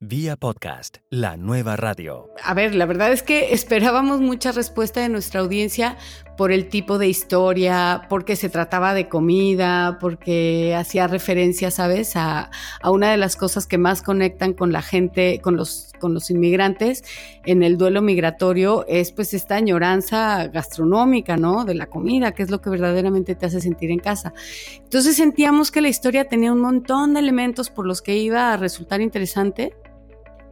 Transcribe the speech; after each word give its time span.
Vía 0.00 0.36
podcast, 0.36 0.98
la 1.08 1.38
nueva 1.38 1.74
radio. 1.74 2.28
A 2.44 2.52
ver, 2.52 2.74
la 2.74 2.84
verdad 2.84 3.12
es 3.12 3.22
que 3.22 3.54
esperábamos 3.54 4.20
mucha 4.20 4.52
respuesta 4.52 5.00
de 5.00 5.08
nuestra 5.08 5.40
audiencia 5.40 5.96
por 6.36 6.52
el 6.52 6.68
tipo 6.68 6.98
de 6.98 7.08
historia, 7.08 8.02
porque 8.10 8.36
se 8.36 8.50
trataba 8.50 8.92
de 8.92 9.08
comida, 9.08 9.96
porque 9.98 10.74
hacía 10.76 11.06
referencia, 11.06 11.70
¿sabes?, 11.70 12.14
a, 12.14 12.50
una 12.84 13.10
de 13.10 13.16
las 13.16 13.36
cosas 13.36 13.66
que 13.66 13.78
más 13.78 14.02
conectan 14.02 14.52
con 14.52 14.70
la 14.70 14.82
gente, 14.82 15.40
con 15.42 15.56
los, 15.56 15.94
con 15.98 16.12
los 16.12 16.30
inmigrantes 16.30 17.02
en 17.46 17.62
el 17.62 17.78
duelo 17.78 18.02
migratorio, 18.02 18.84
es 18.88 19.12
pues 19.12 19.32
esta 19.32 19.54
añoranza 19.54 20.48
gastronómica, 20.48 21.38
¿no?, 21.38 21.64
de 21.64 21.74
la 21.74 21.86
comida, 21.86 22.32
que 22.32 22.42
es 22.42 22.50
lo 22.50 22.60
que 22.60 22.68
verdaderamente 22.68 23.34
te 23.34 23.46
hace 23.46 23.62
sentir 23.62 23.90
en 23.90 24.00
casa. 24.00 24.34
Entonces 24.76 25.16
sentíamos 25.16 25.70
que 25.70 25.80
la 25.80 25.88
historia 25.88 26.28
tenía 26.28 26.52
un 26.52 26.60
montón 26.60 27.14
de 27.14 27.20
elementos 27.20 27.70
por 27.70 27.86
los 27.86 28.02
que 28.02 28.18
iba 28.18 28.52
a 28.52 28.58
resultar 28.58 29.00
interesante 29.00 29.72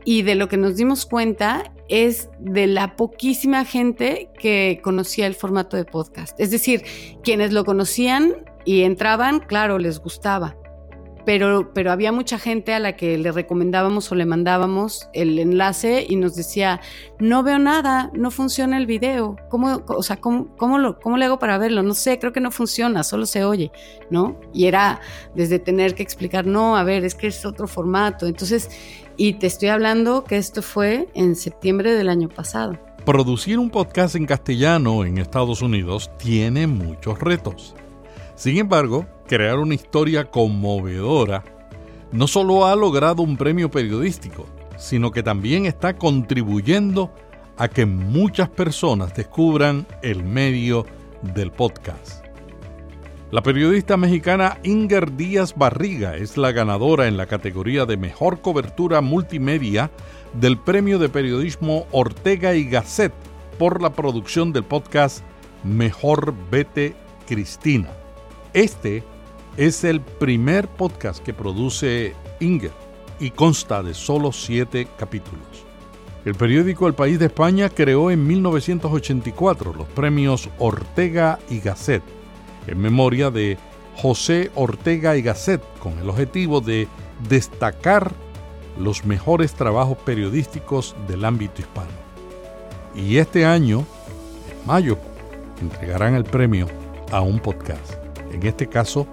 y 0.05 0.23
de 0.23 0.35
lo 0.35 0.49
que 0.49 0.57
nos 0.57 0.77
dimos 0.77 1.07
cuenta 1.07 1.73
es 1.89 2.29
de 2.39 2.67
la 2.67 2.97
poquísima 2.97 3.65
gente 3.65 4.31
que 4.39 4.81
conocía 4.83 5.27
el 5.27 5.35
formato 5.35 5.77
de 5.77 5.85
podcast. 5.85 6.39
Es 6.41 6.51
decir, 6.51 6.85
quienes 7.23 7.53
lo 7.53 7.65
conocían 7.65 8.35
y 8.65 8.83
entraban, 8.83 9.41
claro, 9.41 9.79
les 9.79 9.99
gustaba 9.99 10.57
pero, 11.25 11.73
pero 11.73 11.91
había 11.91 12.13
mucha 12.13 12.39
gente 12.39 12.75
a 12.75 12.79
la 12.79 12.97
que 12.97 13.17
le 13.19 13.33
recomendábamos 13.33 14.11
o 14.13 14.15
le 14.15 14.27
mandábamos 14.27 15.09
el 15.13 15.39
enlace 15.39 16.07
y 16.09 16.17
nos 16.17 16.35
decía, 16.35 16.81
no 17.19 17.43
veo 17.43 17.59
nada, 17.59 18.11
no 18.15 18.31
funciona 18.31 18.77
el 18.77 18.87
video, 18.87 19.37
¿cómo, 19.49 19.83
o 19.87 20.03
sea, 20.03 20.21
¿cómo, 20.21 20.55
cómo, 20.57 20.79
lo, 20.79 21.01
cómo 21.01 21.17
le 21.17 21.25
hago 21.25 21.39
para 21.39 21.59
verlo? 21.59 21.83
No 21.83 21.95
sé, 21.95 22.19
creo 22.19 22.33
que 22.33 22.41
no 22.41 22.51
funciona, 22.51 23.03
solo 23.05 23.27
se 23.27 23.45
oye, 23.45 23.73
¿no? 24.11 24.39
Y 24.53 24.67
era 24.67 25.01
desde 25.35 25.59
tener 25.59 25.95
que 25.95 26.03
explicar, 26.03 26.47
no, 26.47 26.77
a 26.77 26.85
ver, 26.85 27.05
es 27.05 27.15
que 27.15 27.29
es 27.29 27.45
otro 27.47 27.67
formato. 27.67 28.27
Entonces, 28.27 28.71
y 29.17 29.35
te 29.35 29.47
estoy 29.47 29.69
hablando 29.69 30.25
que 30.25 30.37
esto 30.37 30.63
fue 30.63 31.09
en 31.15 31.37
septiembre 31.37 31.93
del 31.93 32.09
año 32.09 32.29
pasado. 32.29 32.79
Producir 33.05 33.59
un 33.59 33.71
podcast 33.71 34.17
en 34.17 34.27
castellano 34.27 35.05
en 35.05 35.19
Estados 35.19 35.63
Unidos 35.63 36.11
tiene 36.19 36.67
muchos 36.67 37.19
retos. 37.21 37.75
Sin 38.35 38.57
embargo, 38.59 39.07
crear 39.27 39.59
una 39.59 39.75
historia 39.75 40.31
conmovedora 40.31 41.45
no 42.13 42.27
solo 42.27 42.67
ha 42.67 42.75
logrado 42.77 43.23
un 43.23 43.37
premio 43.37 43.71
periodístico, 43.71 44.47
sino 44.77 45.11
que 45.11 45.23
también 45.23 45.67
está 45.67 45.97
contribuyendo 45.97 47.13
a 47.57 47.69
que 47.69 47.87
muchas 47.87 48.49
personas 48.49 49.15
descubran 49.15 49.87
el 50.03 50.25
medio 50.25 50.87
del 51.35 51.51
podcast. 51.51 52.24
La 53.35 53.43
periodista 53.43 53.97
mexicana 53.97 54.61
Inger 54.63 55.17
Díaz 55.17 55.57
Barriga 55.57 56.17
es 56.17 56.37
la 56.37 56.53
ganadora 56.53 57.09
en 57.09 57.17
la 57.17 57.27
categoría 57.27 57.85
de 57.85 57.97
Mejor 57.97 58.41
Cobertura 58.41 59.01
Multimedia 59.01 59.91
del 60.35 60.57
Premio 60.57 61.01
de 61.01 61.09
Periodismo 61.09 61.89
Ortega 61.91 62.55
y 62.55 62.63
Gasset 62.69 63.13
por 63.59 63.83
la 63.83 63.93
producción 63.93 64.53
del 64.53 64.63
podcast 64.63 65.25
Mejor 65.65 66.33
Vete 66.49 66.95
Cristina. 67.27 67.89
Este 68.53 69.03
es 69.57 69.83
el 69.83 70.01
primer 70.01 70.69
podcast 70.69 71.21
que 71.21 71.35
produce 71.35 72.15
Inger 72.39 72.71
y 73.19 73.33
consta 73.33 73.83
de 73.83 73.95
solo 73.95 74.31
siete 74.31 74.87
capítulos. 74.97 75.67
El 76.25 76.37
periódico 76.37 76.87
El 76.87 76.95
País 76.95 77.19
de 77.19 77.27
España 77.27 77.69
creó 77.69 78.13
en 78.13 78.25
1984 78.25 79.75
los 79.75 79.89
premios 79.89 80.49
Ortega 80.61 81.41
y 81.51 81.59
Gasset 81.59 82.05
en 82.67 82.81
memoria 82.81 83.31
de 83.31 83.59
José 83.97 84.51
Ortega 84.55 85.17
y 85.17 85.23
Gasset 85.23 85.63
con 85.79 85.99
el 85.99 86.09
objetivo 86.09 86.61
de 86.61 86.89
destacar 87.29 88.13
los 88.79 89.05
mejores 89.05 89.55
trabajos 89.55 89.99
periodísticos 89.99 90.97
del 91.07 91.25
ámbito 91.25 91.63
hispano. 91.63 91.91
Y 92.95 93.19
este 93.19 93.45
año, 93.45 93.85
en 94.51 94.67
mayo, 94.67 94.99
entregarán 95.61 96.15
el 96.15 96.25
premio 96.25 96.67
a 97.13 97.21
un 97.21 97.39
podcast 97.39 97.95
en 98.33 98.45
este 98.47 98.69
caso 98.69 99.07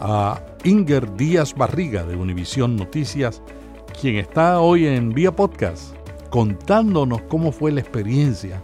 a 0.00 0.40
Inger 0.64 1.14
Díaz 1.16 1.54
Barriga 1.54 2.04
de 2.04 2.16
Univisión 2.16 2.76
Noticias, 2.76 3.42
quien 3.98 4.16
está 4.16 4.60
hoy 4.60 4.86
en 4.86 5.10
Vía 5.10 5.34
Podcast 5.34 5.94
contándonos 6.30 7.22
cómo 7.22 7.50
fue 7.52 7.72
la 7.72 7.80
experiencia 7.80 8.62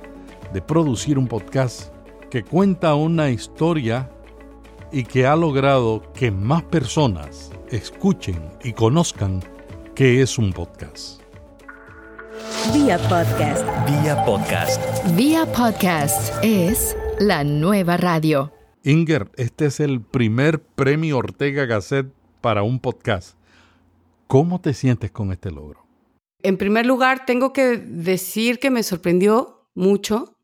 de 0.53 0.63
producir 0.63 1.19
un 1.19 1.27
podcast 1.27 1.93
que 2.31 2.45
cuenta 2.45 2.95
una 2.95 3.31
historia 3.31 4.09
y 4.93 5.05
que 5.05 5.27
ha 5.27 5.37
logrado 5.37 6.13
que 6.13 6.31
más 6.31 6.63
personas 6.63 7.51
escuchen 7.71 8.41
y 8.63 8.73
conozcan 8.73 9.43
qué 9.95 10.23
es 10.23 10.39
un 10.39 10.53
podcast. 10.53 11.21
Vía 12.73 12.99
Podcast. 12.99 13.65
Vía 13.89 14.25
Podcast. 14.25 15.17
Vía 15.17 15.47
Podcast 15.47 16.35
es 16.43 16.97
la 17.19 17.45
nueva 17.45 17.97
radio. 17.97 18.53
Inger, 18.83 19.31
este 19.37 19.67
es 19.67 19.81
el 19.81 20.01
primer 20.01 20.61
premio 20.61 21.19
Ortega 21.19 21.65
Gasset 21.65 22.07
para 22.41 22.63
un 22.63 22.79
podcast. 22.79 23.37
¿Cómo 24.27 24.61
te 24.61 24.75
sientes 24.75 25.11
con 25.11 25.33
este 25.33 25.51
logro? 25.51 25.87
En 26.43 26.57
primer 26.57 26.87
lugar, 26.87 27.27
tengo 27.27 27.53
que 27.53 27.77
decir 27.77 28.59
que 28.59 28.71
me 28.71 28.83
sorprendió 28.83 29.69
mucho 29.75 30.36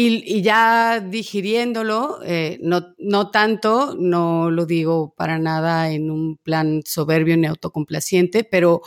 y, 0.00 0.42
ya 0.42 1.00
digiriéndolo, 1.00 2.20
eh, 2.24 2.58
no, 2.62 2.94
no 2.98 3.32
tanto, 3.32 3.96
no 3.98 4.48
lo 4.48 4.64
digo 4.64 5.12
para 5.16 5.40
nada 5.40 5.90
en 5.90 6.12
un 6.12 6.36
plan 6.36 6.82
soberbio 6.84 7.36
ni 7.36 7.48
autocomplaciente, 7.48 8.44
pero, 8.44 8.82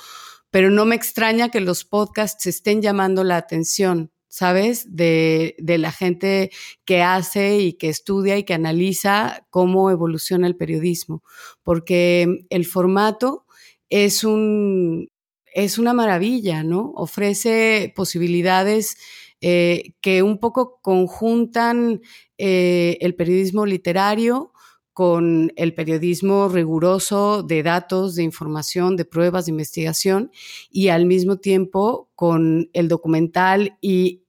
pero 0.51 0.69
no 0.69 0.85
me 0.85 0.95
extraña 0.95 1.49
que 1.49 1.59
los 1.59 1.83
podcasts 1.83 2.45
estén 2.47 2.81
llamando 2.81 3.25
la 3.25 3.37
atención 3.37 4.11
¿sabes? 4.29 4.95
De, 4.95 5.57
de, 5.59 5.77
la 5.77 5.91
gente 5.91 6.51
que 6.85 7.01
hace 7.01 7.59
y 7.59 7.73
que 7.73 7.89
estudia 7.89 8.37
y 8.37 8.45
que 8.45 8.53
analiza 8.53 9.45
cómo 9.49 9.91
evoluciona 9.91 10.47
el 10.47 10.55
periodismo, 10.55 11.21
porque 11.63 12.45
el 12.49 12.65
formato 12.65 13.45
es 13.89 14.23
un, 14.23 15.09
es 15.53 15.77
una 15.77 15.91
maravilla, 15.91 16.63
¿no? 16.63 16.93
Ofrece 16.95 17.91
posibilidades 17.93 18.95
eh, 19.41 19.93
que 20.01 20.23
un 20.23 20.37
poco 20.37 20.79
conjuntan 20.81 22.01
eh, 22.37 22.97
el 23.01 23.15
periodismo 23.15 23.65
literario 23.65 24.53
con 24.93 25.51
el 25.55 25.73
periodismo 25.73 26.47
riguroso 26.49 27.43
de 27.43 27.63
datos, 27.63 28.15
de 28.15 28.23
información, 28.23 28.95
de 28.97 29.05
pruebas, 29.05 29.45
de 29.45 29.51
investigación 29.51 30.31
y 30.69 30.89
al 30.89 31.05
mismo 31.05 31.37
tiempo 31.37 32.09
con 32.15 32.69
el 32.73 32.87
documental 32.87 33.77
y, 33.81 34.23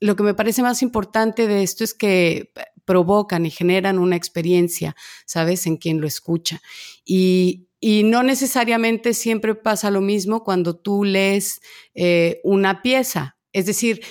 lo 0.00 0.16
que 0.16 0.24
me 0.24 0.34
parece 0.34 0.62
más 0.62 0.82
importante 0.82 1.46
de 1.46 1.62
esto 1.62 1.84
es 1.84 1.94
que 1.94 2.52
provocan 2.84 3.46
y 3.46 3.50
generan 3.50 4.00
una 4.00 4.16
experiencia, 4.16 4.96
¿sabes?, 5.26 5.64
en 5.68 5.76
quien 5.76 6.00
lo 6.00 6.08
escucha. 6.08 6.60
Y, 7.04 7.68
no 8.04 8.22
necesariamente 8.22 9.14
siempre 9.14 9.54
pasa 9.54 9.90
lo 9.90 10.00
mismo 10.00 10.44
cuando 10.44 10.76
tú 10.76 11.04
lees 11.04 11.60
eh, 11.94 12.40
una 12.44 12.82
pieza. 12.82 13.36
Es 13.52 13.66
decir, 13.66 14.02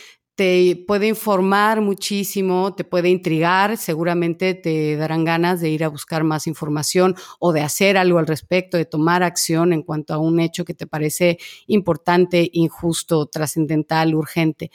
te 0.42 0.76
puede 0.88 1.08
informar 1.08 1.82
muchísimo, 1.82 2.74
te 2.74 2.84
puede 2.84 3.10
intrigar, 3.10 3.78
seguramente 3.78 4.56
te 4.56 4.96
darán 4.96 5.24
ganas 5.24 5.62
de 5.62 5.70
ir 5.70 5.84
a 5.84 5.88
buscar 5.88 6.24
más 6.24 6.48
información 6.48 7.16
o 7.40 7.54
de 7.54 7.62
hacer 7.62 7.96
algo 7.96 8.18
al 8.18 8.26
respecto, 8.26 8.76
de 8.76 8.86
tomar 8.86 9.22
acción 9.22 9.72
en 9.72 9.84
cuanto 9.84 10.16
a 10.16 10.18
un 10.18 10.40
hecho 10.40 10.66
que 10.66 10.74
te 10.74 10.88
parece 10.88 11.38
importante, 11.68 12.50
injusto, 12.54 13.28
trascendental, 13.28 14.16
urgente. 14.16 14.72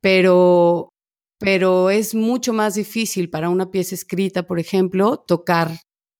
Pero, 0.00 0.94
pero 1.36 1.90
es 1.90 2.14
mucho 2.14 2.54
más 2.54 2.76
difícil 2.76 3.28
para 3.28 3.50
una 3.50 3.70
pieza 3.70 3.94
escrita, 3.94 4.46
por 4.46 4.58
ejemplo, 4.58 5.18
tocar 5.18 5.72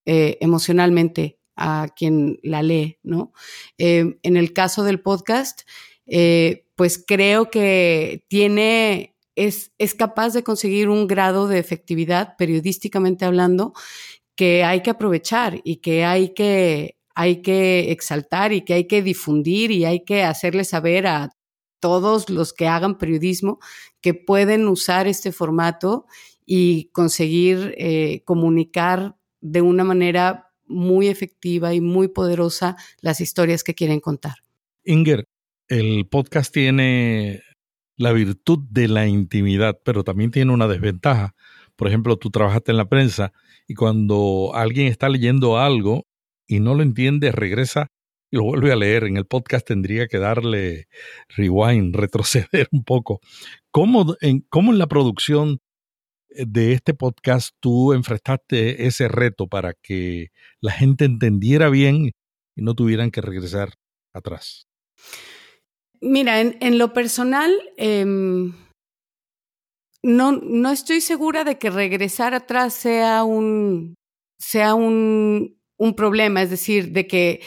eh, 0.04 0.36
emocionalmente 0.42 1.38
a 1.56 1.88
quien 1.96 2.40
la 2.42 2.62
lee, 2.62 2.98
¿no? 3.02 3.32
Eh, 3.78 4.18
en 4.22 4.36
el 4.36 4.52
caso 4.52 4.82
del 4.84 5.00
podcast, 5.00 5.62
eh, 6.04 6.66
pues 6.82 7.00
creo 7.06 7.48
que 7.48 8.24
tiene, 8.26 9.14
es, 9.36 9.70
es 9.78 9.94
capaz 9.94 10.34
de 10.34 10.42
conseguir 10.42 10.88
un 10.88 11.06
grado 11.06 11.46
de 11.46 11.60
efectividad, 11.60 12.34
periodísticamente 12.36 13.24
hablando, 13.24 13.72
que 14.34 14.64
hay 14.64 14.82
que 14.82 14.90
aprovechar 14.90 15.60
y 15.62 15.76
que 15.76 16.04
hay 16.04 16.34
que, 16.34 16.96
hay 17.14 17.40
que 17.40 17.92
exaltar 17.92 18.52
y 18.52 18.62
que 18.62 18.74
hay 18.74 18.88
que 18.88 19.00
difundir 19.00 19.70
y 19.70 19.84
hay 19.84 20.02
que 20.02 20.24
hacerle 20.24 20.64
saber 20.64 21.06
a 21.06 21.30
todos 21.78 22.28
los 22.28 22.52
que 22.52 22.66
hagan 22.66 22.98
periodismo 22.98 23.60
que 24.00 24.14
pueden 24.14 24.66
usar 24.66 25.06
este 25.06 25.30
formato 25.30 26.06
y 26.44 26.86
conseguir 26.86 27.76
eh, 27.78 28.22
comunicar 28.24 29.14
de 29.40 29.62
una 29.62 29.84
manera 29.84 30.48
muy 30.66 31.06
efectiva 31.06 31.74
y 31.74 31.80
muy 31.80 32.08
poderosa 32.08 32.74
las 33.02 33.20
historias 33.20 33.62
que 33.62 33.76
quieren 33.76 34.00
contar. 34.00 34.34
Inger, 34.84 35.28
el 35.72 36.06
podcast 36.06 36.52
tiene 36.52 37.42
la 37.96 38.12
virtud 38.12 38.58
de 38.68 38.88
la 38.88 39.06
intimidad, 39.06 39.80
pero 39.82 40.04
también 40.04 40.30
tiene 40.30 40.52
una 40.52 40.68
desventaja. 40.68 41.34
Por 41.76 41.88
ejemplo, 41.88 42.18
tú 42.18 42.30
trabajaste 42.30 42.72
en 42.72 42.76
la 42.76 42.90
prensa 42.90 43.32
y 43.66 43.72
cuando 43.72 44.50
alguien 44.54 44.88
está 44.88 45.08
leyendo 45.08 45.56
algo 45.56 46.04
y 46.46 46.60
no 46.60 46.74
lo 46.74 46.82
entiende, 46.82 47.32
regresa 47.32 47.86
y 48.30 48.36
lo 48.36 48.42
vuelve 48.42 48.70
a 48.70 48.76
leer. 48.76 49.04
En 49.04 49.16
el 49.16 49.24
podcast 49.24 49.66
tendría 49.66 50.08
que 50.08 50.18
darle 50.18 50.88
rewind, 51.28 51.96
retroceder 51.96 52.68
un 52.70 52.84
poco. 52.84 53.20
¿Cómo 53.70 54.14
en, 54.20 54.40
cómo 54.50 54.72
en 54.72 54.78
la 54.78 54.88
producción 54.88 55.58
de 56.28 56.74
este 56.74 56.92
podcast 56.92 57.54
tú 57.60 57.94
enfrentaste 57.94 58.86
ese 58.86 59.08
reto 59.08 59.46
para 59.46 59.72
que 59.72 60.32
la 60.60 60.72
gente 60.72 61.06
entendiera 61.06 61.70
bien 61.70 62.12
y 62.54 62.62
no 62.62 62.74
tuvieran 62.74 63.10
que 63.10 63.22
regresar 63.22 63.72
atrás? 64.12 64.66
Mira, 66.02 66.40
en, 66.40 66.78
lo 66.78 66.92
personal, 66.92 67.52
em, 67.76 68.52
no, 70.02 70.32
no 70.32 70.72
estoy 70.72 71.00
segura 71.00 71.44
de 71.44 71.58
que 71.58 71.70
regresar 71.70 72.34
atrás 72.34 72.74
sea 72.74 73.22
un, 73.22 73.94
sea 74.36 74.74
un, 74.74 75.60
un 75.76 75.94
problema, 75.94 76.42
es 76.42 76.50
decir, 76.50 76.90
de 76.90 77.06
que 77.06 77.40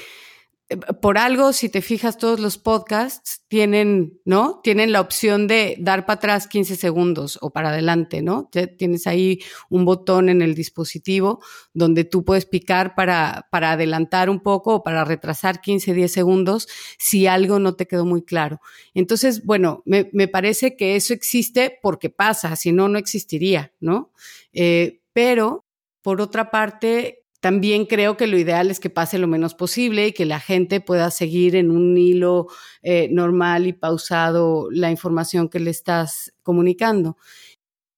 por 1.00 1.20
algo, 1.20 1.54
si 1.54 1.70
te 1.70 1.82
fijas, 1.82 2.18
todos 2.18 2.40
los 2.40 2.58
podcasts 2.58 3.44
tienen, 3.48 4.20
¿no? 4.26 4.62
Tienen 4.64 4.92
la 4.92 5.00
opción 5.00 5.46
de 5.46 5.76
dar 5.80 6.08
para 6.08 6.18
atrás 6.18 6.48
15 6.48 6.76
segundos 6.76 7.38
o 7.42 7.52
para 7.52 7.70
adelante, 7.70 8.24
¿no? 8.24 8.50
tienes 8.78 9.06
ahí 9.06 9.40
un 9.70 9.86
botón 9.86 10.28
en 10.28 10.42
el 10.42 10.56
dispositivo 10.56 11.40
donde 11.74 12.04
tú 12.04 12.26
puedes 12.26 12.48
picar 12.48 12.96
para, 12.96 13.48
para 13.52 13.74
adelantar 13.74 14.30
un 14.30 14.40
poco 14.40 14.76
o 14.76 14.84
para 14.84 15.06
retrasar 15.06 15.62
15, 15.62 15.94
10 15.94 16.12
segundos 16.12 16.68
si 16.98 17.28
algo 17.28 17.60
no 17.60 17.76
te 17.76 17.88
quedó 17.88 18.06
muy 18.06 18.24
claro. 18.24 18.60
Entonces, 18.96 19.46
bueno, 19.46 19.84
me, 19.86 20.10
me 20.14 20.28
parece 20.28 20.76
que 20.76 20.96
eso 20.96 21.14
existe 21.14 21.78
porque 21.82 22.10
pasa, 22.10 22.56
si 22.56 22.72
no, 22.72 22.88
no 22.88 22.98
existiría, 22.98 23.72
¿no? 23.80 24.12
Eh, 24.52 25.02
pero, 25.14 25.66
por 26.02 26.22
otra 26.22 26.50
parte, 26.50 27.25
también 27.46 27.86
creo 27.86 28.18
que 28.18 28.26
lo 28.26 28.40
ideal 28.40 28.72
es 28.72 28.80
que 28.80 28.90
pase 28.90 29.20
lo 29.20 29.28
menos 29.28 29.54
posible 29.54 30.08
y 30.08 30.14
que 30.14 30.26
la 30.26 30.40
gente 30.40 30.82
pueda 30.82 31.12
seguir 31.12 31.56
en 31.56 31.70
un 31.70 31.96
hilo 31.96 32.48
eh, 32.82 33.08
normal 33.12 33.68
y 33.68 33.74
pausado 33.74 34.68
la 34.72 34.90
información 34.90 35.48
que 35.48 35.60
le 35.60 35.70
estás 35.70 36.34
comunicando. 36.42 37.18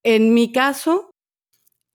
En 0.02 0.34
mi 0.34 0.52
caso, 0.52 1.12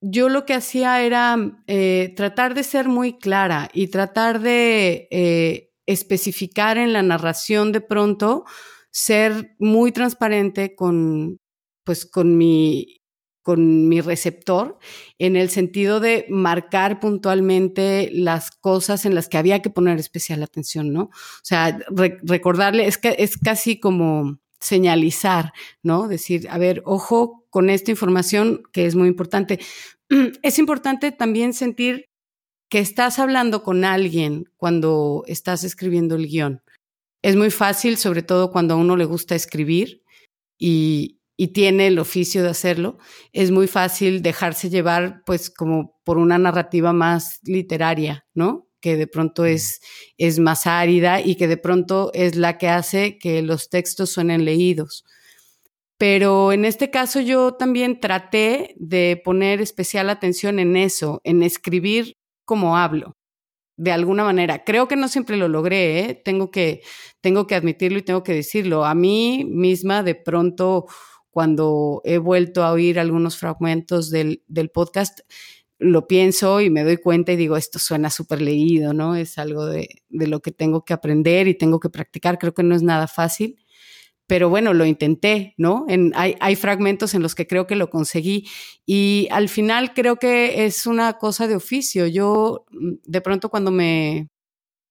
yo 0.02 0.30
lo 0.30 0.48
que 0.48 0.56
hacía 0.56 1.04
era 1.04 1.38
eh, 1.68 2.16
tratar 2.16 2.56
de 2.56 2.64
ser 2.64 2.88
muy 2.88 3.20
clara 3.20 3.70
y 3.72 3.90
tratar 3.90 4.40
de 4.40 5.08
eh, 5.12 5.70
especificar 5.86 6.80
en 6.80 6.92
la 6.92 7.04
narración 7.04 7.72
de 7.72 7.82
pronto, 7.82 8.46
ser 8.90 9.54
muy 9.60 9.92
transparente 9.92 10.74
con, 10.74 11.38
pues, 11.84 12.08
con 12.08 12.36
mi 12.36 13.03
con 13.44 13.90
mi 13.90 14.01
receptor 14.01 14.80
en 15.19 15.36
el 15.36 15.50
sentido 15.50 16.00
de 16.00 16.25
marcar 16.30 17.00
puntualmente 17.00 18.10
las 18.13 18.51
cosas 18.51 19.06
en 19.06 19.13
las 19.13 19.28
que 19.28 19.38
había 19.38 19.62
que 19.62 19.69
poner 19.69 20.00
especial 20.00 20.42
atención, 20.42 20.94
¿no? 20.94 21.04
O 21.04 21.44
sea, 21.44 21.78
recordarle, 22.24 22.88
es 22.88 22.98
que 22.98 23.16
es 23.19 23.38
casi 23.38 23.80
como 23.80 24.40
señalizar, 24.60 25.51
¿no? 25.84 26.07
Decir, 26.07 26.48
a 26.50 26.57
ver, 26.57 26.81
ojo 26.86 27.45
con 27.50 27.69
esta 27.69 27.92
información 27.92 28.63
que 28.72 28.86
es 28.86 28.95
muy 28.95 29.10
importante. 29.10 29.60
Es 30.42 30.57
importante 30.57 31.12
también 31.12 31.54
sentir 31.54 32.10
que 32.69 32.80
estás 32.80 33.19
hablando 33.19 33.62
con 33.62 33.84
alguien 33.84 34.50
cuando 34.57 35.24
estás 35.28 35.63
escribiendo 35.63 36.16
el 36.16 36.28
guion. 36.28 36.62
Es 37.22 37.36
muy 37.36 37.51
fácil, 37.51 37.98
sobre 37.98 38.24
todo 38.24 38.51
cuando 38.51 38.74
a 38.74 38.78
uno 38.78 38.96
le 38.96 39.06
gusta 39.06 39.36
escribir 39.36 40.04
y, 40.57 41.19
y 41.36 41.50
tiene 41.50 41.88
el 41.88 42.00
oficio 42.00 42.44
de 42.44 42.50
hacerlo, 42.50 42.98
es 43.32 43.52
muy 43.52 43.68
fácil 43.68 44.22
dejarse 44.22 44.70
llevar 44.70 45.22
pues 45.26 45.50
como 45.50 45.98
por 46.04 46.18
una 46.18 46.38
narrativa 46.38 46.94
más 46.94 47.40
literaria, 47.44 48.26
¿no? 48.34 48.68
Que 48.82 48.98
de 48.98 49.08
pronto 49.08 49.46
es, 49.46 49.80
es 50.18 50.40
más 50.40 50.68
árida 50.68 51.22
y 51.22 51.36
que 51.36 51.48
de 51.48 51.58
pronto 51.58 52.12
es 52.14 52.36
la 52.36 52.58
que 52.58 52.68
hace 52.68 53.18
que 53.18 53.42
los 53.42 53.70
textos 53.70 54.12
suenen 54.12 54.46
leídos. 54.46 55.06
Pero 55.98 56.52
en 56.52 56.66
este 56.66 56.92
caso 56.92 57.22
yo 57.22 57.54
también 57.54 58.00
traté 58.00 58.76
de 58.78 59.22
poner 59.24 59.62
especial 59.62 60.10
atención 60.10 60.60
en 60.60 60.76
eso, 60.76 61.22
en 61.24 61.44
escribir 61.44 62.18
como 62.46 62.78
hablo, 62.78 63.16
de 63.78 63.92
alguna 63.92 64.24
manera. 64.24 64.64
Creo 64.66 64.88
que 64.88 64.96
no 64.96 65.08
siempre 65.08 65.38
lo 65.38 65.48
logré, 65.48 66.00
¿eh? 66.00 66.22
tengo, 66.26 66.52
que, 66.52 66.82
tengo 67.22 67.48
que 67.48 67.56
admitirlo 67.56 68.00
y 68.00 68.04
tengo 68.04 68.24
que 68.24 68.34
decirlo. 68.34 68.86
A 68.86 68.96
mí 68.96 69.46
misma 69.50 70.04
de 70.04 70.16
pronto 70.16 70.88
cuando 71.34 72.02
he 72.06 72.20
vuelto 72.20 72.64
a 72.64 72.72
oír 72.72 73.00
algunos 73.00 73.38
fragmentos 73.38 74.12
del, 74.12 74.44
podcast, 74.72 75.22
lo 75.80 76.06
pienso 76.06 76.62
y 76.62 76.70
me 76.70 76.84
doy 76.84 76.98
cuenta 76.98 77.32
y 77.32 77.38
digo, 77.38 77.58
esto 77.58 77.80
suena 77.80 78.12
súper 78.12 78.40
leído, 78.40 78.94
¿no? 78.94 79.16
Es 79.16 79.40
algo 79.40 79.66
de, 79.66 79.90
lo 80.10 80.42
que 80.42 80.52
tengo 80.52 80.86
que 80.86 80.94
aprender 80.94 81.48
y 81.48 81.56
tengo 81.56 81.80
que 81.80 81.90
practicar. 81.90 82.38
Creo 82.38 82.54
que 82.54 82.62
no 82.62 82.76
es 82.76 82.84
nada 82.84 83.08
fácil, 83.08 83.58
pero 84.28 84.48
bueno, 84.48 84.76
lo 84.76 84.86
intenté, 84.86 85.56
¿no? 85.58 85.88
hay, 86.14 86.36
hay, 86.40 86.56
fragmentos 86.56 87.16
en 87.16 87.24
los 87.24 87.34
que 87.34 87.48
creo 87.48 87.66
que 87.66 87.76
lo 87.76 87.90
conseguí 87.90 88.48
y 88.86 89.28
al 89.32 89.50
final 89.50 89.96
creo 89.96 90.18
que 90.18 90.66
es 90.66 90.86
una 90.86 91.14
cosa 91.14 91.48
de 91.48 91.56
oficio. 91.56 92.06
Yo 92.06 92.66
de 92.70 93.22
pronto 93.22 93.50
cuando 93.50 93.72
me, 93.72 94.30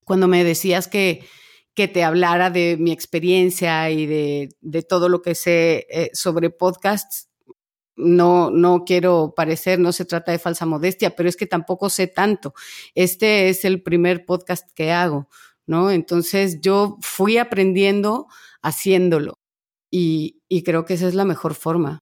cuando 0.04 0.26
me 0.26 0.42
decías 0.42 0.88
que 0.88 1.24
que 1.74 1.88
te 1.88 2.04
hablara 2.04 2.50
de 2.50 2.76
mi 2.78 2.92
experiencia 2.92 3.90
y 3.90 4.06
de, 4.06 4.50
de 4.60 4.82
todo 4.82 5.08
lo 5.08 5.22
que 5.22 5.34
sé 5.34 5.86
eh, 5.90 6.10
sobre 6.12 6.50
podcasts. 6.50 7.28
No, 7.94 8.50
no 8.50 8.84
quiero 8.84 9.34
parecer, 9.36 9.78
no 9.78 9.92
se 9.92 10.04
trata 10.04 10.32
de 10.32 10.38
falsa 10.38 10.66
modestia, 10.66 11.14
pero 11.14 11.28
es 11.28 11.36
que 11.36 11.46
tampoco 11.46 11.90
sé 11.90 12.06
tanto. 12.06 12.54
Este 12.94 13.48
es 13.48 13.64
el 13.64 13.82
primer 13.82 14.24
podcast 14.24 14.70
que 14.74 14.92
hago, 14.92 15.28
¿no? 15.66 15.90
Entonces 15.90 16.60
yo 16.60 16.98
fui 17.00 17.36
aprendiendo 17.36 18.28
haciéndolo 18.62 19.34
y, 19.90 20.40
y 20.48 20.62
creo 20.62 20.84
que 20.84 20.94
esa 20.94 21.06
es 21.06 21.14
la 21.14 21.24
mejor 21.24 21.54
forma, 21.54 22.00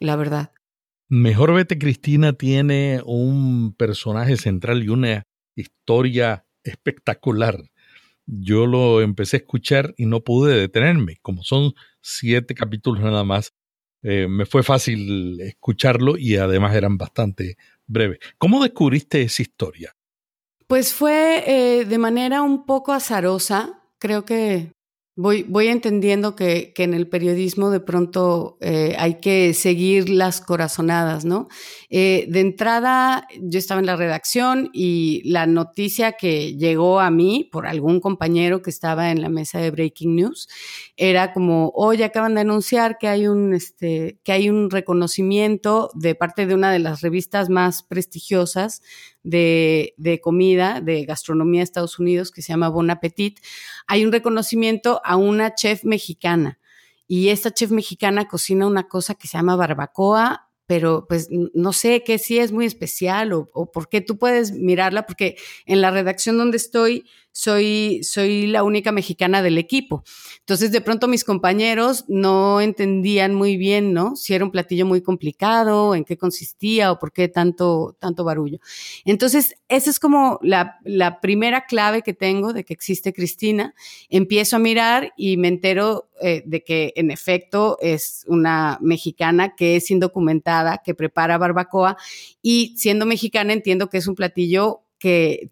la 0.00 0.16
verdad. 0.16 0.52
Mejor 1.08 1.54
Vete 1.54 1.78
Cristina 1.78 2.32
tiene 2.34 3.02
un 3.04 3.74
personaje 3.74 4.36
central 4.36 4.82
y 4.82 4.88
una 4.88 5.24
historia 5.56 6.46
espectacular 6.64 7.71
yo 8.26 8.66
lo 8.66 9.00
empecé 9.00 9.36
a 9.36 9.40
escuchar 9.40 9.94
y 9.96 10.06
no 10.06 10.20
pude 10.20 10.58
detenerme. 10.58 11.18
Como 11.22 11.42
son 11.42 11.72
siete 12.00 12.54
capítulos 12.54 13.02
nada 13.02 13.24
más, 13.24 13.52
eh, 14.02 14.26
me 14.28 14.46
fue 14.46 14.62
fácil 14.62 15.40
escucharlo 15.40 16.16
y 16.16 16.36
además 16.36 16.74
eran 16.74 16.98
bastante 16.98 17.56
breves. 17.86 18.18
¿Cómo 18.38 18.62
descubriste 18.62 19.22
esa 19.22 19.42
historia? 19.42 19.94
Pues 20.66 20.94
fue 20.94 21.44
eh, 21.46 21.84
de 21.84 21.98
manera 21.98 22.42
un 22.42 22.64
poco 22.64 22.92
azarosa. 22.92 23.82
Creo 23.98 24.24
que 24.24 24.72
Voy, 25.14 25.42
voy 25.46 25.68
entendiendo 25.68 26.34
que, 26.34 26.72
que, 26.74 26.84
en 26.84 26.94
el 26.94 27.06
periodismo 27.06 27.70
de 27.70 27.80
pronto 27.80 28.56
eh, 28.62 28.96
hay 28.98 29.20
que 29.20 29.52
seguir 29.52 30.08
las 30.08 30.40
corazonadas, 30.40 31.26
¿no? 31.26 31.48
Eh, 31.90 32.24
de 32.30 32.40
entrada, 32.40 33.28
yo 33.38 33.58
estaba 33.58 33.80
en 33.80 33.84
la 33.84 33.96
redacción 33.96 34.70
y 34.72 35.20
la 35.30 35.46
noticia 35.46 36.12
que 36.12 36.56
llegó 36.56 36.98
a 36.98 37.10
mí 37.10 37.46
por 37.52 37.66
algún 37.66 38.00
compañero 38.00 38.62
que 38.62 38.70
estaba 38.70 39.10
en 39.10 39.20
la 39.20 39.28
mesa 39.28 39.60
de 39.60 39.70
Breaking 39.70 40.16
News 40.16 40.48
era 40.96 41.34
como, 41.34 41.72
hoy 41.74 42.02
acaban 42.02 42.34
de 42.34 42.40
anunciar 42.40 42.96
que 42.96 43.08
hay 43.08 43.26
un, 43.26 43.52
este, 43.52 44.18
que 44.24 44.32
hay 44.32 44.48
un 44.48 44.70
reconocimiento 44.70 45.90
de 45.92 46.14
parte 46.14 46.46
de 46.46 46.54
una 46.54 46.72
de 46.72 46.78
las 46.78 47.02
revistas 47.02 47.50
más 47.50 47.82
prestigiosas 47.82 48.80
de, 49.22 49.92
de, 49.98 50.22
comida, 50.22 50.80
de 50.80 51.04
gastronomía 51.04 51.60
de 51.60 51.64
Estados 51.64 51.98
Unidos, 51.98 52.30
que 52.30 52.40
se 52.40 52.52
llama 52.52 52.70
Bon 52.70 52.90
Appetit, 52.90 53.40
hay 53.86 54.04
un 54.04 54.12
reconocimiento 54.12 55.00
a 55.04 55.16
una 55.16 55.54
chef 55.54 55.84
mexicana. 55.84 56.58
Y 57.06 57.28
esta 57.28 57.52
chef 57.52 57.70
mexicana 57.70 58.26
cocina 58.28 58.66
una 58.66 58.88
cosa 58.88 59.14
que 59.14 59.28
se 59.28 59.36
llama 59.38 59.56
barbacoa 59.56 60.48
pero 60.72 61.06
pues 61.06 61.28
no 61.30 61.74
sé 61.74 62.02
qué 62.02 62.18
sí 62.18 62.38
es 62.38 62.50
muy 62.50 62.64
especial 62.64 63.34
o 63.34 63.70
por 63.70 63.90
qué 63.90 64.00
tú 64.00 64.16
puedes 64.16 64.52
mirarla, 64.52 65.04
porque 65.04 65.36
en 65.66 65.82
la 65.82 65.90
redacción 65.90 66.38
donde 66.38 66.56
estoy 66.56 67.04
soy, 67.32 68.00
soy 68.04 68.46
la 68.46 68.62
única 68.62 68.92
mexicana 68.92 69.42
del 69.42 69.58
equipo. 69.58 70.04
Entonces, 70.40 70.70
de 70.70 70.80
pronto 70.80 71.08
mis 71.08 71.24
compañeros 71.24 72.04
no 72.08 72.60
entendían 72.60 73.34
muy 73.34 73.56
bien, 73.56 73.92
¿no? 73.92 74.16
Si 74.16 74.34
era 74.34 74.44
un 74.44 74.50
platillo 74.50 74.86
muy 74.86 75.02
complicado, 75.02 75.94
en 75.94 76.04
qué 76.04 76.16
consistía 76.16 76.92
o 76.92 76.98
por 76.98 77.12
qué 77.12 77.28
tanto, 77.28 77.96
tanto 77.98 78.22
barullo. 78.24 78.58
Entonces, 79.04 79.54
esa 79.68 79.90
es 79.90 79.98
como 79.98 80.38
la, 80.42 80.78
la 80.84 81.20
primera 81.20 81.64
clave 81.66 82.02
que 82.02 82.14
tengo 82.14 82.52
de 82.52 82.64
que 82.64 82.74
existe 82.74 83.12
Cristina. 83.12 83.74
Empiezo 84.10 84.56
a 84.56 84.58
mirar 84.58 85.12
y 85.16 85.38
me 85.38 85.48
entero 85.48 86.10
eh, 86.20 86.42
de 86.46 86.62
que 86.62 86.92
en 86.96 87.10
efecto 87.10 87.78
es 87.80 88.24
una 88.28 88.78
mexicana 88.80 89.56
que 89.56 89.76
es 89.76 89.90
indocumentada, 89.90 90.82
que 90.84 90.94
prepara 90.94 91.38
barbacoa 91.38 91.96
y 92.42 92.74
siendo 92.76 93.06
mexicana 93.06 93.52
entiendo 93.52 93.88
que 93.88 93.98
es 93.98 94.06
un 94.06 94.14
platillo 94.14 94.82
que 94.98 95.50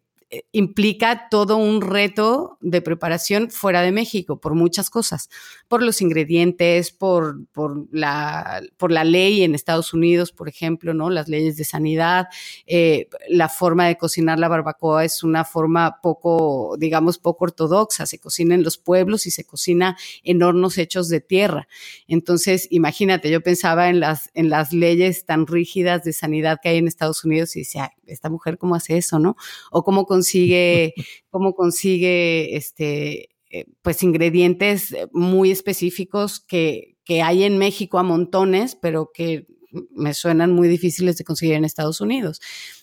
implica 0.52 1.28
todo 1.28 1.56
un 1.56 1.80
reto 1.80 2.56
de 2.60 2.80
preparación 2.82 3.50
fuera 3.50 3.82
de 3.82 3.90
México 3.90 4.40
por 4.40 4.54
muchas 4.54 4.88
cosas, 4.88 5.28
por 5.66 5.82
los 5.82 6.00
ingredientes, 6.00 6.92
por, 6.92 7.46
por, 7.48 7.88
la, 7.90 8.62
por 8.76 8.92
la 8.92 9.02
ley 9.02 9.42
en 9.42 9.56
Estados 9.56 9.92
Unidos, 9.92 10.30
por 10.30 10.48
ejemplo, 10.48 10.94
¿no? 10.94 11.10
Las 11.10 11.28
leyes 11.28 11.56
de 11.56 11.64
sanidad, 11.64 12.28
eh, 12.66 13.08
la 13.28 13.48
forma 13.48 13.88
de 13.88 13.96
cocinar 13.96 14.38
la 14.38 14.48
barbacoa 14.48 15.04
es 15.04 15.24
una 15.24 15.44
forma 15.44 16.00
poco, 16.00 16.76
digamos, 16.78 17.18
poco 17.18 17.46
ortodoxa, 17.46 18.06
se 18.06 18.20
cocina 18.20 18.54
en 18.54 18.62
los 18.62 18.78
pueblos 18.78 19.26
y 19.26 19.32
se 19.32 19.44
cocina 19.44 19.96
en 20.22 20.42
hornos 20.44 20.78
hechos 20.78 21.08
de 21.08 21.20
tierra. 21.20 21.66
Entonces, 22.06 22.68
imagínate, 22.70 23.30
yo 23.30 23.40
pensaba 23.40 23.88
en 23.88 23.98
las, 23.98 24.30
en 24.34 24.48
las 24.48 24.72
leyes 24.72 25.24
tan 25.24 25.48
rígidas 25.48 26.04
de 26.04 26.12
sanidad 26.12 26.58
que 26.62 26.68
hay 26.68 26.78
en 26.78 26.86
Estados 26.86 27.24
Unidos 27.24 27.56
y 27.56 27.60
decía, 27.60 27.92
esta 28.12 28.30
mujer 28.30 28.58
cómo 28.58 28.74
hace 28.74 28.96
eso, 28.96 29.18
¿no? 29.18 29.36
O 29.70 29.82
cómo 29.84 30.04
consigue, 30.06 30.94
cómo 31.30 31.54
consigue 31.54 32.56
este, 32.56 33.30
eh, 33.50 33.66
pues 33.82 34.02
ingredientes 34.02 34.94
muy 35.12 35.50
específicos 35.50 36.40
que, 36.40 36.96
que 37.04 37.22
hay 37.22 37.44
en 37.44 37.58
México 37.58 37.98
a 37.98 38.02
montones, 38.02 38.76
pero 38.76 39.10
que 39.12 39.46
me 39.92 40.14
suenan 40.14 40.52
muy 40.52 40.68
difíciles 40.68 41.16
de 41.16 41.24
conseguir 41.24 41.54
en 41.54 41.64
Estados 41.64 42.00
Unidos. 42.00 42.40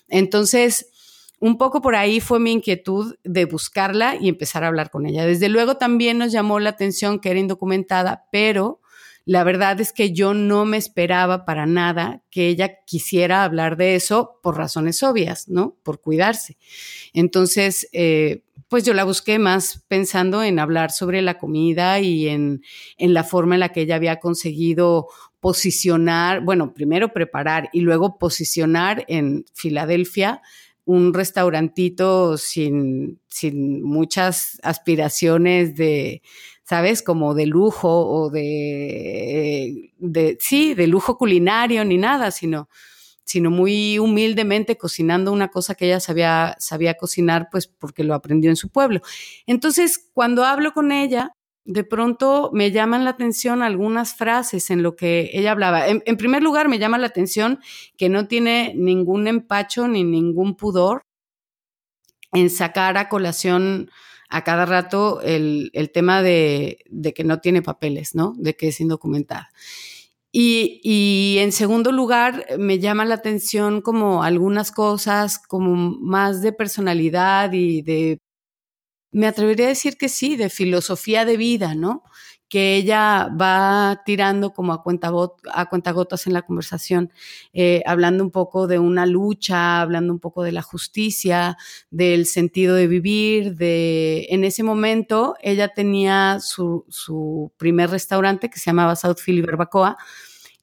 Entonces, 0.08 0.86
un 1.40 1.56
poco 1.56 1.80
por 1.80 1.94
ahí 1.94 2.20
fue 2.20 2.40
mi 2.40 2.52
inquietud 2.52 3.16
de 3.24 3.44
buscarla 3.44 4.16
y 4.16 4.28
empezar 4.28 4.64
a 4.64 4.68
hablar 4.68 4.90
con 4.90 5.06
ella. 5.06 5.24
Desde 5.24 5.48
luego 5.48 5.76
también 5.76 6.18
nos 6.18 6.32
llamó 6.32 6.58
la 6.58 6.70
atención 6.70 7.20
que 7.20 7.30
era 7.30 7.38
indocumentada, 7.38 8.26
pero 8.32 8.80
la 9.28 9.44
verdad 9.44 9.78
es 9.78 9.92
que 9.92 10.14
yo 10.14 10.32
no 10.32 10.64
me 10.64 10.78
esperaba 10.78 11.44
para 11.44 11.66
nada 11.66 12.22
que 12.30 12.48
ella 12.48 12.78
quisiera 12.86 13.44
hablar 13.44 13.76
de 13.76 13.94
eso 13.94 14.40
por 14.42 14.56
razones 14.56 15.02
obvias, 15.02 15.48
¿no? 15.50 15.76
Por 15.82 16.00
cuidarse. 16.00 16.56
Entonces, 17.12 17.90
eh, 17.92 18.44
pues 18.68 18.84
yo 18.84 18.94
la 18.94 19.04
busqué 19.04 19.38
más 19.38 19.84
pensando 19.86 20.42
en 20.42 20.58
hablar 20.58 20.92
sobre 20.92 21.20
la 21.20 21.36
comida 21.36 22.00
y 22.00 22.26
en, 22.26 22.62
en 22.96 23.12
la 23.12 23.22
forma 23.22 23.56
en 23.56 23.60
la 23.60 23.68
que 23.68 23.82
ella 23.82 23.96
había 23.96 24.18
conseguido 24.18 25.08
posicionar, 25.40 26.40
bueno, 26.40 26.72
primero 26.72 27.12
preparar 27.12 27.68
y 27.74 27.82
luego 27.82 28.16
posicionar 28.16 29.04
en 29.08 29.44
Filadelfia 29.52 30.40
un 30.86 31.12
restaurantito 31.12 32.38
sin, 32.38 33.20
sin 33.28 33.82
muchas 33.82 34.58
aspiraciones 34.62 35.76
de, 35.76 36.22
¿sabes? 36.68 37.02
Como 37.02 37.32
de 37.32 37.46
lujo 37.46 37.88
o 37.88 38.28
de, 38.28 39.94
de, 39.96 40.36
sí, 40.38 40.74
de 40.74 40.86
lujo 40.86 41.16
culinario 41.16 41.82
ni 41.86 41.96
nada, 41.96 42.30
sino, 42.30 42.68
sino 43.24 43.50
muy 43.50 43.98
humildemente 43.98 44.76
cocinando 44.76 45.32
una 45.32 45.48
cosa 45.48 45.74
que 45.74 45.86
ella 45.86 45.98
sabía, 45.98 46.56
sabía 46.58 46.94
cocinar, 46.98 47.48
pues 47.50 47.68
porque 47.68 48.04
lo 48.04 48.12
aprendió 48.14 48.50
en 48.50 48.56
su 48.56 48.68
pueblo. 48.68 49.00
Entonces, 49.46 50.10
cuando 50.12 50.44
hablo 50.44 50.74
con 50.74 50.92
ella, 50.92 51.32
de 51.64 51.84
pronto 51.84 52.50
me 52.52 52.70
llaman 52.70 53.04
la 53.04 53.10
atención 53.10 53.62
algunas 53.62 54.14
frases 54.14 54.68
en 54.68 54.82
lo 54.82 54.94
que 54.94 55.30
ella 55.32 55.52
hablaba. 55.52 55.88
En, 55.88 56.02
en, 56.04 56.18
primer 56.18 56.42
lugar, 56.42 56.68
me 56.68 56.78
llama 56.78 56.98
la 56.98 57.06
atención 57.06 57.60
que 57.96 58.10
no 58.10 58.28
tiene 58.28 58.74
ningún 58.76 59.26
empacho 59.26 59.88
ni 59.88 60.04
ningún 60.04 60.54
pudor 60.54 61.00
en 62.32 62.50
sacar 62.50 62.98
a 62.98 63.08
colación 63.08 63.90
a 64.28 64.44
cada 64.44 64.66
rato 64.66 65.20
el, 65.22 65.70
el 65.72 65.90
tema 65.90 66.22
de, 66.22 66.84
de, 66.90 67.14
que 67.14 67.24
no 67.24 67.40
tiene 67.40 67.62
papeles, 67.62 68.14
¿no? 68.14 68.34
De 68.36 68.54
que 68.56 68.68
es 68.68 68.80
indocumentada. 68.80 69.50
Y, 70.30 70.80
y, 70.84 71.38
en 71.38 71.52
segundo 71.52 71.90
lugar, 71.90 72.44
me 72.58 72.78
llama 72.78 73.06
la 73.06 73.14
atención 73.14 73.80
como 73.80 74.22
algunas 74.22 74.70
cosas 74.70 75.38
como 75.38 75.74
más 75.74 76.42
de 76.42 76.52
personalidad 76.52 77.52
y 77.54 77.80
de, 77.80 78.20
me 79.10 79.26
atrevería 79.26 79.66
a 79.66 79.70
decir 79.70 79.96
que 79.96 80.08
sí, 80.08 80.36
de 80.36 80.50
filosofía 80.50 81.24
de 81.24 81.36
vida, 81.36 81.74
¿no? 81.74 82.02
Que 82.48 82.76
ella 82.76 83.28
va 83.28 84.02
tirando 84.04 84.52
como 84.52 84.72
a, 84.72 84.82
cuenta 84.82 85.10
a 85.52 85.66
cuentagotas 85.66 86.26
en 86.26 86.32
la 86.32 86.42
conversación, 86.42 87.12
eh, 87.52 87.82
hablando 87.86 88.24
un 88.24 88.30
poco 88.30 88.66
de 88.66 88.78
una 88.78 89.06
lucha, 89.06 89.80
hablando 89.80 90.12
un 90.12 90.18
poco 90.18 90.42
de 90.42 90.52
la 90.52 90.62
justicia, 90.62 91.56
del 91.90 92.26
sentido 92.26 92.74
de 92.74 92.86
vivir, 92.86 93.56
de 93.56 94.26
en 94.30 94.44
ese 94.44 94.62
momento 94.62 95.36
ella 95.42 95.68
tenía 95.68 96.38
su, 96.40 96.84
su 96.88 97.52
primer 97.56 97.90
restaurante 97.90 98.48
que 98.50 98.58
se 98.58 98.66
llamaba 98.66 98.96
South 98.96 99.18
Philly 99.24 99.42
Barbacoa 99.42 99.98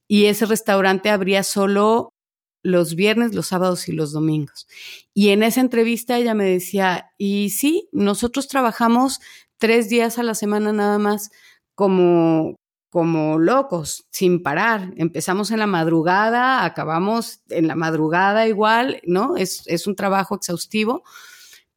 y 0.08 0.26
ese 0.26 0.46
restaurante 0.46 1.10
abría 1.10 1.42
solo 1.42 2.14
los 2.62 2.96
viernes, 2.96 3.32
los 3.32 3.46
sábados 3.46 3.88
y 3.88 3.92
los 3.92 4.12
domingos. 4.12 4.66
Y 5.14 5.28
en 5.28 5.44
esa 5.44 5.60
entrevista 5.60 6.18
ella 6.18 6.34
me 6.34 6.44
decía, 6.44 7.12
y 7.16 7.50
sí, 7.50 7.88
nosotros 7.92 8.48
trabajamos 8.48 9.20
tres 9.58 9.88
días 9.88 10.18
a 10.18 10.24
la 10.24 10.34
semana 10.34 10.72
nada 10.72 10.98
más 10.98 11.30
como, 11.76 12.56
como 12.90 13.38
locos, 13.38 14.06
sin 14.10 14.42
parar. 14.42 14.92
Empezamos 14.96 15.52
en 15.52 15.60
la 15.60 15.68
madrugada, 15.68 16.64
acabamos 16.64 17.42
en 17.50 17.68
la 17.68 17.76
madrugada 17.76 18.48
igual, 18.48 19.00
¿no? 19.04 19.36
Es, 19.36 19.62
es 19.66 19.86
un 19.86 19.94
trabajo 19.94 20.34
exhaustivo, 20.34 21.04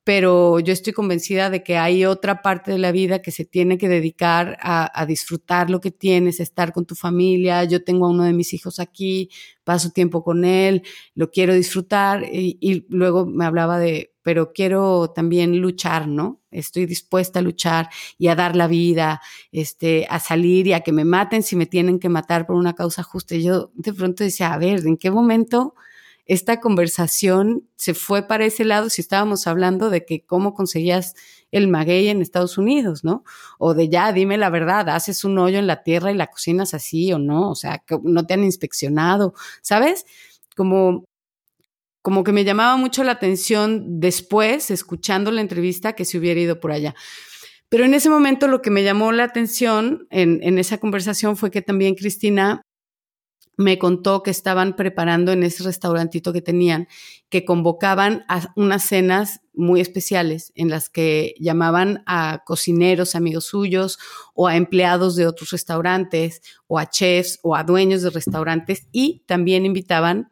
pero 0.10 0.60
yo 0.60 0.74
estoy 0.74 0.92
convencida 0.92 1.52
de 1.52 1.62
que 1.62 1.78
hay 1.78 2.04
otra 2.04 2.42
parte 2.42 2.72
de 2.72 2.80
la 2.80 2.92
vida 2.92 3.22
que 3.22 3.30
se 3.30 3.46
tiene 3.46 3.78
que 3.78 3.88
dedicar 3.88 4.58
a, 4.60 5.06
disfrutar 5.06 5.70
lo 5.70 5.82
que 5.82 5.92
tienes, 5.92 6.40
estar 6.40 6.74
con 6.74 6.88
tu 6.88 6.96
familia. 6.96 7.64
Yo 7.66 7.84
tengo 7.84 8.08
a 8.08 8.10
uno 8.10 8.24
de 8.24 8.34
mis 8.34 8.56
hijos 8.56 8.80
aquí, 8.80 9.30
paso 9.64 9.92
tiempo 9.92 10.24
con 10.24 10.46
él, 10.46 10.82
lo 11.14 11.30
quiero 11.30 11.54
disfrutar 11.54 12.24
y, 12.24 12.58
y 12.60 12.88
luego 12.90 13.28
me 13.28 13.46
hablaba 13.46 13.78
de, 13.78 14.16
pero 14.24 14.52
quiero 14.52 15.12
también 15.12 15.62
luchar, 15.62 16.08
¿no? 16.08 16.42
Estoy 16.50 16.88
dispuesta 16.88 17.38
a 17.38 17.44
luchar 17.44 17.90
y 18.18 18.30
a 18.30 18.36
dar 18.36 18.56
la 18.56 18.66
vida, 18.66 19.22
este, 19.52 20.08
a 20.10 20.20
salir 20.20 20.66
y 20.66 20.74
a 20.74 20.82
que 20.82 20.92
me 20.92 21.06
maten 21.06 21.44
si 21.44 21.56
me 21.56 21.68
tienen 21.68 22.00
que 22.00 22.10
matar 22.10 22.48
por 22.48 22.56
una 22.56 22.74
causa 22.74 23.04
justa. 23.04 23.36
Y 23.36 23.44
yo 23.44 23.70
de 23.76 23.94
pronto 23.94 24.24
decía, 24.24 24.54
a 24.54 24.58
ver, 24.58 24.88
¿en 24.88 24.98
qué 24.98 25.12
momento 25.12 25.76
esta 26.30 26.60
conversación 26.60 27.68
se 27.76 27.96
fue 27.96 28.28
para 28.28 28.46
ese 28.46 28.64
lado 28.64 28.92
si 28.92 29.02
estábamos 29.02 29.48
hablando 29.48 29.90
de 29.90 30.06
que 30.06 30.24
cómo 30.28 30.54
conseguías 30.54 31.16
el 31.52 31.68
maguey 31.68 32.08
en 32.08 32.22
Estados 32.22 32.60
Unidos, 32.60 33.04
¿no? 33.04 33.24
O 33.58 33.74
de 33.74 33.90
ya, 33.90 34.14
dime 34.14 34.38
la 34.38 34.52
verdad, 34.52 34.90
haces 34.90 35.24
un 35.24 35.40
hoyo 35.40 35.58
en 35.58 35.66
la 35.66 35.82
tierra 35.82 36.12
y 36.12 36.16
la 36.16 36.28
cocinas 36.28 36.76
así 36.76 37.12
o 37.12 37.18
no, 37.18 37.50
o 37.50 37.56
sea, 37.56 37.84
no 38.04 38.28
te 38.28 38.36
han 38.36 38.44
inspeccionado, 38.44 39.34
¿sabes? 39.64 40.06
Como, 40.56 41.04
como 42.04 42.24
que 42.24 42.32
me 42.32 42.44
llamaba 42.44 42.78
mucho 42.78 43.04
la 43.04 43.14
atención 43.14 44.00
después, 44.00 44.70
escuchando 44.70 45.32
la 45.32 45.42
entrevista, 45.42 45.94
que 45.94 46.06
se 46.06 46.20
hubiera 46.20 46.40
ido 46.40 46.60
por 46.60 46.72
allá. 46.72 46.94
Pero 47.70 47.86
en 47.86 47.96
ese 47.96 48.12
momento 48.12 48.48
lo 48.48 48.62
que 48.62 48.70
me 48.70 48.84
llamó 48.84 49.12
la 49.12 49.24
atención 49.24 50.06
en, 50.12 50.44
en 50.44 50.60
esa 50.60 50.78
conversación 50.78 51.38
fue 51.38 51.50
que 51.50 51.64
también 51.64 51.96
Cristina 51.96 52.62
me 53.60 53.78
contó 53.78 54.24
que 54.24 54.32
estaban 54.32 54.78
preparando 54.78 55.34
en 55.34 55.44
ese 55.44 55.64
restaurantito 55.64 56.32
que 56.32 56.42
tenían, 56.42 56.88
que 57.28 57.44
convocaban 57.44 58.24
a 58.30 58.54
unas 58.56 58.86
cenas 58.86 59.42
muy 59.54 59.82
especiales 59.82 60.54
en 60.56 60.70
las 60.70 60.88
que 60.88 61.36
llamaban 61.38 62.02
a 62.06 62.44
cocineros, 62.46 63.16
amigos 63.16 63.48
suyos, 63.48 64.00
o 64.34 64.48
a 64.48 64.56
empleados 64.56 65.18
de 65.18 65.28
otros 65.28 65.50
restaurantes, 65.50 66.42
o 66.68 66.80
a 66.80 66.90
chefs, 66.90 67.38
o 67.44 67.54
a 67.54 67.66
dueños 67.66 68.02
de 68.02 68.12
restaurantes, 68.12 68.88
y 68.94 69.26
también 69.28 69.66
invitaban 69.66 70.30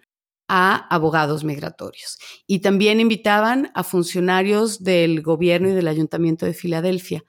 a 0.48 0.88
abogados 0.88 1.44
migratorios. 1.44 2.20
Y 2.48 2.60
también 2.60 3.02
invitaban 3.02 3.72
a 3.76 3.84
funcionarios 3.84 4.86
del 4.86 5.22
gobierno 5.22 5.68
y 5.68 5.74
del 5.74 5.90
ayuntamiento 5.90 6.46
de 6.46 6.54
Filadelfia. 6.54 7.26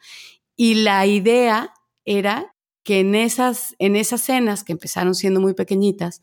Y 0.55 0.75
la 0.75 1.05
idea 1.07 1.75
era 2.05 2.55
que 2.89 3.01
en 3.01 3.15
esas, 3.15 3.77
en 3.79 3.97
esas 3.97 4.23
cenas, 4.23 4.65
que 4.65 4.73
empezaron 4.73 5.15
siendo 5.15 5.43
muy 5.43 5.53
pequeñitas, 5.53 6.23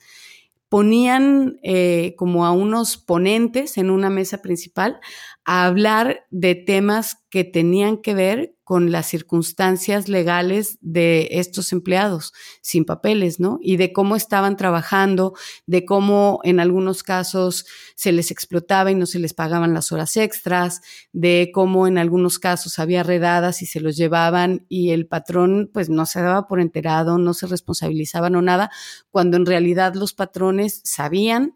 ponían 0.67 1.59
eh, 1.61 2.15
como 2.17 2.43
a 2.43 2.53
unos 2.53 2.97
ponentes 2.97 3.77
en 3.77 3.91
una 3.91 4.09
mesa 4.09 4.41
principal 4.41 4.99
a 5.45 5.65
hablar 5.65 6.25
de 6.31 6.55
temas 6.55 7.17
que 7.29 7.43
tenían 7.43 7.97
que 7.97 8.13
ver 8.15 8.55
con 8.63 8.91
las 8.91 9.05
circunstancias 9.05 10.09
legales 10.09 10.79
de 10.81 11.27
estos 11.31 11.71
empleados 11.71 12.33
sin 12.61 12.83
papeles, 12.83 13.39
¿no? 13.39 13.59
Y 13.61 13.77
de 13.77 13.93
cómo 13.93 14.15
estaban 14.15 14.57
trabajando, 14.57 15.33
de 15.67 15.85
cómo 15.85 16.39
en 16.43 16.59
algunos 16.59 17.03
casos 17.03 17.67
se 17.95 18.11
les 18.11 18.31
explotaba 18.31 18.89
y 18.89 18.95
no 18.95 19.05
se 19.05 19.19
les 19.19 19.35
pagaban 19.35 19.75
las 19.75 19.91
horas 19.91 20.17
extras, 20.17 20.81
de 21.13 21.51
cómo 21.53 21.85
en 21.85 21.99
algunos 21.99 22.39
casos 22.39 22.79
había 22.79 23.03
redadas 23.03 23.61
y 23.61 23.67
se 23.67 23.81
los 23.81 23.97
llevaban 23.97 24.65
y 24.67 24.89
el 24.89 25.05
patrón 25.05 25.69
pues 25.71 25.87
no 25.87 26.07
se 26.07 26.21
daba 26.21 26.47
por 26.47 26.59
enterado, 26.59 27.19
no 27.19 27.35
se 27.35 27.45
responsabilizaban 27.45 28.35
o 28.35 28.41
nada, 28.41 28.71
cuando 29.11 29.37
en 29.37 29.45
realidad 29.45 29.93
los 29.93 30.13
patrones 30.13 30.81
sabían 30.83 31.55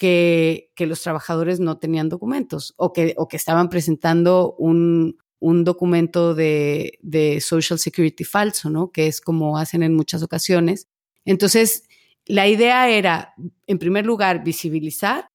que, 0.00 0.70
los 0.78 1.02
trabajadores 1.02 1.60
no 1.60 1.76
tenían 1.76 2.08
documentos 2.08 2.72
o 2.78 2.94
que, 2.94 3.14
o 3.18 3.28
que 3.28 3.36
estaban 3.36 3.68
presentando 3.68 4.54
un, 4.56 5.18
un 5.38 5.62
documento 5.62 6.34
de, 6.34 6.98
de, 7.02 7.42
Social 7.42 7.78
Security 7.78 8.24
falso, 8.24 8.70
¿no? 8.70 8.90
Que 8.92 9.08
es 9.08 9.20
como 9.20 9.58
hacen 9.58 9.82
en 9.82 9.94
muchas 9.94 10.22
ocasiones. 10.22 10.88
Entonces, 11.26 11.84
la 12.24 12.48
idea 12.48 12.88
era, 12.88 13.34
en 13.66 13.78
primer 13.78 14.06
lugar, 14.06 14.42
visibilizar 14.42 15.28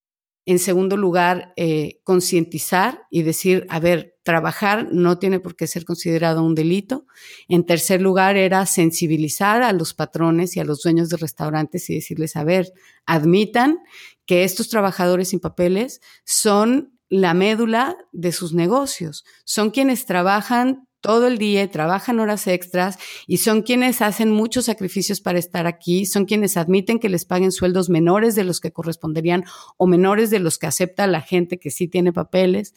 En 0.47 0.59
segundo 0.59 0.95
lugar, 0.95 1.53
eh, 1.57 2.01
concientizar 2.03 3.01
y 3.09 3.23
decir, 3.23 3.65
a 3.67 3.79
ver, 3.79 4.15
trabajar 4.23 4.89
no 4.91 5.17
tiene 5.17 5.39
por 5.39 5.55
qué 5.55 5.65
ser 5.65 5.85
considerado 5.85 6.43
un 6.43 6.53
delito. 6.53 7.05
En 7.47 7.65
tercer 7.65 7.99
lugar, 8.01 8.37
era 8.37 8.65
sensibilizar 8.67 9.63
a 9.63 9.73
los 9.73 9.95
patrones 9.95 10.55
y 10.55 10.59
a 10.59 10.63
los 10.63 10.83
dueños 10.83 11.09
de 11.09 11.17
restaurantes 11.17 11.89
y 11.89 11.95
decirles, 11.95 12.35
a 12.35 12.43
ver, 12.43 12.73
admitan 13.07 13.79
que 14.25 14.43
estos 14.43 14.69
trabajadores 14.69 15.29
sin 15.29 15.39
papeles 15.39 16.01
son 16.23 16.97
la 17.09 17.33
médula 17.33 17.97
de 18.11 18.31
sus 18.31 18.53
negocios, 18.53 19.23
son 19.43 19.69
quienes 19.69 20.05
trabajan 20.05 20.87
todo 21.05 21.27
el 21.27 21.37
día, 21.37 21.69
trabajan 21.69 22.19
horas 22.19 22.47
extras 22.47 22.97
y 23.27 23.37
son 23.37 23.61
quienes 23.61 24.01
hacen 24.01 24.31
muchos 24.31 24.65
sacrificios 24.65 25.21
para 25.21 25.37
estar 25.37 25.67
aquí, 25.67 26.07
son 26.07 26.25
quienes 26.25 26.57
admiten 26.57 26.97
que 26.97 27.09
les 27.09 27.25
paguen 27.25 27.51
sueldos 27.51 27.91
menores 27.91 28.33
de 28.33 28.43
los 28.43 28.59
que 28.59 28.73
corresponderían 28.73 29.43
o 29.77 29.85
menores 29.85 30.31
de 30.31 30.39
los 30.39 30.57
que 30.57 30.65
acepta 30.65 31.05
la 31.05 31.21
gente 31.21 31.59
que 31.59 31.69
sí 31.69 31.87
tiene 31.87 32.11
papeles. 32.11 32.73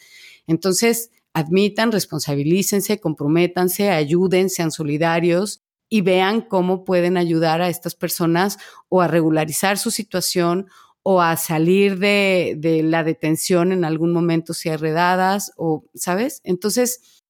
Entonces, 0.47 1.11
admitan, 1.33 1.91
responsabilícense, 1.91 3.01
comprométanse, 3.01 3.89
ayuden, 3.89 4.51
sean 4.51 4.73
solidarios 4.73 5.63
y 5.89 6.03
vean 6.03 6.43
cómo 6.43 6.85
pueden 6.85 7.17
ayudar 7.17 7.63
a 7.63 7.71
estas 7.71 7.95
personas 7.95 8.59
o 8.91 9.01
a 9.01 9.09
regularizar 9.09 9.79
su 9.79 9.91
situación 9.91 10.67
o 11.11 11.23
a 11.23 11.39
salir 11.39 11.99
de, 11.99 12.53
de 12.59 12.83
la 12.83 13.03
detención 13.03 13.73
en 13.73 13.87
algún 13.87 14.13
momento 14.13 14.53
si 14.53 14.69
hay 14.69 14.77
redadas 14.77 15.53
o, 15.57 15.87
¿sabes? 15.95 16.43
Entonces, 16.45 17.23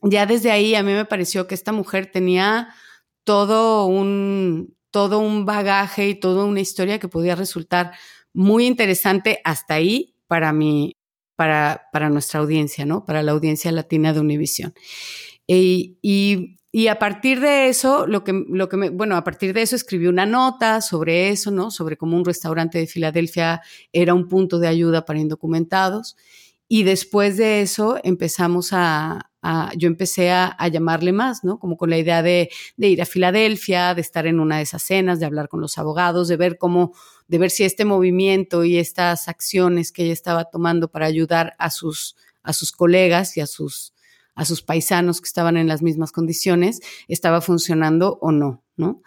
ya 0.00 0.24
desde 0.24 0.50
ahí 0.50 0.74
a 0.74 0.82
mí 0.82 0.92
me 0.92 1.04
pareció 1.04 1.46
que 1.46 1.54
esta 1.54 1.70
mujer 1.70 2.10
tenía 2.10 2.70
todo 3.24 3.84
un, 3.84 4.74
todo 4.90 5.18
un 5.18 5.44
bagaje 5.44 6.08
y 6.08 6.14
toda 6.14 6.46
una 6.46 6.60
historia 6.60 6.98
que 6.98 7.08
podía 7.08 7.34
resultar 7.34 7.92
muy 8.32 8.64
interesante 8.64 9.42
hasta 9.44 9.74
ahí 9.74 10.14
para 10.28 10.54
mí, 10.54 10.94
para, 11.36 11.88
para 11.92 12.08
nuestra 12.08 12.40
audiencia, 12.40 12.86
¿no? 12.86 13.04
Para 13.04 13.22
la 13.22 13.32
audiencia 13.32 13.70
latina 13.70 14.14
de 14.14 14.20
Univision. 14.20 14.72
Y, 15.46 15.98
y, 16.00 16.56
y, 16.76 16.88
a 16.88 16.98
partir 16.98 17.40
de 17.40 17.70
eso, 17.70 18.06
lo 18.06 18.22
que, 18.22 18.44
lo 18.50 18.68
que 18.68 18.90
bueno, 18.90 19.16
a 19.16 19.24
partir 19.24 19.54
de 19.54 19.62
eso 19.62 19.74
escribí 19.74 20.08
una 20.08 20.26
nota 20.26 20.82
sobre 20.82 21.30
eso, 21.30 21.50
¿no? 21.50 21.70
Sobre 21.70 21.96
cómo 21.96 22.18
un 22.18 22.24
restaurante 22.26 22.76
de 22.76 22.86
Filadelfia 22.86 23.62
era 23.94 24.12
un 24.12 24.28
punto 24.28 24.58
de 24.58 24.68
ayuda 24.68 25.06
para 25.06 25.18
indocumentados. 25.18 26.18
Y 26.68 26.82
después 26.82 27.38
de 27.38 27.62
eso 27.62 27.98
empezamos 28.04 28.74
a, 28.74 29.30
yo 29.78 29.86
empecé 29.86 30.30
a, 30.30 30.54
llamarle 30.70 31.14
más, 31.14 31.44
¿no? 31.44 31.58
Como 31.58 31.78
con 31.78 31.88
la 31.88 31.96
idea 31.96 32.22
de, 32.22 32.50
ir 32.76 33.00
a 33.00 33.06
Filadelfia, 33.06 33.94
de 33.94 34.02
estar 34.02 34.26
en 34.26 34.38
una 34.38 34.58
de 34.58 34.64
esas 34.64 34.82
cenas, 34.82 35.18
de 35.18 35.24
hablar 35.24 35.48
con 35.48 35.62
los 35.62 35.78
abogados, 35.78 36.28
de 36.28 36.36
ver 36.36 36.58
cómo, 36.58 36.92
de 37.26 37.38
ver 37.38 37.50
si 37.50 37.64
este 37.64 37.86
movimiento 37.86 38.64
y 38.64 38.76
estas 38.76 39.28
acciones 39.28 39.92
que 39.92 40.04
ella 40.04 40.12
estaba 40.12 40.44
tomando 40.44 40.88
para 40.88 41.06
ayudar 41.06 41.54
a 41.58 41.70
sus, 41.70 42.16
a 42.42 42.52
sus 42.52 42.70
colegas 42.70 43.34
y 43.38 43.40
a 43.40 43.46
sus, 43.46 43.94
a 44.36 44.44
sus 44.44 44.62
paisanos 44.62 45.20
que 45.20 45.26
estaban 45.26 45.56
en 45.56 45.66
las 45.66 45.82
mismas 45.82 46.12
condiciones, 46.12 46.80
estaba 47.08 47.40
funcionando 47.40 48.18
o 48.20 48.30
no, 48.30 48.62
¿no? 48.76 49.02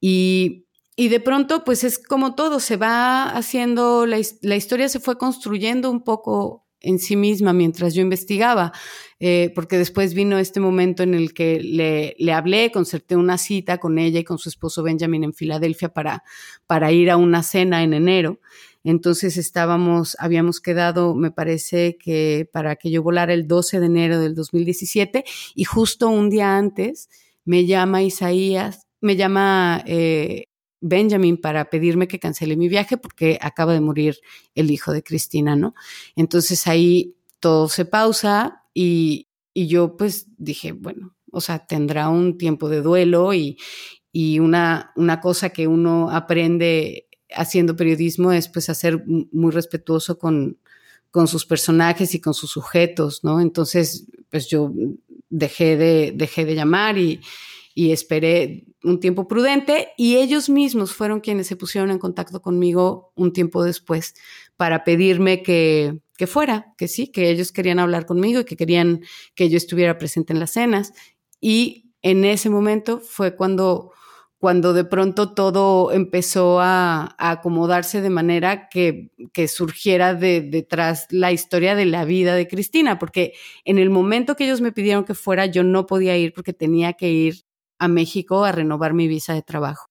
Y, 0.00 0.66
y 0.96 1.08
de 1.08 1.20
pronto, 1.20 1.62
pues 1.64 1.84
es 1.84 1.98
como 1.98 2.34
todo, 2.34 2.58
se 2.58 2.76
va 2.76 3.30
haciendo, 3.30 4.06
la, 4.06 4.18
la 4.42 4.56
historia 4.56 4.88
se 4.88 4.98
fue 4.98 5.18
construyendo 5.18 5.90
un 5.90 6.02
poco 6.02 6.66
en 6.80 6.98
sí 6.98 7.16
misma 7.16 7.52
mientras 7.52 7.94
yo 7.94 8.02
investigaba, 8.02 8.72
eh, 9.18 9.52
porque 9.54 9.78
después 9.78 10.14
vino 10.14 10.38
este 10.38 10.60
momento 10.60 11.02
en 11.02 11.14
el 11.14 11.34
que 11.34 11.60
le, 11.60 12.14
le, 12.18 12.32
hablé, 12.32 12.72
concerté 12.72 13.16
una 13.16 13.38
cita 13.38 13.78
con 13.78 13.98
ella 13.98 14.20
y 14.20 14.24
con 14.24 14.38
su 14.38 14.48
esposo 14.48 14.82
Benjamin 14.82 15.24
en 15.24 15.34
Filadelfia 15.34 15.90
para, 15.90 16.22
para 16.66 16.90
ir 16.92 17.10
a 17.10 17.16
una 17.16 17.42
cena 17.42 17.82
en 17.82 17.92
enero. 17.92 18.40
Entonces 18.84 19.36
estábamos, 19.36 20.16
habíamos 20.18 20.60
quedado, 20.60 21.14
me 21.14 21.30
parece 21.30 21.96
que 21.98 22.48
para 22.52 22.76
que 22.76 22.90
yo 22.90 23.02
volara 23.02 23.34
el 23.34 23.46
12 23.46 23.80
de 23.80 23.86
enero 23.86 24.20
del 24.20 24.34
2017 24.34 25.24
y 25.54 25.64
justo 25.64 26.08
un 26.08 26.30
día 26.30 26.56
antes 26.56 27.08
me 27.44 27.66
llama 27.66 28.02
Isaías, 28.02 28.86
me 29.00 29.16
llama 29.16 29.82
eh, 29.86 30.44
Benjamin 30.80 31.38
para 31.38 31.68
pedirme 31.68 32.08
que 32.08 32.18
cancele 32.18 32.56
mi 32.56 32.68
viaje 32.68 32.96
porque 32.96 33.38
acaba 33.40 33.74
de 33.74 33.80
morir 33.80 34.18
el 34.54 34.70
hijo 34.70 34.92
de 34.92 35.02
Cristina, 35.02 35.56
¿no? 35.56 35.74
Entonces 36.16 36.66
ahí 36.66 37.16
todo 37.38 37.68
se 37.68 37.84
pausa 37.84 38.64
y, 38.72 39.28
y 39.52 39.66
yo 39.66 39.96
pues 39.96 40.26
dije, 40.38 40.72
bueno, 40.72 41.14
o 41.32 41.40
sea, 41.40 41.66
tendrá 41.66 42.08
un 42.08 42.38
tiempo 42.38 42.68
de 42.68 42.82
duelo 42.82 43.34
y, 43.34 43.58
y 44.12 44.38
una, 44.38 44.92
una 44.96 45.20
cosa 45.20 45.50
que 45.50 45.66
uno 45.66 46.10
aprende 46.10 47.08
haciendo 47.34 47.76
periodismo 47.76 48.32
es 48.32 48.48
pues 48.48 48.64
ser 48.66 49.04
muy 49.06 49.52
respetuoso 49.52 50.18
con, 50.18 50.58
con 51.10 51.28
sus 51.28 51.46
personajes 51.46 52.14
y 52.14 52.20
con 52.20 52.34
sus 52.34 52.50
sujetos, 52.50 53.24
¿no? 53.24 53.40
Entonces, 53.40 54.06
pues 54.30 54.48
yo 54.48 54.72
dejé 55.28 55.76
de, 55.76 56.12
dejé 56.14 56.44
de 56.44 56.54
llamar 56.54 56.98
y, 56.98 57.20
y 57.74 57.92
esperé 57.92 58.64
un 58.82 59.00
tiempo 59.00 59.28
prudente 59.28 59.88
y 59.96 60.16
ellos 60.16 60.48
mismos 60.48 60.92
fueron 60.92 61.20
quienes 61.20 61.46
se 61.46 61.56
pusieron 61.56 61.90
en 61.90 61.98
contacto 61.98 62.40
conmigo 62.42 63.12
un 63.14 63.32
tiempo 63.32 63.62
después 63.62 64.14
para 64.56 64.84
pedirme 64.84 65.42
que, 65.42 66.00
que 66.16 66.26
fuera, 66.26 66.74
que 66.76 66.88
sí, 66.88 67.08
que 67.08 67.30
ellos 67.30 67.52
querían 67.52 67.78
hablar 67.78 68.06
conmigo 68.06 68.40
y 68.40 68.44
que 68.44 68.56
querían 68.56 69.02
que 69.34 69.48
yo 69.48 69.56
estuviera 69.56 69.98
presente 69.98 70.32
en 70.32 70.40
las 70.40 70.50
cenas. 70.50 70.92
Y 71.40 71.92
en 72.02 72.24
ese 72.24 72.50
momento 72.50 73.00
fue 73.00 73.36
cuando, 73.36 73.92
cuando 74.40 74.72
de 74.72 74.84
pronto 74.84 75.34
todo 75.34 75.92
empezó 75.92 76.60
a, 76.60 77.14
acomodarse 77.18 78.00
de 78.00 78.08
manera 78.08 78.70
que, 78.70 79.12
que 79.34 79.46
surgiera 79.48 80.14
de, 80.14 80.40
detrás 80.40 81.06
la 81.10 81.30
historia 81.30 81.74
de 81.74 81.84
la 81.84 82.06
vida 82.06 82.34
de 82.34 82.48
Cristina, 82.48 82.98
porque 82.98 83.34
en 83.66 83.78
el 83.78 83.90
momento 83.90 84.36
que 84.36 84.44
ellos 84.44 84.62
me 84.62 84.72
pidieron 84.72 85.04
que 85.04 85.14
fuera, 85.14 85.44
yo 85.44 85.62
no 85.62 85.86
podía 85.86 86.16
ir 86.16 86.32
porque 86.32 86.54
tenía 86.54 86.94
que 86.94 87.10
ir 87.10 87.42
a 87.78 87.86
México 87.86 88.44
a 88.46 88.52
renovar 88.52 88.94
mi 88.94 89.08
visa 89.08 89.34
de 89.34 89.42
trabajo. 89.42 89.90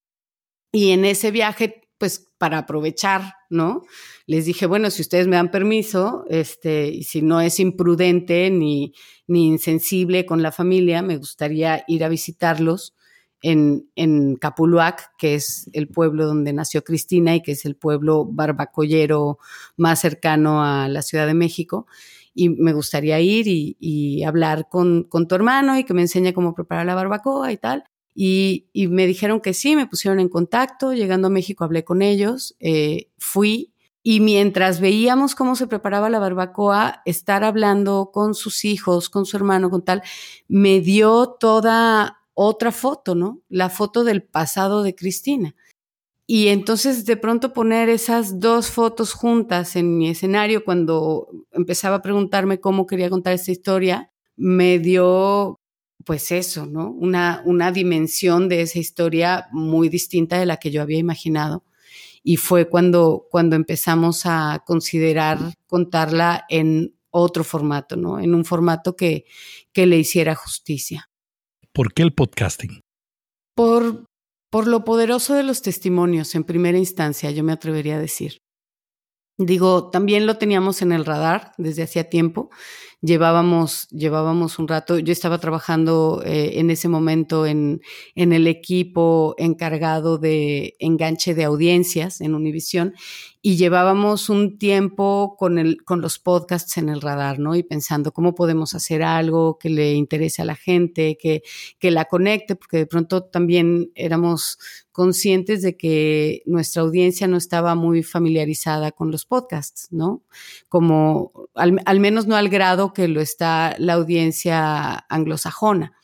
Y 0.72 0.90
en 0.90 1.04
ese 1.04 1.30
viaje, 1.30 1.82
pues 1.96 2.28
para 2.36 2.58
aprovechar, 2.58 3.34
¿no? 3.50 3.84
Les 4.26 4.46
dije, 4.46 4.66
bueno, 4.66 4.90
si 4.90 5.02
ustedes 5.02 5.28
me 5.28 5.36
dan 5.36 5.52
permiso, 5.52 6.24
este, 6.28 7.04
si 7.04 7.22
no 7.22 7.40
es 7.40 7.60
imprudente 7.60 8.50
ni, 8.50 8.94
ni 9.28 9.46
insensible 9.46 10.26
con 10.26 10.42
la 10.42 10.50
familia, 10.50 11.02
me 11.02 11.18
gustaría 11.18 11.84
ir 11.86 12.02
a 12.02 12.08
visitarlos 12.08 12.94
en, 13.42 13.88
en 13.96 14.36
Capuluac, 14.36 15.16
que 15.16 15.34
es 15.34 15.70
el 15.72 15.88
pueblo 15.88 16.26
donde 16.26 16.52
nació 16.52 16.84
Cristina 16.84 17.34
y 17.34 17.42
que 17.42 17.52
es 17.52 17.64
el 17.64 17.76
pueblo 17.76 18.26
barbacollero 18.26 19.38
más 19.76 20.00
cercano 20.00 20.62
a 20.62 20.88
la 20.88 21.02
Ciudad 21.02 21.26
de 21.26 21.34
México. 21.34 21.86
Y 22.34 22.50
me 22.50 22.72
gustaría 22.72 23.20
ir 23.20 23.46
y, 23.48 24.22
hablar 24.24 24.68
con, 24.68 25.08
tu 25.08 25.34
hermano 25.34 25.78
y 25.78 25.84
que 25.84 25.94
me 25.94 26.02
enseñe 26.02 26.32
cómo 26.32 26.54
preparar 26.54 26.86
la 26.86 26.94
barbacoa 26.94 27.52
y 27.52 27.56
tal. 27.56 27.84
Y, 28.14 28.68
me 28.74 29.06
dijeron 29.06 29.40
que 29.40 29.54
sí, 29.54 29.74
me 29.76 29.86
pusieron 29.86 30.20
en 30.20 30.28
contacto, 30.28 30.92
llegando 30.92 31.28
a 31.28 31.30
México 31.30 31.64
hablé 31.64 31.84
con 31.84 32.02
ellos, 32.02 32.56
eh, 32.60 33.08
fui. 33.18 33.72
Y 34.02 34.20
mientras 34.20 34.80
veíamos 34.80 35.34
cómo 35.34 35.56
se 35.56 35.66
preparaba 35.66 36.08
la 36.08 36.18
barbacoa, 36.18 37.02
estar 37.04 37.44
hablando 37.44 38.10
con 38.12 38.34
sus 38.34 38.64
hijos, 38.64 39.10
con 39.10 39.26
su 39.26 39.36
hermano, 39.36 39.68
con 39.68 39.84
tal, 39.84 40.02
me 40.48 40.80
dio 40.80 41.36
toda 41.38 42.19
otra 42.34 42.72
foto, 42.72 43.14
¿no? 43.14 43.42
La 43.48 43.70
foto 43.70 44.04
del 44.04 44.22
pasado 44.22 44.82
de 44.82 44.94
Cristina. 44.94 45.54
Y 46.26 46.48
entonces 46.48 47.06
de 47.06 47.16
pronto 47.16 47.52
poner 47.52 47.88
esas 47.88 48.38
dos 48.38 48.70
fotos 48.70 49.14
juntas 49.14 49.74
en 49.74 49.98
mi 49.98 50.10
escenario 50.10 50.64
cuando 50.64 51.28
empezaba 51.50 51.96
a 51.96 52.02
preguntarme 52.02 52.60
cómo 52.60 52.86
quería 52.86 53.10
contar 53.10 53.32
esta 53.34 53.50
historia, 53.50 54.12
me 54.36 54.78
dio 54.78 55.58
pues 56.04 56.30
eso, 56.32 56.66
¿no? 56.66 56.90
Una, 56.92 57.42
una 57.46 57.72
dimensión 57.72 58.48
de 58.48 58.62
esa 58.62 58.78
historia 58.78 59.48
muy 59.52 59.88
distinta 59.88 60.38
de 60.38 60.46
la 60.46 60.56
que 60.56 60.70
yo 60.70 60.82
había 60.82 60.98
imaginado. 60.98 61.64
Y 62.22 62.36
fue 62.36 62.68
cuando, 62.68 63.26
cuando 63.30 63.56
empezamos 63.56 64.22
a 64.24 64.62
considerar 64.66 65.38
contarla 65.66 66.44
en 66.48 66.94
otro 67.10 67.44
formato, 67.44 67.96
¿no? 67.96 68.20
En 68.20 68.34
un 68.34 68.44
formato 68.44 68.94
que, 68.96 69.24
que 69.72 69.86
le 69.86 69.98
hiciera 69.98 70.34
justicia. 70.34 71.09
¿Por 71.72 71.92
qué 71.92 72.02
el 72.02 72.12
podcasting? 72.12 72.80
Por, 73.54 74.06
por 74.50 74.66
lo 74.66 74.84
poderoso 74.84 75.34
de 75.34 75.44
los 75.44 75.62
testimonios 75.62 76.34
en 76.34 76.44
primera 76.44 76.78
instancia, 76.78 77.30
yo 77.30 77.44
me 77.44 77.52
atrevería 77.52 77.96
a 77.96 78.00
decir. 78.00 78.38
Digo, 79.38 79.88
también 79.88 80.26
lo 80.26 80.36
teníamos 80.36 80.82
en 80.82 80.92
el 80.92 81.06
radar 81.06 81.52
desde 81.56 81.84
hacía 81.84 82.10
tiempo. 82.10 82.50
llevábamos, 83.00 83.88
llevábamos 83.88 84.58
un 84.58 84.68
rato, 84.68 84.98
yo 84.98 85.12
estaba 85.12 85.38
trabajando 85.38 86.22
eh, 86.26 86.58
en 86.58 86.68
ese 86.68 86.88
momento 86.88 87.46
en, 87.46 87.80
en, 88.14 88.34
el 88.34 88.46
equipo 88.46 89.34
encargado 89.38 90.18
de 90.18 90.74
enganche 90.78 91.34
de 91.34 91.44
audiencias 91.44 92.20
en 92.20 92.34
Univisión 92.34 92.92
y 93.42 93.56
llevábamos 93.56 94.28
un 94.28 94.58
tiempo 94.58 95.34
con, 95.38 95.58
el, 95.58 95.82
con 95.84 96.02
los 96.02 96.18
podcasts 96.18 96.76
en 96.76 96.90
el 96.90 97.00
radar, 97.00 97.38
¿no? 97.38 97.56
Y 97.56 97.62
pensando 97.62 98.12
cómo 98.12 98.34
podemos 98.34 98.74
hacer 98.74 99.02
algo 99.02 99.58
que 99.58 99.70
le 99.70 99.94
interese 99.94 100.42
a 100.42 100.44
la 100.44 100.56
gente, 100.56 101.16
que, 101.18 101.42
que 101.78 101.90
la 101.90 102.04
conecte, 102.04 102.54
porque 102.54 102.76
de 102.76 102.86
pronto 102.86 103.24
también 103.24 103.90
éramos 103.94 104.58
conscientes 104.92 105.62
de 105.62 105.76
que 105.78 106.42
nuestra 106.44 106.82
audiencia 106.82 107.28
no 107.28 107.38
estaba 107.38 107.74
muy 107.74 108.02
familiarizada 108.02 108.92
con 108.92 109.10
los 109.10 109.24
podcasts, 109.24 109.88
¿no? 109.90 110.22
Como 110.68 111.32
al, 111.54 111.80
al 111.86 112.00
menos 112.00 112.26
no 112.26 112.36
al 112.36 112.50
grado 112.50 112.92
que 112.92 113.08
lo 113.08 113.22
está 113.22 113.74
la 113.78 113.94
audiencia 113.94 115.06
anglosajona. 115.08 115.94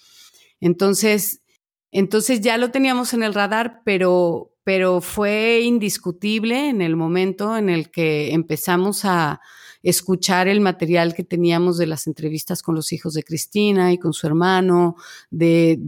Entonces, 0.60 1.42
entonces 1.90 2.40
ya 2.40 2.56
lo 2.56 2.70
teníamos 2.70 3.12
en 3.12 3.22
el 3.22 3.34
radar, 3.34 3.82
pero, 3.84 4.55
pero 4.66 5.00
fue 5.00 5.60
indiscutible 5.62 6.70
en 6.70 6.82
el 6.82 6.96
momento 6.96 7.56
en 7.56 7.68
el 7.68 7.88
que 7.88 8.34
empezamos 8.34 9.04
a 9.04 9.40
escuchar 9.80 10.48
el 10.48 10.60
material 10.60 11.14
que 11.14 11.22
teníamos 11.22 11.78
de 11.78 11.86
las 11.86 12.08
entrevistas 12.08 12.62
con 12.62 12.74
los 12.74 12.92
hijos 12.92 13.14
de 13.14 13.22
Cristina 13.22 13.92
y 13.92 13.98
con 13.98 14.12
su 14.12 14.26
hermano, 14.26 14.96
de, 15.30 15.78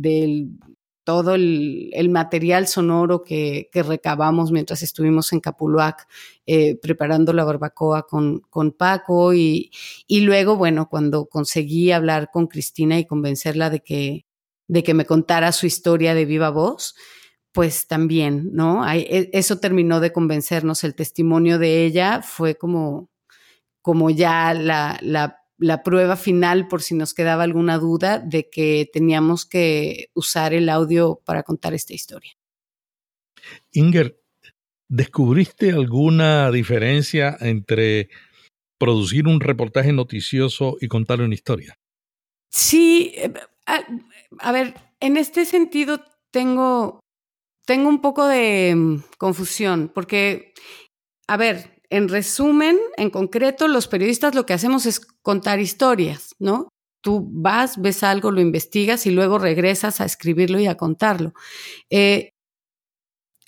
todo 1.02 1.34
el, 1.34 2.08
material 2.08 2.68
sonoro 2.68 3.24
que, 3.24 3.68
recabamos 3.74 4.52
mientras 4.52 4.84
estuvimos 4.84 5.32
en 5.32 5.40
Capuluac 5.40 6.06
eh, 6.46 6.76
preparando 6.76 7.32
la 7.32 7.42
barbacoa 7.42 8.06
con, 8.06 8.42
con 8.48 8.70
Paco 8.70 9.34
y, 9.34 9.72
y, 10.06 10.20
luego, 10.20 10.56
bueno, 10.56 10.88
cuando 10.88 11.26
conseguí 11.26 11.90
hablar 11.90 12.30
con 12.32 12.46
Cristina 12.46 12.96
y 12.96 13.06
convencerla 13.06 13.70
de 13.70 13.80
que, 13.80 14.24
de 14.68 14.84
que 14.84 14.94
me 14.94 15.04
contara 15.04 15.50
su 15.50 15.66
historia 15.66 16.14
de 16.14 16.26
viva 16.26 16.50
voz, 16.50 16.94
pues 17.52 17.86
también, 17.86 18.50
¿no? 18.52 18.88
E, 18.90 19.30
eso 19.32 19.58
terminó 19.58 20.00
de 20.00 20.12
convencernos, 20.12 20.84
el 20.84 20.94
testimonio 20.94 21.58
de 21.58 21.84
ella 21.84 22.22
fue 22.22 22.56
como, 22.56 23.10
como 23.82 24.10
ya 24.10 24.54
la, 24.54 24.98
la, 25.02 25.82
prueba 25.82 26.16
final 26.16 26.68
por 26.68 26.82
si 26.82 26.94
nos 26.94 27.14
quedaba 27.14 27.42
alguna 27.42 27.78
duda 27.78 28.18
de 28.18 28.48
que 28.48 28.88
teníamos 28.92 29.44
que 29.44 30.10
usar 30.14 30.54
el 30.54 30.68
audio 30.68 31.20
para 31.24 31.42
contar 31.42 31.74
esta 31.74 31.94
historia. 31.94 32.32
Inger, 33.72 34.20
¿descubriste 34.88 35.70
alguna 35.70 36.50
diferencia 36.50 37.36
entre 37.40 38.08
producir 38.78 39.26
un 39.26 39.40
reportaje 39.40 39.92
noticioso 39.92 40.76
y 40.80 40.86
contar 40.86 41.20
una 41.20 41.34
historia? 41.34 41.74
Sí, 42.50 43.12
eh, 43.16 43.32
a 44.38 44.52
ver, 44.52 44.74
en 45.00 45.16
este 45.16 45.44
sentido 45.44 46.00
tengo 46.30 47.00
tengo 47.68 47.90
un 47.90 48.00
poco 48.00 48.26
de 48.26 48.74
mm, 48.74 49.02
confusión, 49.18 49.92
porque, 49.94 50.54
a 51.26 51.36
ver, 51.36 51.82
en 51.90 52.08
resumen, 52.08 52.78
en 52.96 53.10
concreto, 53.10 53.68
los 53.68 53.88
periodistas 53.88 54.34
lo 54.34 54.46
que 54.46 54.54
hacemos 54.54 54.86
es 54.86 55.00
contar 55.00 55.60
historias, 55.60 56.34
¿no? 56.38 56.70
Tú 57.02 57.28
vas, 57.30 57.78
ves 57.78 58.02
algo, 58.02 58.30
lo 58.30 58.40
investigas 58.40 59.04
y 59.04 59.10
luego 59.10 59.38
regresas 59.38 60.00
a 60.00 60.06
escribirlo 60.06 60.58
y 60.58 60.66
a 60.66 60.78
contarlo. 60.78 61.34
Eh, 61.90 62.30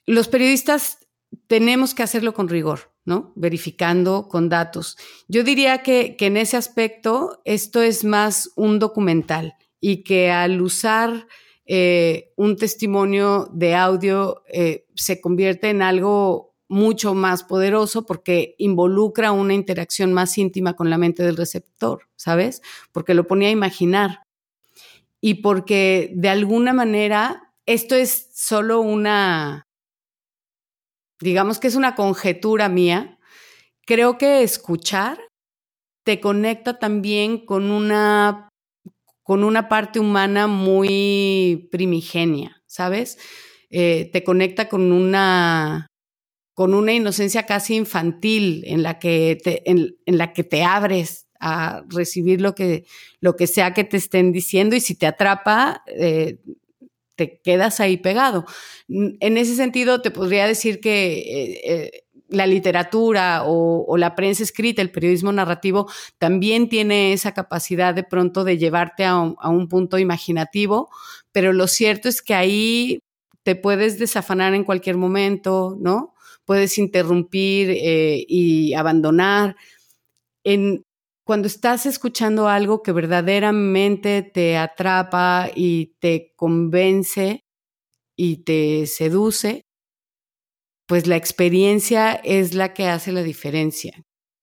los 0.04 0.28
periodistas 0.28 0.98
tenemos 1.46 1.94
que 1.94 2.02
hacerlo 2.02 2.34
con 2.34 2.50
rigor, 2.50 2.92
¿no? 3.06 3.32
Verificando 3.36 4.28
con 4.28 4.50
datos. 4.50 4.98
Yo 5.28 5.44
diría 5.44 5.82
que, 5.82 6.16
que 6.16 6.26
en 6.26 6.36
ese 6.36 6.58
aspecto 6.58 7.40
esto 7.46 7.80
es 7.80 8.04
más 8.04 8.50
un 8.54 8.80
documental 8.80 9.54
y 9.80 10.02
que 10.02 10.30
al 10.30 10.60
usar 10.60 11.26
eh, 11.72 12.32
un 12.34 12.56
testimonio 12.56 13.48
de 13.52 13.76
audio 13.76 14.42
eh, 14.52 14.88
se 14.96 15.20
convierte 15.20 15.70
en 15.70 15.82
algo 15.82 16.56
mucho 16.66 17.14
más 17.14 17.44
poderoso 17.44 18.04
porque 18.06 18.56
involucra 18.58 19.30
una 19.30 19.54
interacción 19.54 20.12
más 20.12 20.36
íntima 20.36 20.74
con 20.74 20.90
la 20.90 20.98
mente 20.98 21.22
del 21.22 21.36
receptor, 21.36 22.08
¿sabes? 22.16 22.60
Porque 22.90 23.14
lo 23.14 23.28
ponía 23.28 23.50
a 23.50 23.52
imaginar 23.52 24.24
y 25.20 25.34
porque 25.42 26.10
de 26.16 26.28
alguna 26.28 26.72
manera 26.72 27.52
esto 27.66 27.94
es 27.94 28.30
solo 28.34 28.80
una, 28.80 29.68
digamos 31.20 31.60
que 31.60 31.68
es 31.68 31.76
una 31.76 31.94
conjetura 31.94 32.68
mía, 32.68 33.20
creo 33.86 34.18
que 34.18 34.42
escuchar 34.42 35.20
te 36.04 36.18
conecta 36.18 36.80
también 36.80 37.46
con 37.46 37.70
una 37.70 38.49
con 39.30 39.44
una 39.44 39.68
parte 39.68 40.00
humana 40.00 40.48
muy 40.48 41.68
primigenia, 41.70 42.64
¿sabes? 42.66 43.16
Eh, 43.70 44.10
te 44.12 44.24
conecta 44.24 44.68
con 44.68 44.90
una, 44.90 45.86
con 46.52 46.74
una 46.74 46.92
inocencia 46.92 47.46
casi 47.46 47.76
infantil 47.76 48.64
en 48.66 48.82
la 48.82 48.98
que 48.98 49.38
te, 49.40 49.70
en, 49.70 49.94
la 50.06 50.32
que 50.32 50.42
te 50.42 50.64
abres 50.64 51.28
a 51.38 51.84
recibir 51.86 52.40
lo 52.40 52.56
que, 52.56 52.86
lo 53.20 53.36
que 53.36 53.46
sea 53.46 53.72
que 53.72 53.84
te 53.84 53.98
estén 53.98 54.32
diciendo 54.32 54.74
y 54.74 54.80
si 54.80 54.96
te 54.96 55.06
atrapa, 55.06 55.84
eh, 55.86 56.40
te 57.14 57.40
quedas 57.40 57.78
ahí 57.78 57.98
pegado. 57.98 58.46
En 58.88 59.38
ese 59.38 59.54
sentido, 59.54 60.02
te 60.02 60.10
podría 60.10 60.48
decir 60.48 60.80
que 60.80 61.60
eh, 61.64 62.02
la 62.30 62.46
literatura 62.46 63.42
o, 63.44 63.96
la 63.96 64.14
prensa 64.14 64.42
escrita, 64.42 64.82
el 64.82 64.90
periodismo 64.90 65.32
narrativo, 65.32 65.90
también 66.18 66.68
tiene 66.68 67.12
esa 67.12 67.34
capacidad 67.34 67.94
de 67.94 68.04
pronto 68.04 68.44
de 68.44 68.58
llevarte 68.58 69.04
a 69.04 69.18
un, 69.18 69.68
punto 69.68 69.98
imaginativo, 69.98 70.90
pero 71.32 71.52
lo 71.52 71.66
cierto 71.66 72.08
es 72.08 72.22
que 72.22 72.34
ahí 72.34 73.00
te 73.42 73.56
puedes 73.56 73.98
desafanar 73.98 74.54
en 74.54 74.64
cualquier 74.64 74.96
momento, 74.96 75.76
¿no? 75.80 76.14
Puedes 76.44 76.78
interrumpir 76.78 77.70
eh, 77.70 78.24
y 78.28 78.74
abandonar. 78.74 79.56
En, 80.44 80.84
cuando 81.24 81.46
estás 81.46 81.86
escuchando 81.86 82.48
algo 82.48 82.82
que 82.82 82.92
verdaderamente 82.92 84.22
te 84.22 84.56
atrapa 84.56 85.48
y 85.54 85.94
te 86.00 86.32
convence 86.36 87.44
y 88.16 88.38
te 88.44 88.86
seduce, 88.86 89.64
pues 90.90 91.06
la 91.06 91.14
experiencia 91.14 92.14
es 92.14 92.52
la 92.52 92.74
que 92.74 92.88
hace 92.88 93.12
la 93.12 93.22
diferencia. 93.22 94.02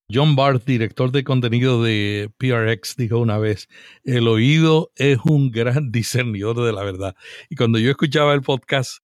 John 0.10 0.38
Barth, 0.38 0.64
director 0.64 1.12
de 1.12 1.26
contenido 1.26 1.84
de 1.84 2.32
PRX, 2.38 2.96
dijo 2.96 3.20
una 3.20 3.38
vez, 3.38 3.68
el 4.06 4.30
oído 4.30 4.94
es 4.96 5.18
un 5.26 5.52
gran 5.52 5.92
discernidor 5.92 6.64
de 6.64 6.72
la 6.72 6.86
verdad. 6.86 7.18
Y 7.50 7.58
cuando 7.58 7.80
yo 7.80 7.92
escuchaba 7.92 8.34
el 8.34 8.44
podcast, 8.44 9.00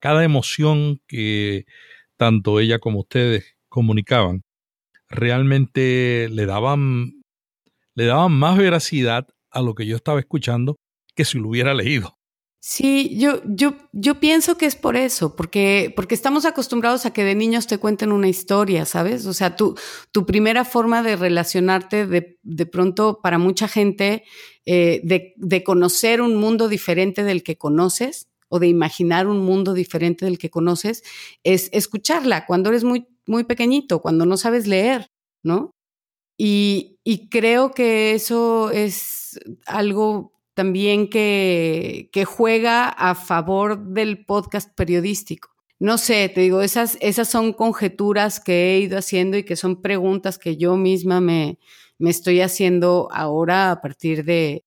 cada 0.00 0.24
emoción 0.24 1.00
que 1.06 1.66
tanto 2.16 2.58
ella 2.58 2.80
como 2.80 2.98
ustedes 2.98 3.44
comunicaban, 3.68 4.42
realmente 5.08 6.28
le 6.32 6.46
daban, 6.46 7.22
le 7.94 8.06
daban 8.06 8.32
más 8.32 8.58
veracidad 8.58 9.28
a 9.52 9.62
lo 9.62 9.76
que 9.76 9.86
yo 9.86 9.94
estaba 9.94 10.18
escuchando 10.18 10.74
que 11.14 11.24
si 11.24 11.38
lo 11.38 11.50
hubiera 11.50 11.74
leído. 11.74 12.17
Sí, 12.60 13.16
yo, 13.18 13.40
yo, 13.46 13.76
yo 13.92 14.18
pienso 14.18 14.58
que 14.58 14.66
es 14.66 14.74
por 14.74 14.96
eso, 14.96 15.36
porque, 15.36 15.92
porque 15.94 16.14
estamos 16.16 16.44
acostumbrados 16.44 17.06
a 17.06 17.12
que 17.12 17.22
de 17.22 17.36
niños 17.36 17.68
te 17.68 17.78
cuenten 17.78 18.10
una 18.10 18.28
historia, 18.28 18.84
¿sabes? 18.84 19.26
O 19.26 19.32
sea, 19.32 19.54
tu, 19.54 19.76
tu 20.10 20.26
primera 20.26 20.64
forma 20.64 21.02
de 21.04 21.14
relacionarte 21.14 22.04
de, 22.06 22.36
de 22.42 22.66
pronto 22.66 23.20
para 23.22 23.38
mucha 23.38 23.68
gente, 23.68 24.24
eh, 24.66 25.00
de, 25.04 25.34
de 25.36 25.62
conocer 25.62 26.20
un 26.20 26.34
mundo 26.34 26.68
diferente 26.68 27.22
del 27.22 27.44
que 27.44 27.56
conoces 27.56 28.26
o 28.48 28.58
de 28.58 28.66
imaginar 28.66 29.28
un 29.28 29.38
mundo 29.44 29.72
diferente 29.72 30.24
del 30.24 30.36
que 30.38 30.50
conoces, 30.50 31.04
es 31.44 31.68
escucharla 31.72 32.44
cuando 32.44 32.70
eres 32.70 32.82
muy, 32.82 33.06
muy 33.26 33.44
pequeñito, 33.44 34.00
cuando 34.00 34.26
no 34.26 34.36
sabes 34.36 34.66
leer, 34.66 35.06
¿no? 35.44 35.70
Y, 36.38 36.98
y 37.04 37.28
creo 37.28 37.72
que 37.72 38.14
eso 38.14 38.70
es 38.70 39.40
algo 39.66 40.32
también 40.58 41.08
que, 41.08 42.10
juega 42.26 42.88
a 42.88 43.14
favor 43.14 43.78
del 43.78 44.26
podcast 44.26 44.74
periodístico. 44.74 45.50
No 45.78 45.98
sé, 45.98 46.28
te 46.34 46.40
digo, 46.40 46.62
esas, 46.62 46.98
esas 47.00 47.28
son 47.28 47.52
conjeturas 47.52 48.40
que 48.40 48.74
he 48.74 48.80
ido 48.80 48.98
haciendo 48.98 49.36
y 49.36 49.44
que 49.44 49.54
son 49.54 49.80
preguntas 49.80 50.36
que 50.36 50.56
yo 50.56 50.76
misma 50.76 51.20
me, 51.20 51.60
me 51.96 52.10
estoy 52.10 52.40
haciendo 52.40 53.08
ahora 53.12 53.70
a 53.70 53.80
partir 53.80 54.24
de, 54.24 54.64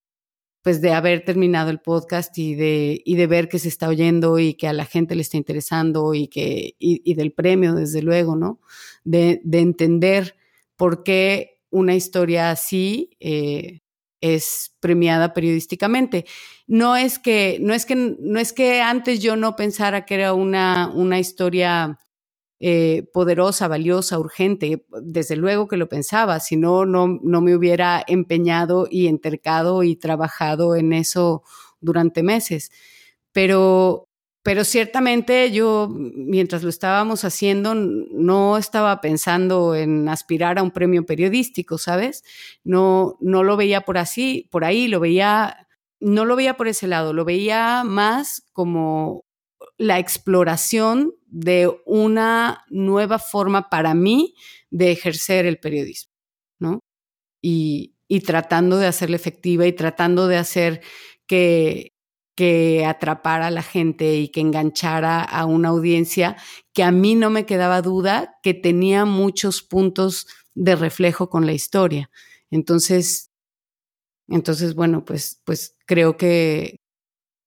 pues 0.62 0.80
de 0.80 0.93
haber 0.93 1.25
terminado 1.25 1.69
el 1.69 1.82
podcast 1.82 2.38
y 2.38 2.56
de, 2.56 3.01
y 3.04 3.15
de 3.15 3.27
ver 3.27 3.49
que 3.49 3.60
se 3.60 3.67
está 3.67 3.89
oyendo 3.89 4.39
y 4.39 4.54
que 4.54 4.69
a 4.69 4.73
la 4.73 4.86
gente 4.86 5.13
le 5.15 5.23
está 5.23 5.36
interesando 5.36 6.13
y 6.13 6.30
que, 6.30 6.75
y, 6.80 7.13
del 7.15 7.34
premio, 7.34 7.75
desde 7.75 8.01
luego, 8.01 8.38
¿no? 8.38 8.62
De, 9.04 9.41
de, 9.43 9.60
entender 9.60 10.38
por 10.77 11.04
qué 11.04 11.60
una 11.69 11.95
historia 11.95 12.49
así 12.49 13.10
eh, 13.19 13.80
es 14.21 14.75
premiada 14.79 15.34
periodísticamente. 15.34 16.25
No 16.67 16.95
es 16.95 17.19
que, 17.19 17.57
no 17.60 17.73
es 17.73 17.86
que, 17.86 17.95
no 17.95 18.39
es 18.39 18.53
que 18.53 18.81
antes 18.81 19.19
yo 19.19 19.36
no 19.36 19.55
pensara 19.55 20.05
que 20.05 20.15
era 20.15 20.34
una, 20.34 20.89
una 20.93 21.19
historia 21.19 21.99
eh, 22.63 23.10
poderosa, 23.12 23.67
valiosa, 23.67 24.19
urgente. 24.19 24.86
Desde 25.01 25.36
luego 25.36 25.67
que 25.67 25.77
lo 25.77 25.89
pensaba, 25.89 26.39
si 26.39 26.57
no, 26.57 26.86
no, 26.86 27.07
no 27.23 27.41
me 27.41 27.55
hubiera 27.55 28.03
empeñado 28.07 28.88
y 28.89 29.07
entercado 29.07 29.81
y 29.81 29.95
trabajado 29.95 30.75
en 30.75 30.93
eso 30.93 31.41
durante 31.79 32.21
meses. 32.21 32.71
Pero, 33.31 34.10
pero 34.43 34.63
ciertamente 34.63 35.51
yo, 35.51 35.88
mientras 35.91 36.63
lo 36.63 36.69
estábamos 36.69 37.23
haciendo, 37.25 37.75
no 37.75 38.58
estaba 38.58 38.99
pensando 38.99 39.75
en 39.75 40.10
aspirar 40.10 40.58
a 40.58 40.63
un 40.63 40.71
premio 40.71 41.06
periodístico, 41.06 41.77
¿sabes? 41.77 42.23
No, 42.63 43.17
no 43.19 43.43
lo 43.43 43.56
veía 43.56 43.82
por 43.82 43.99
así, 43.99 44.47
por 44.51 44.65
ahí, 44.65 44.88
lo 44.88 44.99
veía, 44.99 45.67
no 45.99 46.25
lo 46.25 46.36
veía 46.36 46.58
por 46.58 46.67
ese 46.67 46.88
lado, 46.88 47.13
lo 47.13 47.23
veía 47.23 47.84
más 47.84 48.43
como 48.51 49.25
la 49.77 49.99
exploración 49.99 51.13
de 51.27 51.71
una 51.86 52.65
nueva 52.69 53.19
forma 53.19 53.69
para 53.69 53.93
mí 53.93 54.34
de 54.71 54.91
ejercer 54.91 55.45
el 55.45 55.60
periodismo, 55.60 56.13
¿no? 56.60 56.80
Y, 57.43 57.95
y 58.08 58.21
tratando 58.21 58.77
de 58.77 58.88
hacerla 58.88 59.17
efectiva 59.17 59.67
y 59.67 59.73
tratando 59.73 60.27
de 60.27 60.38
hacer 60.38 60.82
que, 61.27 61.90
que 62.41 62.88
atrapara 62.88 63.45
a 63.45 63.51
la 63.51 63.62
gente 63.62 64.15
y 64.15 64.30
que 64.30 64.39
enganchara 64.41 65.21
a 65.21 65.45
una 65.45 65.69
audiencia 65.69 66.38
que 66.73 66.82
a 66.82 66.89
mí 66.91 67.13
no 67.13 67.30
me 67.30 67.45
quedaba 67.45 67.84
duda 67.84 68.39
que 68.41 68.56
tenía 68.56 69.06
muchos 69.06 69.62
puntos 69.62 70.25
de 70.56 70.75
reflejo 70.75 71.30
con 71.30 71.45
la 71.45 71.54
historia. 71.54 72.10
Entonces, 72.49 73.30
entonces 74.27 74.73
bueno, 74.73 75.06
pues, 75.06 75.39
pues 75.45 75.77
creo 75.86 76.17
que, 76.17 76.80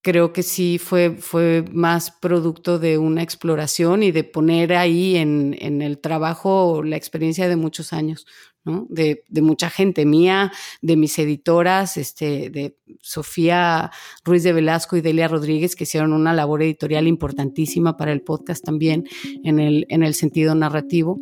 creo 0.00 0.32
que 0.32 0.44
sí 0.44 0.78
fue, 0.78 1.16
fue 1.18 1.64
más 1.72 2.12
producto 2.12 2.78
de 2.78 2.96
una 2.96 3.24
exploración 3.24 4.04
y 4.04 4.12
de 4.12 4.22
poner 4.22 4.74
ahí 4.74 5.16
en, 5.16 5.56
en 5.58 5.82
el 5.82 5.98
trabajo 5.98 6.84
la 6.84 6.94
experiencia 6.94 7.48
de 7.48 7.56
muchos 7.56 7.92
años, 7.92 8.26
De, 8.64 9.22
mucha 9.42 9.68
gente 9.68 10.06
mía, 10.06 10.50
de 10.80 10.96
mis 10.96 11.18
editoras, 11.18 11.96
este, 11.98 12.48
de 12.48 12.76
Sofía 13.00 13.90
Ruiz 14.24 14.42
de 14.42 14.54
Velasco 14.54 14.96
y 14.96 15.02
Delia 15.02 15.28
Rodríguez, 15.28 15.76
que 15.76 15.84
hicieron 15.84 16.12
una 16.12 16.32
labor 16.32 16.62
editorial 16.62 17.06
importantísima 17.06 17.96
para 17.96 18.12
el 18.12 18.22
podcast 18.22 18.64
también 18.64 19.06
en 19.42 19.60
el, 19.60 19.86
en 19.90 20.02
el 20.02 20.14
sentido 20.14 20.54
narrativo. 20.54 21.20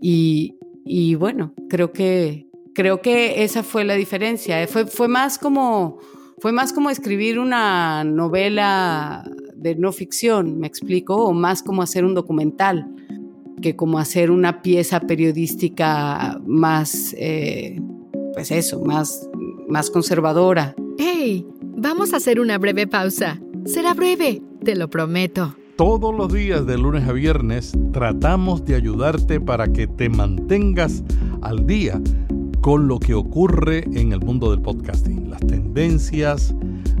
Y, 0.00 0.54
y 0.84 1.16
bueno, 1.16 1.54
creo 1.68 1.92
que, 1.92 2.46
creo 2.74 3.02
que 3.02 3.42
esa 3.42 3.62
fue 3.64 3.84
la 3.84 3.94
diferencia. 3.94 4.64
Fue, 4.68 4.86
fue 4.86 5.08
más 5.08 5.38
como 5.38 5.98
fue 6.40 6.52
más 6.52 6.72
como 6.72 6.90
escribir 6.90 7.38
una 7.38 8.04
novela 8.04 9.28
de 9.56 9.74
no 9.74 9.92
ficción, 9.92 10.58
me 10.58 10.68
explico, 10.68 11.16
o 11.16 11.32
más 11.32 11.62
como 11.62 11.82
hacer 11.82 12.04
un 12.04 12.14
documental 12.14 12.86
que 13.60 13.76
como 13.76 13.98
hacer 13.98 14.30
una 14.30 14.62
pieza 14.62 15.00
periodística 15.00 16.40
más, 16.46 17.14
eh, 17.18 17.80
pues 18.34 18.50
eso, 18.50 18.80
más, 18.80 19.28
más 19.68 19.90
conservadora. 19.90 20.74
¡Hey! 20.98 21.46
Vamos 21.76 22.12
a 22.12 22.16
hacer 22.16 22.40
una 22.40 22.58
breve 22.58 22.86
pausa. 22.86 23.40
Será 23.64 23.94
breve, 23.94 24.42
te 24.64 24.74
lo 24.74 24.88
prometo. 24.90 25.54
Todos 25.76 26.12
los 26.12 26.32
días 26.32 26.66
de 26.66 26.76
lunes 26.76 27.08
a 27.08 27.12
viernes 27.12 27.72
tratamos 27.92 28.64
de 28.64 28.74
ayudarte 28.74 29.40
para 29.40 29.68
que 29.68 29.86
te 29.86 30.08
mantengas 30.08 31.04
al 31.40 31.66
día 31.66 32.00
con 32.60 32.88
lo 32.88 32.98
que 32.98 33.14
ocurre 33.14 33.84
en 33.92 34.12
el 34.12 34.20
mundo 34.20 34.50
del 34.50 34.60
podcasting, 34.60 35.30
las 35.30 35.40
tendencias, 35.46 36.52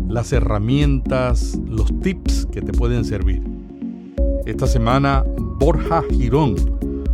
las 0.08 0.32
herramientas, 0.32 1.58
los 1.66 1.92
tips 2.00 2.46
que 2.46 2.62
te 2.62 2.72
pueden 2.72 3.04
servir. 3.04 3.57
Esta 4.48 4.66
semana, 4.66 5.22
Borja 5.58 6.02
Girón, 6.10 6.56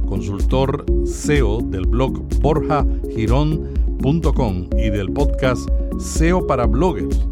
consultor 0.07 0.87
SEO 1.05 1.61
del 1.63 1.85
blog 1.85 2.23
borjagirón.com 2.41 4.69
y 4.79 4.91
del 4.91 5.13
podcast 5.13 5.69
SEO 5.99 6.47
para 6.47 6.67
bloggers, 6.67 7.27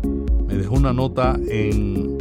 me 0.48 0.54
dejó 0.54 0.74
una 0.74 0.92
nota 0.92 1.38
en 1.48 2.18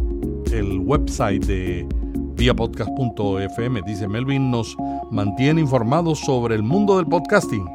el 0.51 0.77
website 0.77 1.43
de 1.47 1.89
viapodcast.fm. 2.35 3.81
Dice 3.81 4.07
Melvin 4.07 4.51
nos 4.51 4.77
mantiene 5.09 5.61
informados 5.61 6.19
sobre 6.19 6.53
el 6.53 6.61
mundo 6.61 6.97
del 6.97 7.07
podcasting 7.07 7.65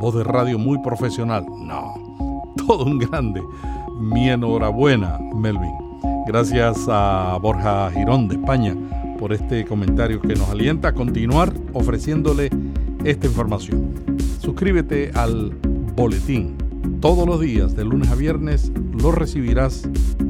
voz 0.00 0.16
de 0.16 0.24
radio 0.24 0.58
muy 0.58 0.78
profesional. 0.78 1.46
No, 1.60 1.94
todo 2.66 2.84
un 2.84 2.98
grande. 2.98 3.40
Mi 4.00 4.28
enhorabuena, 4.28 5.20
Melvin. 5.36 5.70
Gracias 6.26 6.88
a 6.88 7.38
Borja 7.40 7.92
Girón 7.92 8.26
de 8.26 8.34
España 8.34 8.74
por 9.16 9.32
este 9.32 9.64
comentario 9.64 10.20
que 10.20 10.34
nos 10.34 10.48
alienta 10.48 10.88
a 10.88 10.94
continuar 10.94 11.52
ofreciéndole 11.72 12.50
esta 13.04 13.26
información. 13.26 13.94
Suscríbete 14.40 15.10
al 15.14 15.52
boletín. 15.96 16.56
Todos 17.00 17.26
los 17.26 17.40
días, 17.40 17.76
de 17.76 17.84
lunes 17.84 18.08
a 18.10 18.14
viernes, 18.14 18.72
lo 19.00 19.12
recibirás 19.12 19.88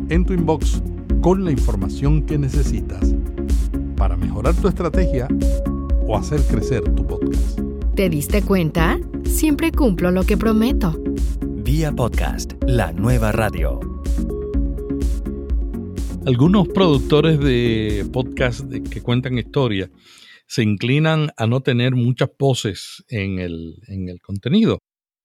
en 0.08 0.24
tu 0.24 0.32
inbox 0.32 0.82
con 1.20 1.44
la 1.44 1.50
información 1.50 2.22
que 2.22 2.38
necesitas 2.38 3.14
para 3.96 4.16
mejorar 4.16 4.54
tu 4.54 4.68
estrategia 4.68 5.28
o 6.06 6.16
hacer 6.16 6.40
crecer 6.42 6.82
tu 6.94 7.06
podcast. 7.06 7.58
¿Te 7.94 8.08
diste 8.08 8.42
cuenta? 8.42 8.98
Siempre 9.24 9.72
cumplo 9.72 10.10
lo 10.10 10.24
que 10.24 10.36
prometo. 10.36 11.00
Vía 11.40 11.92
podcast, 11.92 12.52
la 12.66 12.92
nueva 12.92 13.32
radio. 13.32 13.80
Algunos 16.26 16.66
productores 16.68 17.38
de 17.38 18.04
podcast 18.12 18.25
que 18.36 19.02
cuentan 19.02 19.38
historias 19.38 19.90
se 20.46 20.62
inclinan 20.62 21.30
a 21.36 21.46
no 21.46 21.60
tener 21.60 21.94
muchas 21.94 22.30
voces 22.38 23.04
en 23.08 23.38
el, 23.38 23.82
en 23.88 24.08
el 24.08 24.20
contenido, 24.20 24.78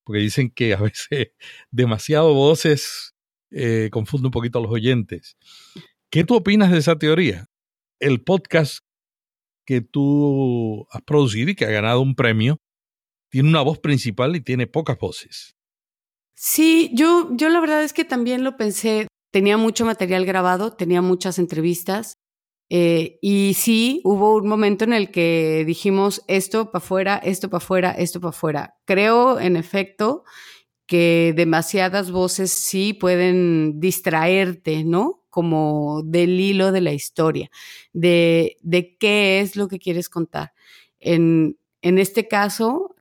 porque 0.03 0.21
dicen 0.21 0.49
que 0.49 0.73
a 0.73 0.81
veces 0.81 1.31
demasiado 1.71 2.33
voces 2.33 3.13
eh, 3.51 3.89
confunde 3.91 4.27
un 4.27 4.31
poquito 4.31 4.59
a 4.59 4.61
los 4.61 4.71
oyentes. 4.71 5.37
¿Qué 6.09 6.23
tú 6.23 6.35
opinas 6.35 6.71
de 6.71 6.79
esa 6.79 6.97
teoría? 6.97 7.45
El 7.99 8.23
podcast 8.23 8.79
que 9.65 9.81
tú 9.81 10.87
has 10.91 11.03
producido 11.03 11.51
y 11.51 11.55
que 11.55 11.65
ha 11.65 11.71
ganado 11.71 12.01
un 12.01 12.15
premio, 12.15 12.57
tiene 13.29 13.47
una 13.47 13.61
voz 13.61 13.79
principal 13.79 14.35
y 14.35 14.41
tiene 14.41 14.67
pocas 14.67 14.97
voces. 14.97 15.55
Sí, 16.35 16.89
yo, 16.93 17.29
yo 17.33 17.49
la 17.49 17.61
verdad 17.61 17.83
es 17.83 17.93
que 17.93 18.03
también 18.03 18.43
lo 18.43 18.57
pensé. 18.57 19.07
Tenía 19.31 19.55
mucho 19.57 19.85
material 19.85 20.25
grabado, 20.25 20.73
tenía 20.73 21.01
muchas 21.01 21.37
entrevistas. 21.39 22.15
Eh, 22.73 23.19
y 23.21 23.53
sí, 23.55 23.99
hubo 24.05 24.37
un 24.37 24.47
momento 24.47 24.85
en 24.85 24.93
el 24.93 25.11
que 25.11 25.65
dijimos 25.67 26.21
esto 26.29 26.71
para 26.71 26.81
afuera, 26.81 27.17
esto 27.17 27.49
para 27.49 27.57
afuera, 27.57 27.91
esto 27.91 28.21
para 28.21 28.29
afuera. 28.29 28.75
Creo, 28.85 29.41
en 29.41 29.57
efecto, 29.57 30.23
que 30.85 31.33
demasiadas 31.35 32.11
voces 32.11 32.49
sí 32.49 32.93
pueden 32.93 33.81
distraerte, 33.81 34.85
¿no? 34.85 35.21
Como 35.29 36.01
del 36.05 36.39
hilo 36.39 36.71
de 36.71 36.79
la 36.79 36.93
historia, 36.93 37.51
de, 37.91 38.55
de 38.61 38.95
qué 38.97 39.41
es 39.41 39.57
lo 39.57 39.67
que 39.67 39.79
quieres 39.79 40.07
contar. 40.07 40.53
En, 41.01 41.57
en 41.81 41.97
este 41.97 42.29
caso, 42.29 42.95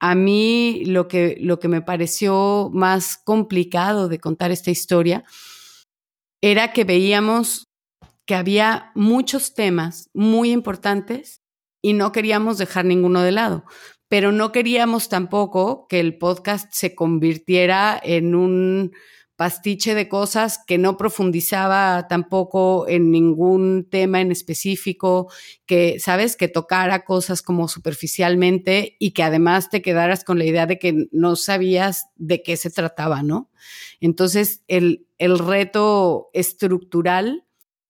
a 0.00 0.14
mí 0.14 0.82
lo 0.84 1.08
que, 1.08 1.38
lo 1.40 1.58
que 1.58 1.68
me 1.68 1.80
pareció 1.80 2.70
más 2.74 3.16
complicado 3.16 4.08
de 4.08 4.20
contar 4.20 4.50
esta 4.50 4.70
historia 4.70 5.24
era 6.42 6.74
que 6.74 6.84
veíamos 6.84 7.67
que 8.28 8.36
había 8.36 8.92
muchos 8.94 9.54
temas 9.54 10.08
muy 10.14 10.52
importantes 10.52 11.42
y 11.82 11.94
no 11.94 12.12
queríamos 12.12 12.58
dejar 12.58 12.84
ninguno 12.84 13.22
de 13.22 13.32
lado 13.32 13.64
pero 14.08 14.32
no 14.32 14.52
queríamos 14.52 15.08
tampoco 15.08 15.86
que 15.88 16.00
el 16.00 16.16
podcast 16.18 16.72
se 16.72 16.94
convirtiera 16.94 18.00
en 18.02 18.34
un 18.34 18.92
pastiche 19.36 19.94
de 19.94 20.08
cosas 20.08 20.58
que 20.66 20.78
no 20.78 20.96
profundizaba 20.96 22.08
tampoco 22.08 22.88
en 22.88 23.12
ningún 23.12 23.86
tema 23.88 24.20
en 24.20 24.32
específico, 24.32 25.30
que, 25.64 26.00
sabes, 26.00 26.36
que 26.36 26.48
tocara 26.48 27.04
cosas 27.04 27.40
como 27.42 27.68
superficialmente 27.68 28.96
y 28.98 29.12
que 29.12 29.22
además 29.22 29.70
te 29.70 29.80
quedaras 29.80 30.24
con 30.24 30.38
la 30.38 30.44
idea 30.44 30.66
de 30.66 30.80
que 30.80 31.06
no 31.12 31.36
sabías 31.36 32.06
de 32.16 32.42
qué 32.42 32.56
se 32.56 32.70
trataba, 32.70 33.22
¿no? 33.22 33.48
Entonces, 34.00 34.64
el, 34.66 35.06
el 35.18 35.38
reto 35.38 36.30
estructural 36.32 37.44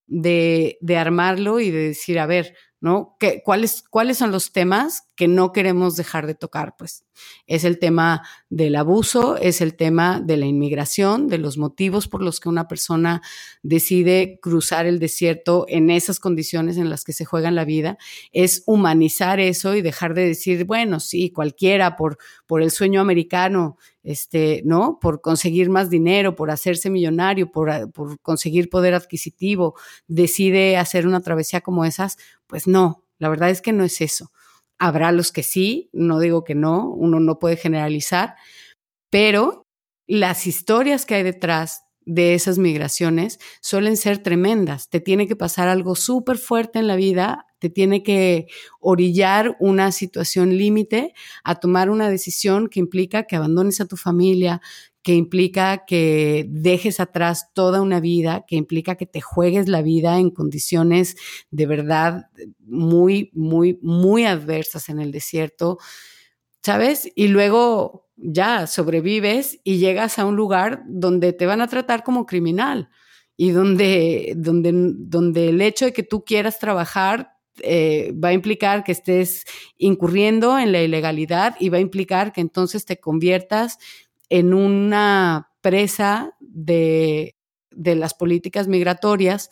de, 0.09 0.77
de 0.81 0.97
armarlo 0.97 1.59
y 1.59 1.71
de 1.71 1.89
decir, 1.89 2.19
a 2.19 2.25
ver, 2.25 2.55
¿no? 2.81 3.15
¿Qué, 3.19 3.41
cuáles, 3.43 3.83
¿Cuáles 3.83 4.17
son 4.17 4.31
los 4.31 4.51
temas 4.51 5.08
que 5.19 5.27
no 5.27 5.51
queremos 5.51 5.97
dejar 5.97 6.27
de 6.27 6.33
tocar? 6.33 6.75
Pues 6.77 7.03
es 7.45 7.65
el 7.65 7.77
tema 7.77 8.25
del 8.49 8.77
abuso, 8.77 9.35
es 9.35 9.59
el 9.59 9.75
tema 9.75 10.21
de 10.21 10.37
la 10.37 10.45
inmigración, 10.45 11.27
de 11.27 11.37
los 11.39 11.57
motivos 11.57 12.07
por 12.07 12.23
los 12.23 12.39
que 12.39 12.47
una 12.47 12.69
persona 12.69 13.21
decide 13.61 14.39
cruzar 14.41 14.85
el 14.85 14.97
desierto 14.97 15.65
en 15.67 15.89
esas 15.89 16.21
condiciones 16.21 16.77
en 16.77 16.89
las 16.89 17.03
que 17.03 17.11
se 17.11 17.25
juega 17.25 17.51
la 17.51 17.65
vida, 17.65 17.97
es 18.31 18.63
humanizar 18.65 19.41
eso 19.41 19.75
y 19.75 19.81
dejar 19.81 20.13
de 20.13 20.25
decir, 20.25 20.63
bueno, 20.63 21.01
sí, 21.01 21.31
cualquiera 21.31 21.97
por, 21.97 22.17
por 22.47 22.61
el 22.61 22.71
sueño 22.71 23.01
americano, 23.01 23.75
este, 24.03 24.61
¿no? 24.63 24.99
Por 25.01 25.19
conseguir 25.19 25.69
más 25.69 25.89
dinero, 25.89 26.37
por 26.37 26.49
hacerse 26.49 26.89
millonario, 26.89 27.51
por, 27.51 27.91
por 27.91 28.21
conseguir 28.21 28.69
poder 28.69 28.93
adquisitivo, 28.93 29.75
decide 30.07 30.77
hacer 30.77 31.05
una 31.05 31.19
travesía 31.19 31.59
como 31.59 31.83
esas, 31.83 32.15
pues 32.47 32.67
no, 32.67 33.03
la 33.17 33.27
verdad 33.27 33.49
es 33.49 33.61
que 33.61 33.73
no 33.73 33.83
es 33.83 33.99
eso. 33.99 34.31
Habrá 34.79 35.11
los 35.11 35.31
que 35.31 35.43
sí, 35.43 35.89
no 35.93 36.19
digo 36.19 36.43
que 36.43 36.55
no, 36.55 36.89
uno 36.89 37.19
no 37.19 37.37
puede 37.37 37.57
generalizar, 37.57 38.35
pero 39.09 39.63
las 40.07 40.47
historias 40.47 41.05
que 41.05 41.15
hay 41.15 41.23
detrás 41.23 41.83
de 42.09 42.33
esas 42.33 42.57
migraciones 42.57 43.39
suelen 43.61 43.95
ser 43.95 44.17
tremendas. 44.17 44.89
Te 44.89 44.99
tiene 44.99 45.27
que 45.27 45.35
pasar 45.35 45.67
algo 45.67 45.93
súper 45.93 46.39
fuerte 46.39 46.79
en 46.79 46.87
la 46.87 46.95
vida, 46.95 47.45
te 47.59 47.69
tiene 47.69 48.01
que 48.01 48.47
orillar 48.79 49.55
una 49.59 49.91
situación 49.91 50.57
límite 50.57 51.13
a 51.43 51.55
tomar 51.59 51.91
una 51.91 52.09
decisión 52.09 52.67
que 52.67 52.79
implica 52.79 53.23
que 53.23 53.35
abandones 53.35 53.79
a 53.79 53.85
tu 53.85 53.95
familia, 53.95 54.59
que 55.01 55.13
implica 55.15 55.85
que 55.85 56.45
dejes 56.49 56.99
atrás 56.99 57.53
toda 57.53 57.81
una 57.81 57.99
vida, 57.99 58.45
que 58.47 58.55
implica 58.55 58.95
que 58.95 59.05
te 59.05 59.21
juegues 59.21 59.69
la 59.69 59.81
vida 59.81 60.19
en 60.19 60.29
condiciones 60.29 61.15
de 61.51 61.65
verdad 61.65 62.29
muy, 62.59 63.31
muy, 63.33 63.79
muy 63.81 64.25
adversas 64.25 64.89
en 64.89 64.99
el 64.99 65.11
desierto, 65.11 65.77
¿sabes? 66.61 67.09
Y 67.15 67.29
luego 67.29 68.09
ya 68.17 68.67
sobrevives 68.67 69.59
y 69.63 69.77
llegas 69.77 70.19
a 70.19 70.25
un 70.25 70.35
lugar 70.35 70.83
donde 70.87 71.31
te 71.33 71.45
van 71.45 71.61
a 71.61 71.67
tratar 71.67 72.03
como 72.03 72.25
criminal 72.25 72.89
y 73.37 73.51
donde, 73.51 74.33
donde, 74.35 74.71
donde 74.73 75.49
el 75.49 75.61
hecho 75.61 75.85
de 75.85 75.93
que 75.93 76.03
tú 76.03 76.25
quieras 76.25 76.59
trabajar 76.59 77.31
eh, 77.61 78.13
va 78.13 78.29
a 78.29 78.33
implicar 78.33 78.83
que 78.83 78.91
estés 78.91 79.45
incurriendo 79.77 80.59
en 80.59 80.71
la 80.71 80.81
ilegalidad 80.81 81.55
y 81.59 81.69
va 81.69 81.77
a 81.77 81.81
implicar 81.81 82.31
que 82.31 82.41
entonces 82.41 82.85
te 82.85 82.99
conviertas 82.99 83.77
en 84.29 84.53
una 84.53 85.51
presa 85.61 86.35
de, 86.39 87.35
las 87.71 88.13
políticas 88.13 88.67
migratorias 88.67 89.49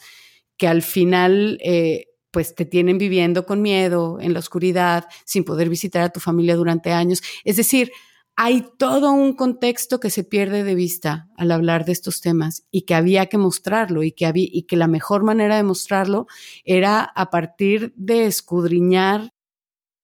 que 0.58 0.68
al 0.68 0.82
final 0.82 1.60
eh, 1.63 2.06
pues 2.32 2.56
te 2.56 2.66
tienen 2.66 2.98
viviendo 2.98 3.46
con 3.46 3.62
miedo, 3.62 4.20
en 4.20 4.34
la 4.34 4.40
oscuridad, 4.40 5.06
sin 5.26 5.44
poder 5.44 5.70
visitar 5.70 6.04
a 6.04 6.10
tu 6.10 6.20
familia 6.20 6.56
durante 6.56 6.92
años. 6.92 7.22
Es 7.44 7.58
decir, 7.58 7.92
hay 8.36 8.63
todo 8.78 9.12
un 9.12 9.34
contexto 9.34 10.00
que 10.00 10.12
se 10.12 10.24
pierde 10.24 10.63
de 10.63 10.76
vista 10.76 11.28
al 11.38 11.52
hablar 11.52 11.86
de 11.86 11.94
estos 11.94 12.22
temas 12.22 12.68
y 12.70 12.84
que 12.84 12.94
había 12.94 13.26
que 13.26 13.40
mostrarlo 13.40 14.04
y 14.04 14.12
que, 14.12 14.28
había, 14.28 14.48
y 14.48 14.63
que 14.63 14.76
la 14.76 14.88
mejor 14.88 15.24
manera 15.24 15.56
de 15.56 15.63
mostrarlo 15.63 16.28
era 16.63 17.02
a 17.02 17.32
partir 17.32 17.94
de 17.96 18.28
escudriñar 18.28 19.34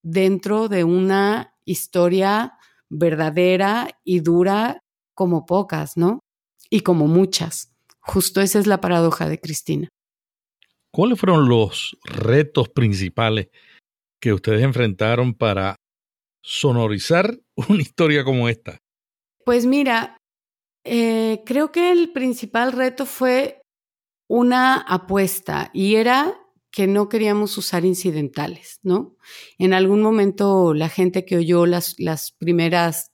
dentro 0.02 0.68
de 0.68 0.84
una 0.84 1.54
historia 1.64 2.58
verdadera 2.94 4.00
y 4.04 4.20
dura 4.20 4.80
como 5.16 5.46
pocas, 5.46 5.98
¿no? 5.98 6.20
Y 6.70 6.82
como 6.82 7.08
muchas. 7.08 7.74
Justo 8.00 8.42
esa 8.42 8.60
es 8.60 8.68
la 8.68 8.82
paradoja 8.82 9.30
de 9.30 9.40
Cristina. 9.40 9.90
¿Cuáles 10.92 11.20
fueron 11.20 11.50
los 11.50 11.98
retos 12.04 12.70
principales 12.70 13.48
que 14.22 14.34
ustedes 14.34 14.64
enfrentaron 14.64 15.34
para 15.34 15.76
sonorizar 16.44 17.40
una 17.70 17.82
historia 17.82 18.24
como 18.24 18.48
esta? 18.48 18.78
Pues 19.46 19.66
mira, 19.66 20.18
eh, 20.86 21.44
creo 21.46 21.72
que 21.72 21.92
el 21.92 22.12
principal 22.12 22.72
reto 22.72 23.06
fue 23.06 23.62
una 24.30 24.78
apuesta 24.78 25.70
y 25.74 25.96
era 25.96 26.43
que 26.74 26.88
no 26.88 27.08
queríamos 27.08 27.56
usar 27.60 27.86
incidentales, 27.86 28.80
¿no? 28.82 29.16
En 29.60 29.74
algún 29.74 30.02
momento 30.02 30.74
la 30.74 30.90
gente 30.90 31.24
que 31.24 31.38
oyó 31.38 31.68
las, 31.68 31.94
las 32.00 32.32
primeras, 32.32 33.12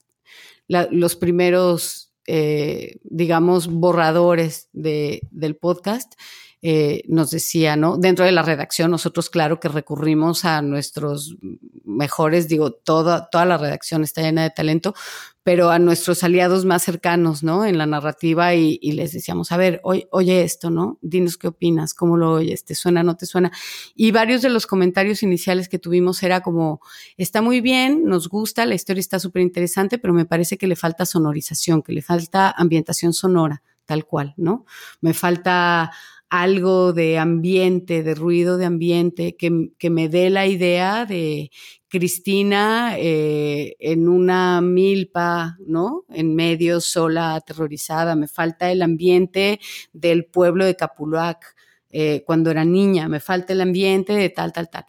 los 0.69 1.17
primeros, 1.17 2.13
eh, 2.26 3.00
digamos, 3.04 3.67
borradores 3.67 4.69
de, 4.72 5.28
del 5.32 5.58
podcast, 5.58 6.13
eh, 6.62 7.04
nos 7.08 7.32
decía, 7.32 7.78
¿no? 7.78 7.98
Dentro 7.98 8.26
de 8.26 8.34
la 8.34 8.41
redacción, 8.41 8.91
nosotros 8.91 9.30
claro 9.30 9.62
que 9.62 9.69
recurrimos 9.69 10.43
a 10.43 10.62
nuestros 10.62 11.38
mejores, 11.86 12.50
digo, 12.50 12.72
toda, 12.72 13.30
toda 13.30 13.45
la 13.45 13.58
redacción 13.58 14.04
está 14.04 14.22
llena 14.22 14.43
de 14.43 14.50
talento, 14.50 14.93
pero 15.41 15.69
a 15.69 15.80
nuestros 15.80 16.22
aliados 16.24 16.65
más 16.65 16.84
cercanos, 16.84 17.43
¿no? 17.43 17.65
En 17.65 17.78
la 17.78 17.86
narrativa 17.86 18.56
y, 18.56 18.78
les 18.91 19.13
decíamos, 19.13 19.54
a 19.54 19.58
ver, 19.58 19.80
oye, 19.84 20.10
oye, 20.12 20.43
esto, 20.43 20.69
¿no? 20.69 21.00
Dinos 21.02 21.38
qué 21.38 21.48
opinas, 21.48 21.93
cómo 21.93 22.17
lo 22.17 22.34
oyes, 22.34 22.65
te 22.65 22.76
suena, 22.76 23.04
no 23.04 23.15
te 23.15 23.26
suena. 23.26 23.52
Y 23.95 24.12
varios 24.12 24.41
de 24.41 24.50
los 24.50 24.67
comentarios 24.67 25.24
iniciales 25.24 25.69
que 25.69 25.80
tuvimos 25.80 26.22
era 26.24 26.41
como, 26.41 26.82
está 27.15 27.41
muy 27.41 27.62
bien, 27.62 28.04
nos 28.04 28.28
gusta, 28.28 28.65
la 28.65 28.76
historia 28.76 29.00
está 29.00 29.17
súper 29.17 29.41
interesante, 29.43 29.98
pero 29.98 30.13
me 30.13 30.26
parece 30.26 30.58
que 30.58 30.67
le 30.67 30.76
falta 30.76 31.06
sonorización, 31.06 31.84
que 31.84 31.93
le 31.93 32.02
falta 32.02 32.52
ambientación 32.52 33.13
sonora, 33.13 33.63
tal 33.86 34.06
cual, 34.06 34.34
¿no? 34.36 34.65
Me 35.00 35.13
falta 35.13 35.91
algo 36.30 36.94
de 36.94 37.18
ambiente, 37.18 38.04
de 38.04 38.15
ruido 38.15 38.58
de 38.58 38.65
ambiente, 38.65 39.36
que, 39.36 39.72
que 39.78 39.89
me 39.89 40.10
dé 40.10 40.30
la 40.30 40.46
idea 40.48 41.06
de 41.06 41.52
Cristina 41.89 42.96
eh, 42.98 43.76
en 43.80 44.08
una 44.08 44.62
milpa, 44.62 45.58
¿no? 45.65 46.06
En 46.10 46.36
medio, 46.36 46.82
sola, 46.82 47.36
aterrorizada. 47.36 48.15
Me 48.15 48.28
falta 48.28 48.72
el 48.72 48.84
ambiente 48.84 49.60
del 49.92 50.26
pueblo 50.26 50.65
de 50.65 50.76
Capulac 50.76 51.56
eh, 51.89 52.24
cuando 52.26 52.52
era 52.52 52.63
niña. 52.63 53.08
Me 53.08 53.20
falta 53.20 53.54
el 53.54 53.62
ambiente 53.62 54.13
de 54.13 54.30
tal, 54.30 54.54
tal, 54.54 54.70
tal. 54.70 54.86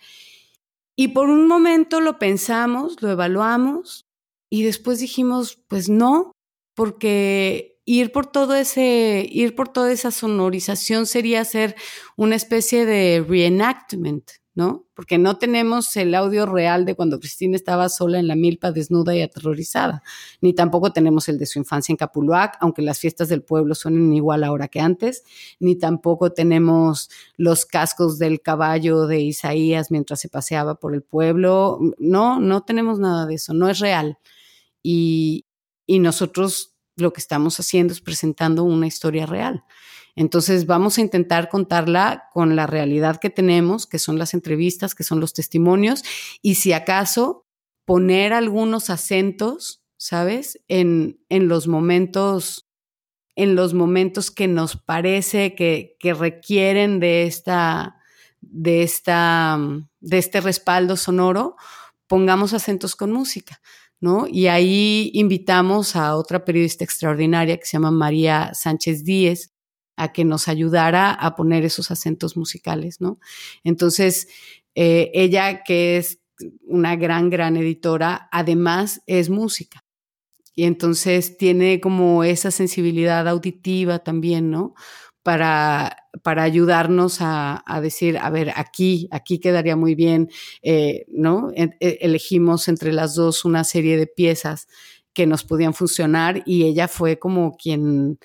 Y 0.95 1.09
por 1.09 1.31
un 1.31 1.49
momento 1.49 2.01
lo 2.03 2.19
pensamos, 2.19 3.01
lo 3.01 3.11
evaluamos 3.11 4.07
y 4.51 4.65
después 4.65 5.01
dijimos, 5.01 5.63
pues 5.69 5.89
no, 5.89 6.33
porque 6.75 7.70
ir 7.85 8.13
por 8.13 8.27
todo 8.27 8.55
ese, 8.55 9.27
ir 9.31 9.55
por 9.55 9.69
toda 9.69 9.93
esa 9.93 10.11
sonorización 10.11 11.07
sería 11.07 11.41
hacer 11.41 11.75
una 12.17 12.37
especie 12.37 12.87
de 12.87 13.25
reenactment, 13.27 14.31
¿no? 14.55 14.87
Porque 14.95 15.17
no 15.17 15.39
tenemos 15.39 15.97
el 15.97 16.15
audio 16.15 16.45
real 16.45 16.85
de 16.85 16.95
cuando 16.95 17.19
Cristina 17.19 17.57
estaba 17.57 17.89
sola 17.89 18.19
en 18.19 18.29
la 18.29 18.37
milpa, 18.37 18.73
desnuda 18.73 19.15
y 19.17 19.23
aterrorizada, 19.23 20.03
ni 20.41 20.53
tampoco 20.55 20.93
tenemos 20.93 21.29
el 21.29 21.39
de 21.39 21.47
su 21.47 21.59
infancia 21.59 21.93
en 21.93 21.97
Capuluac, 21.97 22.57
aunque 22.61 22.83
las 22.83 22.99
fiestas 22.99 23.29
del 23.29 23.43
pueblo 23.43 23.75
suenen 23.75 24.13
igual 24.13 24.45
ahora 24.45 24.69
que 24.69 24.81
antes, 24.81 25.25
ni 25.61 25.77
tampoco 25.77 26.33
tenemos 26.33 27.11
los 27.37 27.65
cascos 27.65 28.19
del 28.19 28.43
caballo 28.43 29.07
de 29.07 29.21
Isaías 29.21 29.91
mientras 29.91 30.21
se 30.21 30.29
paseaba 30.29 30.75
por 30.75 30.95
el 30.95 31.03
pueblo, 31.03 31.79
no, 31.99 32.41
no 32.41 32.63
tenemos 32.63 32.99
nada 32.99 33.27
de 33.27 33.35
eso, 33.35 33.55
no 33.55 33.69
es 33.69 33.79
real. 33.79 34.19
Y, 34.83 35.47
y 35.87 35.99
nosotros 35.99 36.70
lo 37.01 37.13
que 37.13 37.21
estamos 37.21 37.59
haciendo 37.61 37.93
es 37.93 38.01
presentando 38.01 38.65
una 38.65 38.87
historia 38.87 39.27
real. 39.27 39.65
Entonces 40.17 40.67
vamos 40.67 40.99
a 40.99 41.01
intentar 41.01 41.49
contarla 41.49 42.29
con 42.33 42.57
la 42.57 42.67
realidad 42.67 43.19
que 43.21 43.31
tenemos, 43.31 43.87
que 43.87 43.99
son 43.99 44.19
las 44.19 44.35
entrevistas, 44.35 44.95
que 44.95 45.05
son 45.05 45.21
los 45.21 45.33
testimonios, 45.33 46.03
y 46.43 46.57
si 46.57 46.73
acaso 46.73 47.47
poner 47.85 48.33
algunos 48.33 48.91
acentos, 48.91 49.83
¿sabes? 49.97 50.61
En, 50.69 51.21
en 51.29 51.49
los 51.49 51.69
momentos, 51.69 52.69
en 53.37 53.55
los 53.55 53.75
momentos 53.75 54.31
que 54.31 54.49
nos 54.49 54.77
parece 54.77 55.55
que, 55.55 55.97
que 55.99 56.15
requieren 56.15 57.01
de 57.01 57.25
esta, 57.25 57.97
de 58.41 58.83
esta, 58.83 59.59
de 60.01 60.19
este 60.19 60.41
respaldo 60.41 60.97
sonoro, 60.97 61.57
pongamos 62.07 62.53
acentos 62.55 62.97
con 62.97 63.13
música. 63.13 63.61
Y 64.31 64.47
ahí 64.47 65.11
invitamos 65.15 65.95
a 65.95 66.17
otra 66.17 66.45
periodista 66.45 66.85
extraordinaria 66.85 67.59
que 67.59 67.67
se 67.67 67.73
llama 67.73 67.91
María 67.91 68.53
Sánchez 68.55 69.05
Díez 69.05 69.53
a 69.97 70.13
que 70.13 70.25
nos 70.25 70.49
ayudara 70.49 71.13
a 71.13 71.37
poner 71.37 71.65
esos 71.65 71.91
acentos 71.91 72.37
musicales, 72.37 73.01
¿no? 73.01 73.19
Entonces, 73.65 74.29
eh, 74.75 75.11
ella 75.13 75.63
que 75.63 75.99
es 75.99 76.21
una 76.63 76.97
gran, 76.97 77.29
gran 77.29 77.59
editora, 77.59 78.29
además 78.33 79.03
es 79.07 79.29
música. 79.29 79.85
Y 80.55 80.65
entonces 80.65 81.37
tiene 81.37 81.81
como 81.81 82.25
esa 82.25 82.51
sensibilidad 82.51 83.29
auditiva 83.29 83.99
también, 83.99 84.51
¿no? 84.51 84.75
Para, 85.23 85.97
para 86.23 86.43
ayudarnos 86.43 87.19
a, 87.21 87.63
decir, 87.83 88.19
a 88.19 88.31
ver, 88.31 88.53
aquí, 88.57 89.09
aquí 89.11 89.39
quedaría 89.39 89.77
muy 89.77 89.95
bien, 89.95 90.31
eh, 90.63 91.05
¿no? 91.09 91.51
E, 91.55 91.71
e, 91.81 91.99
elegimos 92.01 92.69
entre 92.69 92.93
las 92.93 93.15
dos 93.15 93.45
una 93.45 93.65
serie 93.65 93.97
de 93.97 94.07
piezas 94.07 94.67
que 95.13 95.27
nos 95.27 95.45
podían 95.45 95.75
funcionar 95.75 96.43
y 96.47 96.65
ella 96.65 96.89
fue 96.89 97.19
como 97.19 97.57
quien 97.57 98.19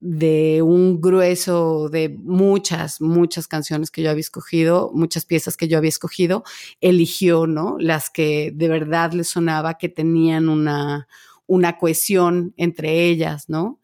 de 0.00 0.60
un 0.60 1.00
grueso 1.00 1.88
de 1.88 2.10
muchas, 2.10 3.00
muchas 3.00 3.48
canciones 3.48 3.90
que 3.90 4.02
yo 4.02 4.10
había 4.10 4.20
escogido, 4.20 4.90
muchas 4.92 5.24
piezas 5.24 5.56
que 5.56 5.66
yo 5.66 5.78
había 5.78 5.88
escogido, 5.88 6.44
eligió, 6.82 7.46
¿no? 7.46 7.76
Las 7.78 8.10
que 8.10 8.52
de 8.54 8.68
verdad 8.68 9.12
le 9.12 9.24
sonaba 9.24 9.78
que 9.78 9.88
tenían 9.88 10.50
una, 10.50 11.08
una 11.46 11.78
cohesión 11.78 12.52
entre 12.58 13.06
ellas, 13.06 13.48
¿no? 13.48 13.80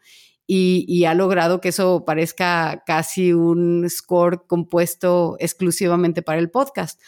Y, 0.52 1.04
ha 1.04 1.14
logrado 1.14 1.60
que 1.60 1.68
eso 1.68 2.04
parezca 2.04 2.82
casi 2.84 3.32
un 3.32 3.88
score 3.88 4.48
compuesto 4.48 5.36
exclusivamente 5.38 6.22
para 6.22 6.40
el 6.40 6.50
podcast. 6.50 7.00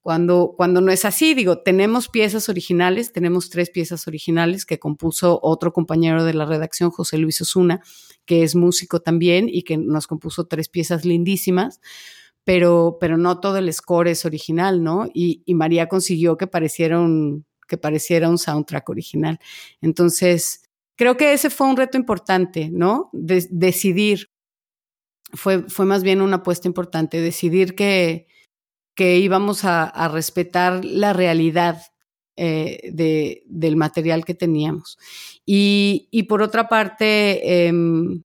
Cuando, 0.00 0.54
cuando 0.56 0.80
no 0.80 0.90
es 0.90 1.04
así, 1.04 1.34
digo, 1.34 1.62
tenemos 1.62 2.08
piezas 2.08 2.48
originales, 2.48 3.12
tenemos 3.12 3.50
tres 3.50 3.70
piezas 3.70 4.08
originales 4.08 4.66
que 4.66 4.80
compuso 4.80 5.38
otro 5.44 5.72
compañero 5.72 6.24
de 6.24 6.34
la 6.34 6.44
redacción, 6.44 6.90
José 6.90 7.18
Luis 7.18 7.40
Osuna, 7.40 7.82
que 8.24 8.42
es 8.42 8.56
músico 8.56 9.00
también 9.00 9.48
y 9.48 9.62
que 9.62 9.76
nos 9.76 10.08
compuso 10.08 10.48
tres 10.48 10.68
piezas 10.68 11.04
lindísimas, 11.04 11.80
pero, 12.42 12.96
pero 13.00 13.16
no 13.16 13.38
todo 13.38 13.58
el 13.58 13.72
score 13.72 14.08
es 14.08 14.24
original, 14.24 14.82
¿no? 14.82 15.06
Y, 15.14 15.44
María 15.54 15.88
consiguió 15.88 16.36
que 16.36 16.48
pareciera 16.48 17.00
que 17.68 17.78
pareciera 17.78 18.28
un 18.28 18.38
soundtrack 18.38 18.88
original. 18.88 19.38
Entonces, 19.82 20.67
creo 20.98 21.16
que 21.16 21.32
ese 21.32 21.48
fue 21.48 21.68
un 21.68 21.76
reto 21.76 21.96
importante, 21.96 22.70
¿no? 22.70 23.08
decidir, 23.12 24.30
fue, 25.32 25.62
fue 25.68 25.86
más 25.86 26.02
bien 26.02 26.20
una 26.20 26.36
apuesta 26.36 26.66
importante, 26.66 27.20
decidir 27.20 27.76
que, 27.76 28.26
que 28.96 29.18
íbamos 29.18 29.64
a, 29.64 30.08
respetar 30.08 30.84
la 30.84 31.12
realidad 31.12 31.80
eh, 32.36 32.90
de, 32.92 33.44
del 33.46 33.76
material 33.76 34.24
que 34.24 34.34
teníamos. 34.34 34.98
Y, 35.46 36.08
y 36.10 36.24
por 36.24 36.42
otra 36.42 36.68
parte, 36.68 37.66
em, 37.68 38.24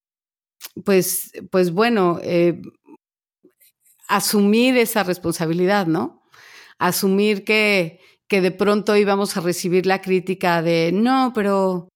pues, 0.84 1.32
pues 1.52 1.72
bueno, 1.72 2.20
eh, 2.24 2.60
asumir 4.08 4.78
esa 4.78 5.04
responsabilidad, 5.04 5.86
¿no? 5.86 6.24
Asumir 6.80 7.44
que, 7.44 8.00
que 8.28 8.42
de 8.42 8.52
pronto 8.52 8.98
íbamos 8.98 9.38
a 9.38 9.42
recibir 9.42 9.86
la 9.86 10.02
crítica 10.02 10.64
de, 10.64 10.92
no, 10.92 11.34
pero, 11.36 11.93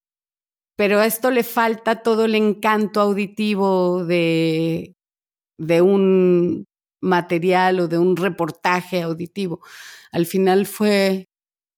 pero 0.78 0.99
a 0.99 1.07
esto 1.07 1.32
le 1.32 1.43
falta 1.43 2.03
todo 2.03 2.25
el 2.25 2.36
encanto 2.36 3.01
auditivo 3.01 4.05
de, 4.05 4.95
de 5.57 5.82
un 5.82 6.65
material 7.01 7.80
o 7.80 7.88
de 7.88 7.97
un 7.97 8.15
reportaje 8.15 9.01
auditivo. 9.01 9.59
Al 10.11 10.28
final 10.28 10.67
fue, 10.67 11.25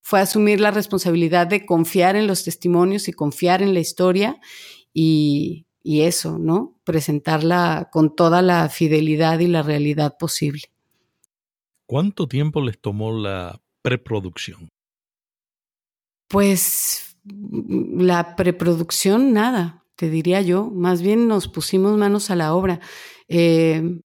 fue 0.04 0.20
asumir 0.20 0.60
la 0.60 0.72
responsabilidad 0.72 1.48
de 1.48 1.66
confiar 1.66 2.18
en 2.18 2.28
los 2.28 2.44
testimonios 2.44 3.08
y 3.08 3.14
confiar 3.14 3.62
en 3.62 3.74
la 3.74 3.80
historia 3.80 4.40
y, 4.94 5.66
y 5.82 6.02
eso, 6.02 6.38
¿no? 6.38 6.78
Presentarla 6.84 7.90
con 7.94 8.14
toda 8.14 8.42
la 8.42 8.68
fidelidad 8.68 9.40
y 9.40 9.48
la 9.48 9.64
realidad 9.64 10.18
posible. 10.20 10.64
¿Cuánto 11.86 12.28
tiempo 12.28 12.62
les 12.62 12.80
tomó 12.80 13.18
la 13.18 13.62
preproducción? 13.82 14.68
Pues 16.28 17.09
la 17.52 18.36
preproducción, 18.36 19.34
nada, 19.34 19.86
te 19.96 20.10
diría 20.10 20.42
yo. 20.42 20.70
Más 20.70 21.02
bien 21.02 21.28
nos 21.28 21.48
pusimos 21.48 21.98
manos 21.98 22.30
a 22.30 22.36
la 22.36 22.54
obra. 22.54 22.80
Eh, 23.28 24.02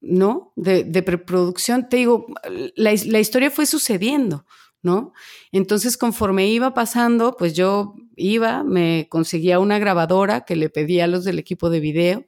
¿No? 0.00 0.52
De, 0.56 1.02
preproducción, 1.02 1.88
te 1.88 1.98
digo, 1.98 2.26
la, 2.74 2.92
la 3.06 3.20
historia 3.20 3.50
fue 3.50 3.66
sucediendo. 3.66 4.44
¿no? 4.82 5.12
Entonces, 5.52 5.96
conforme 5.96 6.48
iba 6.48 6.74
pasando, 6.74 7.36
pues 7.36 7.54
yo 7.54 7.94
iba, 8.16 8.64
me 8.64 9.06
conseguía 9.08 9.60
una 9.60 9.78
grabadora 9.78 10.44
que 10.44 10.56
le 10.56 10.70
pedía 10.70 11.04
a 11.04 11.06
los 11.06 11.24
del 11.24 11.38
equipo 11.38 11.70
de 11.70 11.80
video 11.80 12.26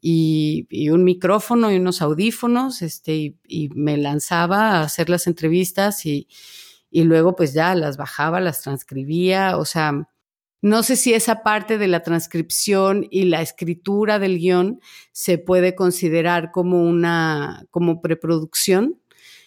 y, 0.00 0.88
un 0.90 1.02
micrófono 1.04 1.72
y 1.72 1.76
unos 1.76 2.00
audífonos, 2.00 2.82
este, 2.82 3.34
y, 3.48 3.68
me 3.74 3.96
lanzaba 3.96 4.78
a 4.78 4.82
hacer 4.82 5.10
las 5.10 5.26
entrevistas 5.26 6.06
y, 6.06 6.28
y 6.96 7.04
luego 7.04 7.36
pues 7.36 7.52
ya 7.52 7.74
las 7.74 7.98
bajaba, 7.98 8.40
las 8.40 8.62
transcribía, 8.62 9.58
o 9.58 9.66
sea, 9.66 10.08
no 10.62 10.82
sé 10.82 10.96
si 10.96 11.12
esa 11.12 11.42
parte 11.42 11.76
de 11.76 11.88
la 11.88 12.02
transcripción 12.02 13.06
y 13.10 13.26
la 13.26 13.42
escritura 13.42 14.18
del 14.18 14.38
guion 14.38 14.80
se 15.12 15.36
puede 15.36 15.74
considerar 15.74 16.52
como 16.52 16.82
una, 16.82 17.66
como 17.70 18.00
preproducción, 18.00 18.98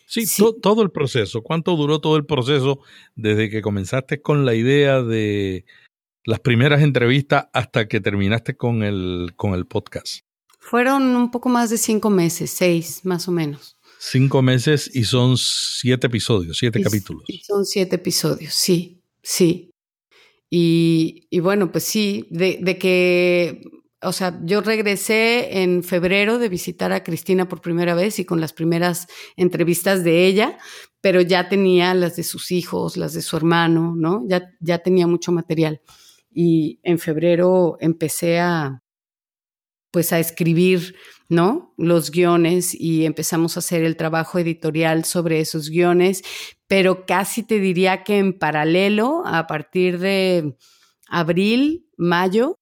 Sí, 0.06 0.26
todo 0.62 0.82
el 0.82 0.90
proceso. 0.90 1.44
¿Cuánto 1.44 1.76
duró 1.76 2.00
todo 2.00 2.18
el 2.18 2.26
proceso 2.26 2.80
desde 3.16 3.50
que 3.50 3.62
comenzaste 3.62 4.24
con 4.24 4.44
la 4.44 4.56
idea 4.56 5.04
de 5.04 5.66
las 6.26 6.40
primeras 6.40 6.82
entrevistas 6.82 7.48
hasta 7.54 7.88
que 7.88 8.00
terminaste 8.00 8.58
con 8.58 8.82
el, 8.82 9.34
con 9.36 9.54
el 9.54 9.68
podcast? 9.68 10.22
Fueron 10.60 11.16
un 11.16 11.30
poco 11.30 11.50
más 11.50 11.70
de 11.70 11.78
cinco 11.78 12.10
meses, 12.10 12.50
seis 12.50 13.06
más 13.06 13.28
o 13.28 13.32
menos. 13.32 13.79
Cinco 14.00 14.42
meses 14.42 14.90
y 14.94 15.04
son 15.04 15.38
siete 15.38 16.08
episodios, 16.08 16.58
siete 16.58 16.82
capítulos. 16.82 17.26
Y 17.28 17.40
son 17.40 17.66
siete 17.66 17.98
episodios, 17.98 18.54
sí, 18.54 19.04
sí. 19.22 19.72
Y, 20.50 21.28
y 21.30 21.40
bueno, 21.42 21.72
pues 21.72 21.84
sí, 21.84 22.26
de, 22.32 22.60
de 22.62 22.78
que 22.78 23.62
o 24.02 24.14
sea, 24.14 24.40
yo 24.44 24.62
regresé 24.62 25.62
en 25.62 25.84
febrero 25.84 26.40
de 26.40 26.48
visitar 26.48 26.94
a 26.94 27.04
Cristina 27.04 27.50
por 27.50 27.62
primera 27.62 27.96
vez 27.96 28.20
y 28.20 28.26
con 28.26 28.40
las 28.40 28.54
primeras 28.54 29.08
entrevistas 29.36 30.04
de 30.04 30.26
ella, 30.26 30.58
pero 31.02 31.22
ya 31.22 31.50
tenía 31.50 31.94
las 31.94 32.16
de 32.16 32.24
sus 32.24 32.52
hijos, 32.52 32.96
las 32.96 33.14
de 33.14 33.22
su 33.22 33.36
hermano, 33.36 33.94
¿no? 33.98 34.24
Ya, 34.28 34.52
ya 34.62 34.80
tenía 34.80 35.06
mucho 35.08 35.32
material. 35.32 35.82
Y 36.32 36.80
en 36.84 37.00
febrero 37.00 37.78
empecé 37.82 38.40
a, 38.40 38.82
pues 39.92 40.14
a 40.14 40.20
escribir, 40.20 40.96
¿no? 41.30 41.74
Los 41.78 42.12
guiones 42.12 42.74
y 42.74 43.06
empezamos 43.06 43.56
a 43.56 43.60
hacer 43.60 43.84
el 43.84 43.98
trabajo 43.98 44.40
editorial 44.40 45.06
sobre 45.06 45.40
esos 45.40 45.70
guiones, 45.70 46.24
pero 46.68 47.06
casi 47.06 47.44
te 47.44 47.60
diría 47.60 48.04
que 48.04 48.20
en 48.20 48.38
paralelo, 48.38 49.24
a 49.26 49.48
partir 49.48 50.00
de 50.00 50.56
abril, 51.08 51.88
mayo, 51.98 52.60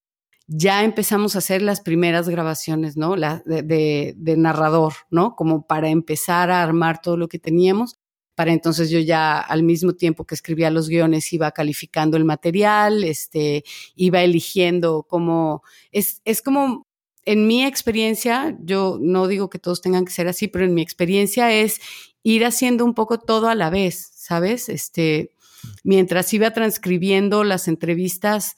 ya 0.48 0.84
empezamos 0.84 1.36
a 1.36 1.40
hacer 1.40 1.62
las 1.62 1.82
primeras 1.82 2.30
grabaciones, 2.30 2.96
¿no? 2.96 3.18
La, 3.18 3.44
de, 3.46 4.16
narrador, 4.38 4.94
¿no? 5.12 5.36
Como 5.36 5.68
para 5.68 5.90
empezar 5.90 6.50
a 6.50 6.64
armar 6.64 7.02
todo 7.02 7.18
lo 7.18 7.28
que 7.28 7.38
teníamos. 7.38 7.96
Para 8.34 8.54
entonces 8.54 8.90
yo 8.90 9.00
ya 9.00 9.40
al 9.40 9.64
mismo 9.64 9.94
tiempo 9.94 10.26
que 10.26 10.36
escribía 10.36 10.70
los 10.70 10.88
guiones 10.88 11.34
iba 11.34 11.52
calificando 11.52 12.16
el 12.18 12.24
material, 12.24 13.04
este, 13.04 13.64
iba 13.96 14.22
eligiendo 14.22 15.04
cómo, 15.10 15.64
es, 15.92 16.22
es 16.24 16.42
como, 16.42 16.87
en 17.28 17.46
mi 17.46 17.66
experiencia, 17.66 18.58
yo 18.62 19.00
no 19.02 19.28
digo 19.28 19.50
que 19.50 19.60
todos 19.60 19.82
tengan 19.82 20.06
que 20.06 20.14
ser 20.14 20.30
así, 20.30 20.48
pero 20.48 20.64
en 20.64 20.74
mi 20.74 20.82
experiencia 20.82 21.52
es 21.52 21.82
ir 22.24 22.46
haciendo 22.46 22.86
un 22.86 22.94
poco 22.94 23.20
todo 23.20 23.50
a 23.50 23.56
la 23.56 23.70
vez, 23.70 24.12
¿sabes? 24.16 24.70
Este, 24.70 25.34
mientras 25.84 26.34
iba 26.34 26.52
transcribiendo 26.52 27.44
las 27.44 27.68
entrevistas, 27.68 28.56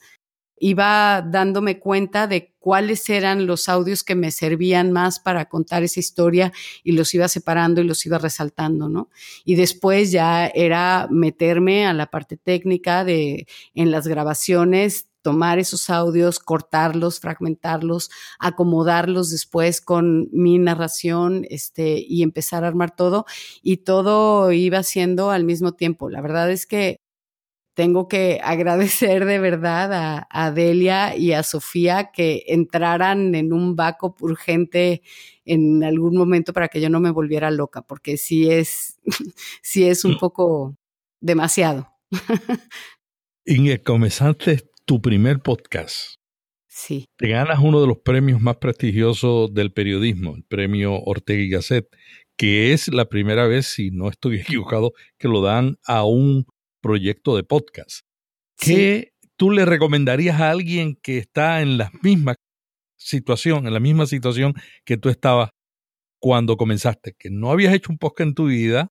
iba 0.56 1.20
dándome 1.20 1.80
cuenta 1.80 2.28
de 2.28 2.54
cuáles 2.60 3.08
eran 3.10 3.48
los 3.48 3.68
audios 3.68 4.04
que 4.04 4.14
me 4.14 4.30
servían 4.30 4.92
más 4.92 5.18
para 5.18 5.46
contar 5.46 5.82
esa 5.82 5.98
historia 5.98 6.52
y 6.84 6.92
los 6.92 7.12
iba 7.12 7.26
separando 7.26 7.80
y 7.80 7.84
los 7.84 8.06
iba 8.06 8.18
resaltando, 8.18 8.88
¿no? 8.88 9.10
Y 9.44 9.56
después 9.56 10.12
ya 10.12 10.46
era 10.46 11.08
meterme 11.10 11.86
a 11.86 11.92
la 11.92 12.06
parte 12.06 12.36
técnica 12.36 13.04
de 13.04 13.48
en 13.74 13.90
las 13.90 14.06
grabaciones 14.06 15.09
tomar 15.22 15.58
esos 15.58 15.90
audios, 15.90 16.38
cortarlos, 16.38 17.20
fragmentarlos, 17.20 18.10
acomodarlos 18.38 19.30
después 19.30 19.80
con 19.80 20.28
mi 20.32 20.58
narración, 20.58 21.46
este, 21.50 22.04
y 22.06 22.22
empezar 22.22 22.64
a 22.64 22.68
armar 22.68 22.94
todo. 22.94 23.26
Y 23.62 23.78
todo 23.78 24.52
iba 24.52 24.82
siendo 24.82 25.30
al 25.30 25.44
mismo 25.44 25.72
tiempo. 25.72 26.10
La 26.10 26.20
verdad 26.20 26.50
es 26.50 26.66
que 26.66 27.00
tengo 27.74 28.08
que 28.08 28.40
agradecer 28.44 29.24
de 29.24 29.38
verdad 29.38 29.92
a, 29.92 30.28
a, 30.30 30.50
Delia 30.50 31.16
y 31.16 31.32
a 31.32 31.42
Sofía 31.42 32.10
que 32.12 32.44
entraran 32.48 33.34
en 33.34 33.52
un 33.52 33.76
backup 33.76 34.22
urgente 34.22 35.02
en 35.44 35.82
algún 35.84 36.16
momento 36.16 36.52
para 36.52 36.68
que 36.68 36.80
yo 36.80 36.90
no 36.90 37.00
me 37.00 37.10
volviera 37.10 37.50
loca, 37.50 37.82
porque 37.82 38.16
sí 38.16 38.50
es, 38.50 39.00
sí 39.62 39.86
es 39.86 40.04
un 40.04 40.18
poco 40.18 40.76
demasiado. 41.20 41.88
Y 43.52 43.78
comenzaste 43.78 44.70
tu 44.90 45.00
primer 45.00 45.38
podcast. 45.38 46.16
Sí. 46.66 47.04
Te 47.16 47.28
ganas 47.28 47.60
uno 47.60 47.80
de 47.80 47.86
los 47.86 47.98
premios 47.98 48.40
más 48.40 48.56
prestigiosos 48.56 49.54
del 49.54 49.72
periodismo, 49.72 50.34
el 50.34 50.42
premio 50.42 51.00
Ortega 51.00 51.40
y 51.40 51.48
Gasset, 51.48 51.86
que 52.36 52.72
es 52.72 52.88
la 52.88 53.04
primera 53.04 53.46
vez, 53.46 53.66
si 53.66 53.92
no 53.92 54.08
estoy 54.08 54.40
equivocado, 54.40 54.92
que 55.16 55.28
lo 55.28 55.42
dan 55.42 55.76
a 55.86 56.02
un 56.02 56.44
proyecto 56.82 57.36
de 57.36 57.44
podcast. 57.44 58.00
¿Qué 58.58 59.12
tú 59.36 59.52
le 59.52 59.64
recomendarías 59.64 60.40
a 60.40 60.50
alguien 60.50 60.96
que 61.00 61.18
está 61.18 61.62
en 61.62 61.78
la 61.78 61.92
misma 62.02 62.34
situación, 62.98 63.68
en 63.68 63.74
la 63.74 63.80
misma 63.80 64.06
situación 64.06 64.54
que 64.84 64.96
tú 64.96 65.08
estabas 65.08 65.50
cuando 66.20 66.56
comenzaste, 66.56 67.14
que 67.16 67.30
no 67.30 67.52
habías 67.52 67.74
hecho 67.74 67.92
un 67.92 67.98
podcast 67.98 68.26
en 68.26 68.34
tu 68.34 68.46
vida, 68.46 68.88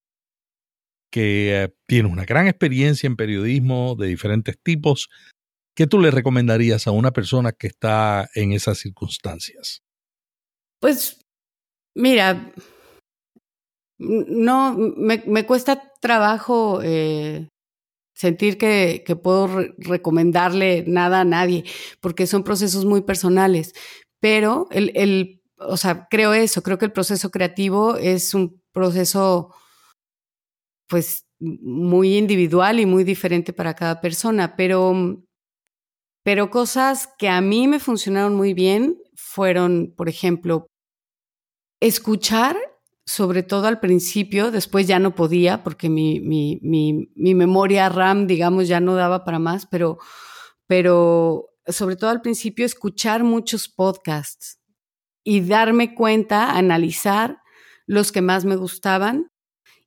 que 1.12 1.64
eh, 1.64 1.74
tienes 1.86 2.10
una 2.10 2.24
gran 2.24 2.46
experiencia 2.46 3.06
en 3.06 3.16
periodismo 3.16 3.96
de 3.96 4.06
diferentes 4.06 4.56
tipos, 4.62 5.10
¿qué 5.74 5.86
tú 5.86 5.98
le 5.98 6.10
recomendarías 6.10 6.86
a 6.86 6.90
una 6.90 7.12
persona 7.12 7.52
que 7.52 7.68
está 7.68 8.28
en 8.34 8.52
esas 8.52 8.78
circunstancias? 8.78 9.82
Pues, 10.80 11.24
mira, 11.94 12.52
no, 13.98 14.74
me, 14.76 15.46
cuesta 15.46 15.92
trabajo 16.00 16.80
eh, 16.82 17.48
sentir 18.14 18.56
que, 18.56 19.04
puedo 19.22 19.48
recomendarle 19.78 20.84
nada 20.86 21.20
a 21.20 21.24
nadie, 21.24 21.64
porque 22.00 22.26
son 22.26 22.44
procesos 22.44 22.84
muy 22.84 23.02
personales. 23.02 23.74
Pero 24.20 24.68
el, 24.70 24.92
el, 24.94 25.42
o 25.58 25.76
sea, 25.76 26.06
creo 26.10 26.32
eso, 26.34 26.62
creo 26.62 26.78
que 26.78 26.86
el 26.86 26.92
proceso 26.92 27.30
creativo 27.30 27.96
es 27.96 28.34
un 28.34 28.62
proceso, 28.72 29.54
pues, 30.88 31.26
muy 31.38 32.16
individual 32.16 32.80
y 32.80 32.86
muy 32.86 33.04
diferente 33.04 33.52
para 33.52 33.74
cada 33.74 34.00
persona, 34.00 34.56
pero, 34.56 35.22
pero 36.22 36.50
cosas 36.50 37.08
que 37.18 37.28
a 37.28 37.40
mí 37.40 37.68
me 37.68 37.80
funcionaron 37.80 38.34
muy 38.34 38.54
bien 38.54 38.98
fueron, 39.14 39.94
por 39.96 40.08
ejemplo, 40.08 40.66
escuchar 41.80 42.56
sobre 43.10 43.42
todo 43.42 43.66
al 43.66 43.80
principio, 43.80 44.52
después 44.52 44.86
ya 44.86 45.00
no 45.00 45.16
podía 45.16 45.64
porque 45.64 45.88
mi, 45.88 46.20
mi, 46.20 46.60
mi, 46.62 47.10
mi 47.16 47.34
memoria 47.34 47.88
RAM, 47.88 48.28
digamos, 48.28 48.68
ya 48.68 48.78
no 48.78 48.94
daba 48.94 49.24
para 49.24 49.40
más, 49.40 49.66
pero, 49.66 49.98
pero 50.68 51.48
sobre 51.66 51.96
todo 51.96 52.10
al 52.10 52.20
principio, 52.20 52.64
escuchar 52.64 53.24
muchos 53.24 53.68
podcasts 53.68 54.60
y 55.24 55.40
darme 55.40 55.96
cuenta, 55.96 56.52
analizar 56.52 57.38
los 57.86 58.12
que 58.12 58.22
más 58.22 58.44
me 58.44 58.54
gustaban 58.54 59.32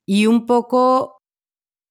y 0.06 0.26
un 0.26 0.46
poco, 0.46 1.23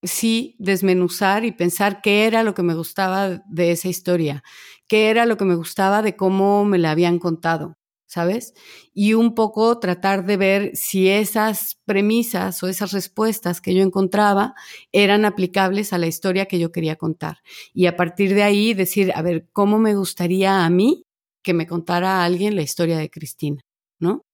sí, 0.03 0.57
desmenuzar 0.59 1.45
y 1.45 1.53
pensar 1.53 2.01
qué 2.03 2.27
era 2.27 2.43
lo 2.43 2.55
que 2.55 2.63
me 2.63 2.75
gustaba 2.75 3.43
de 3.49 3.73
esa 3.73 3.89
historia, 3.89 4.43
qué 4.89 5.11
era 5.11 5.27
lo 5.27 5.37
que 5.37 5.45
me 5.45 5.55
gustaba 5.55 6.03
de 6.03 6.17
cómo 6.17 6.65
me 6.65 6.79
la 6.79 6.91
habían 6.93 7.19
contado. 7.19 7.77
¿sabes? 8.13 8.53
Y 8.93 9.15
un 9.15 9.35
poco 9.35 9.79
tratar 9.79 10.27
de 10.27 10.37
ver 10.37 10.71
si 10.77 11.09
esas 11.09 11.79
premisas 11.87 12.63
o 12.63 12.69
esas 12.69 12.93
respuestas 12.93 13.63
que 13.63 13.75
yo 13.75 13.83
encontraba 13.83 14.55
eran 14.93 15.25
aplicables 15.25 15.95
a 15.95 15.99
la 15.99 16.09
historia 16.09 16.45
que 16.45 16.59
yo 16.59 16.73
quería 16.73 16.97
contar. 16.97 17.39
Y 17.73 17.87
a 17.87 17.97
partir 17.97 18.35
de 18.35 18.43
ahí 18.43 18.75
decir, 18.75 19.13
a 19.15 19.23
ver, 19.23 19.49
¿cómo 19.55 19.79
me 19.79 19.95
gustaría 19.95 20.67
a 20.67 20.69
mí 20.69 21.07
que 21.43 21.55
me 21.55 21.67
contara 21.67 22.23
alguien 22.23 22.55
la 22.55 22.61
historia 22.61 22.99
de 22.99 23.09
Cristina? 23.09 23.63
¿No? 23.99 24.27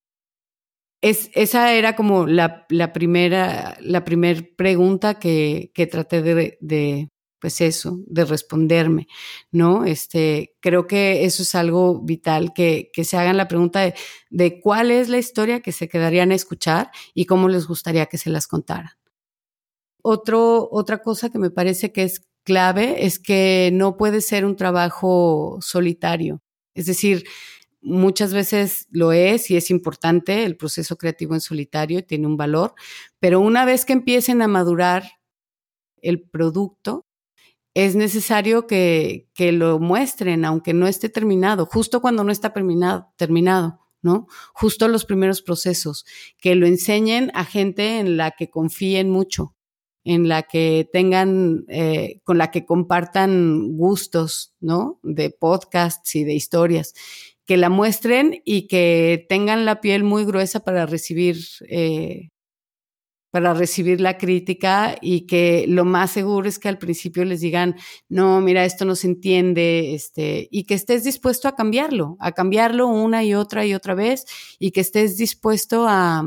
Es, 1.01 1.31
esa 1.35 1.75
era 1.75 1.95
como 1.95 2.27
la, 2.27 2.67
la 2.71 2.93
primera, 2.93 3.77
la 3.81 4.05
primer 4.05 4.57
pregunta 4.57 5.19
que, 5.19 5.71
que 5.75 5.87
traté 5.87 6.23
de, 6.23 6.59
de, 6.61 7.09
pues 7.39 7.61
eso, 7.61 8.01
de 8.07 8.25
responderme, 8.25 9.07
¿no? 9.53 9.85
Este, 9.85 10.57
creo 10.61 10.87
que 10.87 11.25
eso 11.25 11.43
es 11.43 11.55
algo 11.55 12.01
vital, 12.01 12.53
que, 12.53 12.91
que 12.93 13.05
se 13.05 13.17
hagan 13.17 13.37
la 13.37 13.49
pregunta 13.49 13.81
de, 13.81 13.95
de, 14.31 14.61
cuál 14.61 14.91
es 14.91 15.09
la 15.09 15.19
historia 15.19 15.61
que 15.61 15.73
se 15.73 15.89
quedarían 15.89 16.33
a 16.33 16.35
escuchar 16.35 16.91
y 17.15 17.27
cómo 17.27 17.49
les 17.49 17.67
gustaría 17.67 18.07
que 18.07 18.19
se 18.19 18.31
las 18.31 18.47
contaran. 18.47 18.91
Otro, 20.03 20.69
otra 20.73 21.03
cosa 21.03 21.31
que 21.31 21.39
me 21.39 21.51
parece 21.51 21.93
que 21.93 22.03
es 22.05 22.29
clave 22.45 23.05
es 23.07 23.19
que 23.19 23.71
no 23.73 23.97
puede 23.97 24.21
ser 24.21 24.45
un 24.45 24.57
trabajo 24.57 25.59
solitario. 25.61 26.41
Es 26.75 26.87
decir, 26.87 27.25
muchas 27.81 28.35
veces 28.35 28.87
lo 28.91 29.13
es 29.13 29.51
y 29.51 29.57
es 29.57 29.71
importante 29.71 30.45
el 30.45 30.57
proceso 30.57 30.97
creativo 30.97 31.35
en 31.35 31.41
solitario, 31.41 32.05
tiene 32.05 32.27
un 32.27 32.37
valor, 32.37 32.75
pero 33.21 33.41
una 33.41 33.65
vez 33.65 33.85
que 33.85 33.93
empiecen 33.93 34.43
a 34.43 34.49
madurar 34.49 35.05
el 36.03 36.23
producto, 36.23 37.07
es 37.75 37.95
necesario 37.95 38.67
que, 38.67 39.29
que, 39.35 39.53
lo 39.53 39.79
muestren, 39.79 40.45
aunque 40.45 40.75
no 40.75 40.89
esté 40.89 41.09
terminado, 41.09 41.67
justo 41.67 42.01
cuando 42.01 42.25
no 42.25 42.33
está 42.33 42.53
terminado, 42.53 43.13
terminado, 43.17 43.81
¿no? 44.03 44.27
Justo 44.53 44.89
los 44.89 45.05
primeros 45.05 45.43
procesos, 45.43 46.05
que 46.39 46.55
lo 46.55 46.67
enseñen 46.67 47.31
a 47.35 47.45
gente 47.45 48.01
en 48.01 48.17
la 48.17 48.33
que 48.33 48.51
confíen 48.51 49.11
mucho, 49.11 49.55
en 50.05 50.29
la 50.29 50.43
que 50.43 50.89
tengan, 50.93 51.67
eh, 51.69 52.21
con 52.25 52.39
la 52.39 52.51
que 52.51 52.65
compartan 52.65 53.77
gustos, 53.77 54.55
¿no? 54.59 54.99
De 55.03 55.31
podcasts 55.31 56.17
y 56.17 56.25
de 56.25 56.35
historias, 56.35 56.95
que 57.49 57.57
la 57.57 57.71
muestren 57.71 58.43
y 58.45 58.69
que 58.69 59.27
tengan 59.29 59.65
la 59.65 59.81
piel 59.81 60.05
muy 60.05 60.27
gruesa 60.27 60.61
para 60.61 60.85
recibir 60.85 61.39
eh, 61.71 62.29
para 63.31 63.55
recibir 63.55 64.01
la 64.01 64.19
crítica 64.19 64.97
y 65.01 65.27
que 65.27 65.65
lo 65.67 65.85
más 65.85 66.11
seguro 66.11 66.49
es 66.49 66.59
que 66.59 66.69
al 66.69 66.79
principio 66.79 67.25
les 67.25 67.41
digan, 67.41 67.77
no, 68.09 68.41
mira, 68.41 68.65
esto 68.65 68.85
no 68.85 68.95
se 68.95 69.07
entiende, 69.07 69.95
este, 69.95 70.49
y 70.51 70.65
que 70.65 70.75
estés 70.75 71.05
dispuesto 71.05 71.49
a 71.49 71.55
cambiarlo, 71.55 72.17
a 72.21 72.33
cambiarlo 72.33 72.87
una 72.87 73.25
y 73.25 73.35
otra 73.35 73.67
y 73.67 73.75
otra 73.75 73.95
vez, 73.95 74.25
y 74.59 74.71
que 74.71 74.81
estés 74.81 75.17
dispuesto 75.19 75.87
a, 75.89 76.25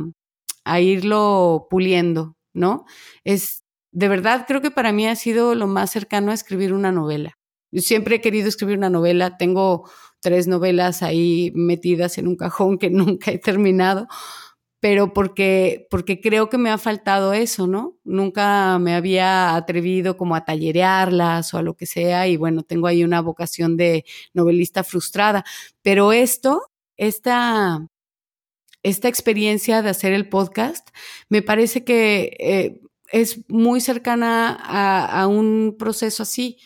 a 0.63 0.82
irlo 0.82 1.67
puliendo, 1.69 2.36
¿no? 2.53 2.86
Es, 3.24 3.63
de 3.91 4.07
verdad, 4.07 4.45
creo 4.47 4.61
que 4.61 4.72
para 4.72 4.91
mí 4.91 5.07
ha 5.07 5.15
sido 5.15 5.55
lo 5.55 5.67
más 5.67 5.91
cercano 5.91 6.32
a 6.32 6.36
escribir 6.36 6.72
una 6.72 6.91
novela. 6.91 7.38
Siempre 7.74 8.17
he 8.17 8.22
querido 8.22 8.47
escribir 8.47 8.78
una 8.78 8.89
novela, 8.89 9.38
tengo 9.38 9.89
tres 10.22 10.47
novelas 10.47 11.03
ahí 11.03 11.51
metidas 11.55 12.17
en 12.17 12.28
un 12.28 12.36
cajón 12.38 12.78
que 12.78 12.89
nunca 12.91 13.32
he 13.32 13.39
terminado, 13.39 14.07
pero 14.80 15.13
porque, 15.13 15.88
porque 15.91 16.19
creo 16.22 16.49
que 16.49 16.57
me 16.57 16.72
ha 16.72 16.78
faltado 16.78 17.34
eso, 17.34 17.67
¿no? 17.67 17.97
Nunca 18.03 18.80
me 18.80 18.95
había 18.95 19.55
atrevido 19.55 20.17
como 20.17 20.36
a 20.36 20.43
tallerearlas 20.45 21.53
o 21.53 21.59
a 21.59 21.61
lo 21.63 21.76
que 21.76 21.86
sea, 21.86 22.28
y 22.28 22.38
bueno, 22.38 22.63
tengo 22.63 22.88
ahí 22.88 23.03
una 23.03 23.22
vocación 23.22 23.78
de 23.78 24.05
novelista 24.34 24.84
frustrada, 24.84 25.45
pero 25.84 26.13
esto, 26.13 26.63
esta, 26.97 27.88
esta 28.84 29.07
experiencia 29.07 29.82
de 29.84 29.89
hacer 29.89 30.13
el 30.13 30.30
podcast, 30.30 30.89
me 31.30 31.43
parece 31.43 31.84
que 31.84 32.36
eh, 32.39 32.82
es 33.11 33.47
muy 33.49 33.82
cercana 33.82 34.57
a, 34.59 35.22
a 35.22 35.28
un 35.28 35.76
proceso 35.78 36.24
así 36.24 36.57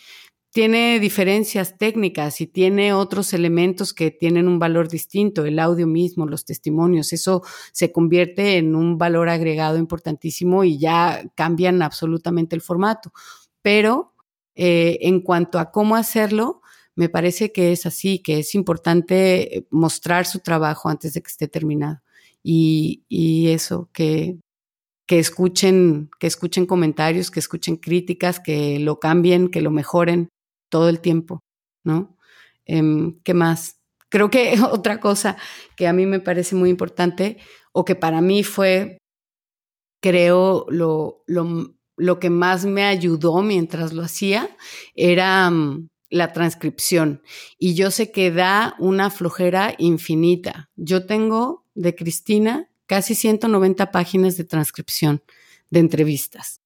tiene 0.56 1.02
diferencias 1.02 1.78
técnicas 1.78 2.40
y 2.40 2.48
tiene 2.48 2.94
otros 2.94 3.34
elementos 3.34 3.94
que 3.94 4.10
tienen 4.10 4.48
un 4.48 4.58
valor 4.58 4.88
distinto, 4.88 5.44
el 5.44 5.60
audio 5.60 5.86
mismo, 5.86 6.26
los 6.26 6.46
testimonios, 6.46 7.12
eso 7.12 7.44
se 7.74 7.92
convierte 7.92 8.56
en 8.56 8.74
un 8.74 8.98
valor 8.98 9.28
agregado 9.28 9.78
importantísimo 9.78 10.64
y 10.64 10.78
ya 10.80 11.26
cambian 11.36 11.82
absolutamente 11.82 12.56
el 12.56 12.62
formato. 12.62 13.12
Pero 13.62 14.14
eh, 14.56 14.98
en 15.02 15.20
cuanto 15.20 15.60
a 15.60 15.72
cómo 15.72 15.98
hacerlo, 15.98 16.62
me 16.96 17.10
parece 17.10 17.52
que 17.52 17.74
es 17.74 17.86
así, 17.86 18.20
que 18.20 18.40
es 18.40 18.56
importante 18.56 19.68
mostrar 19.72 20.26
su 20.26 20.40
trabajo 20.40 20.88
antes 20.88 21.16
de 21.16 21.22
que 21.22 21.32
esté 21.32 21.50
terminado. 21.50 22.00
Y, 22.44 23.04
y 23.10 23.50
eso, 23.50 23.90
que, 23.92 24.38
que 25.06 25.20
escuchen, 25.20 26.10
que 26.18 26.28
escuchen 26.28 26.66
comentarios, 26.66 27.30
que 27.30 27.42
escuchen 27.42 27.76
críticas, 27.76 28.40
que 28.40 28.80
lo 28.80 29.02
cambien, 29.02 29.50
que 29.50 29.60
lo 29.60 29.70
mejoren 29.70 30.30
todo 30.70 30.90
el 30.90 31.00
tiempo, 31.00 31.42
¿no? 31.84 32.18
Eh, 32.66 33.14
¿Qué 33.24 33.34
más? 33.34 33.80
Creo 34.10 34.30
que 34.30 34.56
otra 34.72 35.00
cosa 35.00 35.38
que 35.76 35.88
a 35.88 35.94
mí 35.94 36.06
me 36.06 36.20
parece 36.20 36.56
muy 36.56 36.70
importante 36.70 37.38
o 37.72 37.86
que 37.86 37.96
para 37.96 38.22
mí 38.22 38.44
fue, 38.44 38.98
creo, 40.02 40.66
lo, 40.70 41.24
lo, 41.28 41.76
lo 41.98 42.20
que 42.20 42.30
más 42.30 42.66
me 42.66 42.86
ayudó 42.86 43.42
mientras 43.42 43.94
lo 43.94 44.04
hacía 44.04 44.56
era 44.96 45.50
um, 45.50 45.88
la 46.10 46.34
transcripción. 46.34 47.22
Y 47.58 47.76
yo 47.76 47.92
sé 47.92 48.12
que 48.12 48.32
da 48.32 48.76
una 48.80 49.10
flojera 49.10 49.76
infinita. 49.78 50.70
Yo 50.76 51.06
tengo 51.06 51.66
de 51.74 51.96
Cristina 51.96 52.70
casi 52.86 53.16
190 53.16 53.92
páginas 53.92 54.38
de 54.38 54.44
transcripción 54.46 55.24
de 55.70 55.80
entrevistas. 55.80 56.62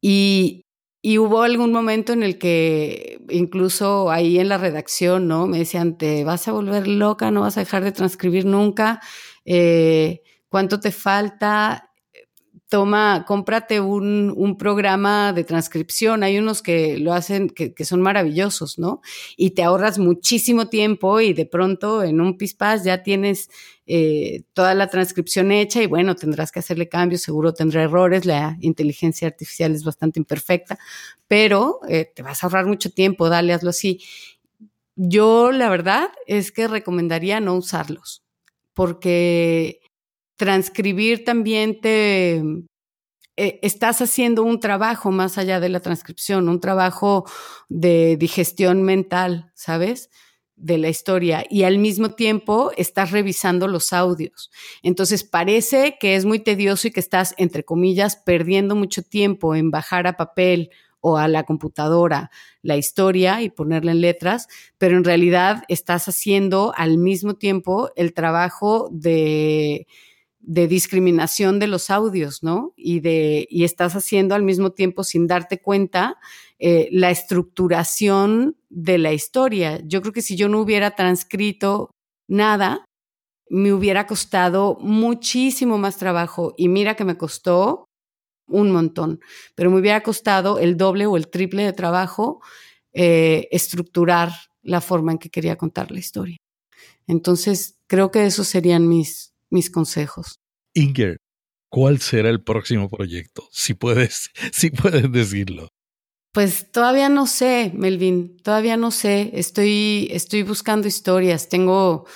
Y 0.00 0.63
y 1.06 1.18
hubo 1.18 1.42
algún 1.42 1.70
momento 1.70 2.14
en 2.14 2.22
el 2.22 2.38
que 2.38 3.20
incluso 3.28 4.10
ahí 4.10 4.38
en 4.38 4.48
la 4.48 4.56
redacción, 4.56 5.28
¿no? 5.28 5.46
Me 5.46 5.58
decían, 5.58 5.98
te 5.98 6.24
vas 6.24 6.48
a 6.48 6.52
volver 6.52 6.88
loca, 6.88 7.30
no 7.30 7.42
vas 7.42 7.58
a 7.58 7.60
dejar 7.60 7.84
de 7.84 7.92
transcribir 7.92 8.46
nunca, 8.46 9.02
eh, 9.44 10.22
¿cuánto 10.48 10.80
te 10.80 10.92
falta? 10.92 11.90
Toma, 12.68 13.24
cómprate 13.26 13.80
un, 13.80 14.32
un, 14.36 14.56
programa 14.56 15.32
de 15.32 15.44
transcripción. 15.44 16.22
Hay 16.22 16.38
unos 16.38 16.62
que 16.62 16.98
lo 16.98 17.12
hacen, 17.12 17.48
que, 17.50 17.74
que, 17.74 17.84
son 17.84 18.00
maravillosos, 18.00 18.78
¿no? 18.78 19.00
Y 19.36 19.50
te 19.50 19.62
ahorras 19.62 19.98
muchísimo 19.98 20.68
tiempo 20.68 21.20
y 21.20 21.34
de 21.34 21.46
pronto 21.46 22.02
en 22.02 22.20
un 22.20 22.36
pispás 22.38 22.82
ya 22.82 23.02
tienes 23.02 23.50
eh, 23.86 24.44
toda 24.54 24.74
la 24.74 24.88
transcripción 24.88 25.52
hecha 25.52 25.82
y 25.82 25.86
bueno, 25.86 26.16
tendrás 26.16 26.50
que 26.50 26.58
hacerle 26.60 26.88
cambios, 26.88 27.20
seguro 27.20 27.52
tendrá 27.52 27.82
errores, 27.82 28.24
la 28.24 28.56
inteligencia 28.60 29.28
artificial 29.28 29.72
es 29.74 29.84
bastante 29.84 30.18
imperfecta, 30.18 30.78
pero 31.28 31.80
eh, 31.86 32.10
te 32.14 32.22
vas 32.22 32.42
a 32.42 32.46
ahorrar 32.46 32.64
mucho 32.64 32.90
tiempo, 32.90 33.28
dale, 33.28 33.52
hazlo 33.52 33.70
así. 33.70 34.00
Yo 34.96 35.52
la 35.52 35.68
verdad 35.68 36.08
es 36.26 36.50
que 36.50 36.66
recomendaría 36.66 37.40
no 37.40 37.56
usarlos, 37.56 38.24
porque 38.72 39.80
transcribir 40.36 41.24
también 41.24 41.80
te... 41.80 42.42
Eh, 43.36 43.58
estás 43.62 44.00
haciendo 44.00 44.44
un 44.44 44.60
trabajo 44.60 45.10
más 45.10 45.38
allá 45.38 45.58
de 45.58 45.68
la 45.68 45.80
transcripción, 45.80 46.48
un 46.48 46.60
trabajo 46.60 47.24
de 47.68 48.16
digestión 48.16 48.84
mental, 48.84 49.50
¿sabes? 49.54 50.08
de 50.56 50.78
la 50.78 50.88
historia 50.88 51.44
y 51.50 51.64
al 51.64 51.78
mismo 51.78 52.10
tiempo 52.10 52.70
estás 52.76 53.10
revisando 53.10 53.66
los 53.68 53.92
audios. 53.92 54.50
Entonces 54.82 55.24
parece 55.24 55.96
que 55.98 56.16
es 56.16 56.24
muy 56.24 56.38
tedioso 56.38 56.88
y 56.88 56.90
que 56.92 57.00
estás, 57.00 57.34
entre 57.38 57.64
comillas, 57.64 58.16
perdiendo 58.16 58.76
mucho 58.76 59.02
tiempo 59.02 59.54
en 59.54 59.70
bajar 59.70 60.06
a 60.06 60.16
papel 60.16 60.70
o 61.00 61.18
a 61.18 61.28
la 61.28 61.42
computadora 61.44 62.30
la 62.62 62.76
historia 62.76 63.42
y 63.42 63.50
ponerla 63.50 63.92
en 63.92 64.00
letras, 64.00 64.48
pero 64.78 64.96
en 64.96 65.04
realidad 65.04 65.64
estás 65.68 66.08
haciendo 66.08 66.72
al 66.76 66.96
mismo 66.96 67.34
tiempo 67.34 67.90
el 67.96 68.14
trabajo 68.14 68.88
de, 68.90 69.86
de 70.46 70.68
discriminación 70.68 71.58
de 71.58 71.66
los 71.66 71.90
audios, 71.90 72.42
¿no? 72.42 72.74
Y, 72.76 73.00
de, 73.00 73.46
y 73.50 73.64
estás 73.64 73.96
haciendo 73.96 74.34
al 74.34 74.42
mismo 74.42 74.72
tiempo, 74.72 75.02
sin 75.02 75.26
darte 75.26 75.60
cuenta, 75.60 76.18
eh, 76.58 76.88
la 76.92 77.10
estructuración 77.10 78.56
de 78.68 78.98
la 78.98 79.12
historia. 79.12 79.80
Yo 79.84 80.02
creo 80.02 80.12
que 80.12 80.22
si 80.22 80.36
yo 80.36 80.48
no 80.48 80.60
hubiera 80.60 80.94
transcrito 80.94 81.90
nada, 82.28 82.84
me 83.48 83.72
hubiera 83.72 84.06
costado 84.06 84.76
muchísimo 84.80 85.78
más 85.78 85.96
trabajo 85.96 86.54
y 86.56 86.68
mira 86.68 86.94
que 86.94 87.04
me 87.04 87.16
costó 87.16 87.86
un 88.46 88.70
montón, 88.70 89.20
pero 89.54 89.70
me 89.70 89.80
hubiera 89.80 90.02
costado 90.02 90.58
el 90.58 90.76
doble 90.76 91.06
o 91.06 91.16
el 91.16 91.28
triple 91.28 91.64
de 91.64 91.72
trabajo 91.72 92.42
eh, 92.92 93.48
estructurar 93.50 94.30
la 94.62 94.80
forma 94.82 95.12
en 95.12 95.18
que 95.18 95.30
quería 95.30 95.56
contar 95.56 95.90
la 95.90 95.98
historia. 95.98 96.36
Entonces, 97.06 97.78
creo 97.86 98.10
que 98.10 98.26
esos 98.26 98.46
serían 98.46 98.88
mis, 98.88 99.33
mis 99.54 99.70
consejos. 99.70 100.40
Inger, 100.74 101.16
¿cuál 101.70 102.00
será 102.00 102.28
el 102.28 102.42
próximo 102.42 102.90
proyecto? 102.90 103.48
Si 103.50 103.72
puedes, 103.72 104.30
si 104.52 104.70
puedes 104.70 105.10
decirlo. 105.10 105.68
Pues 106.32 106.70
todavía 106.72 107.08
no 107.08 107.26
sé, 107.26 107.72
Melvin, 107.74 108.36
todavía 108.42 108.76
no 108.76 108.90
sé. 108.90 109.30
Estoy, 109.34 110.08
estoy 110.10 110.42
buscando 110.42 110.88
historias. 110.88 111.48
Tengo 111.48 112.06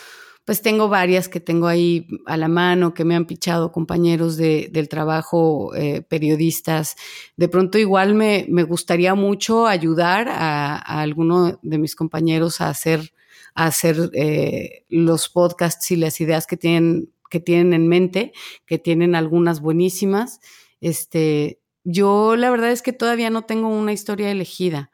pues 0.48 0.62
tengo 0.62 0.88
varias 0.88 1.28
que 1.28 1.40
tengo 1.40 1.66
ahí 1.66 2.08
a 2.24 2.38
la 2.38 2.48
mano, 2.48 2.94
que 2.94 3.04
me 3.04 3.14
han 3.14 3.26
pichado 3.26 3.70
compañeros 3.70 4.38
de, 4.38 4.70
del 4.72 4.88
trabajo, 4.88 5.74
eh, 5.74 6.00
periodistas. 6.00 6.96
De 7.36 7.50
pronto 7.50 7.76
igual 7.76 8.14
me, 8.14 8.46
me 8.48 8.62
gustaría 8.62 9.14
mucho 9.14 9.66
ayudar 9.66 10.26
a, 10.30 10.76
a, 10.76 11.02
alguno 11.02 11.58
de 11.60 11.76
mis 11.76 11.94
compañeros 11.94 12.62
a 12.62 12.70
hacer, 12.70 13.12
a 13.54 13.66
hacer 13.66 14.08
eh, 14.14 14.86
los 14.88 15.28
podcasts 15.28 15.90
y 15.90 15.96
las 15.96 16.18
ideas 16.18 16.46
que 16.46 16.56
tienen, 16.56 17.12
que 17.28 17.40
tienen 17.40 17.72
en 17.74 17.88
mente, 17.88 18.32
que 18.66 18.78
tienen 18.78 19.14
algunas 19.14 19.60
buenísimas. 19.60 20.40
Este, 20.80 21.60
yo 21.84 22.36
la 22.36 22.50
verdad 22.50 22.70
es 22.72 22.82
que 22.82 22.92
todavía 22.92 23.30
no 23.30 23.42
tengo 23.42 23.68
una 23.68 23.92
historia 23.92 24.30
elegida 24.30 24.90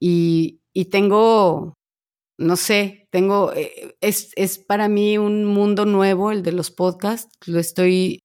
y, 0.00 0.60
y 0.72 0.86
tengo 0.86 1.74
no 2.38 2.56
sé, 2.56 3.08
tengo, 3.10 3.52
eh, 3.52 3.96
es, 4.00 4.30
es 4.36 4.58
para 4.58 4.88
mí 4.88 5.18
un 5.18 5.44
mundo 5.44 5.84
nuevo 5.86 6.30
el 6.30 6.42
de 6.42 6.52
los 6.52 6.70
podcasts, 6.70 7.28
lo 7.46 7.58
estoy 7.58 8.20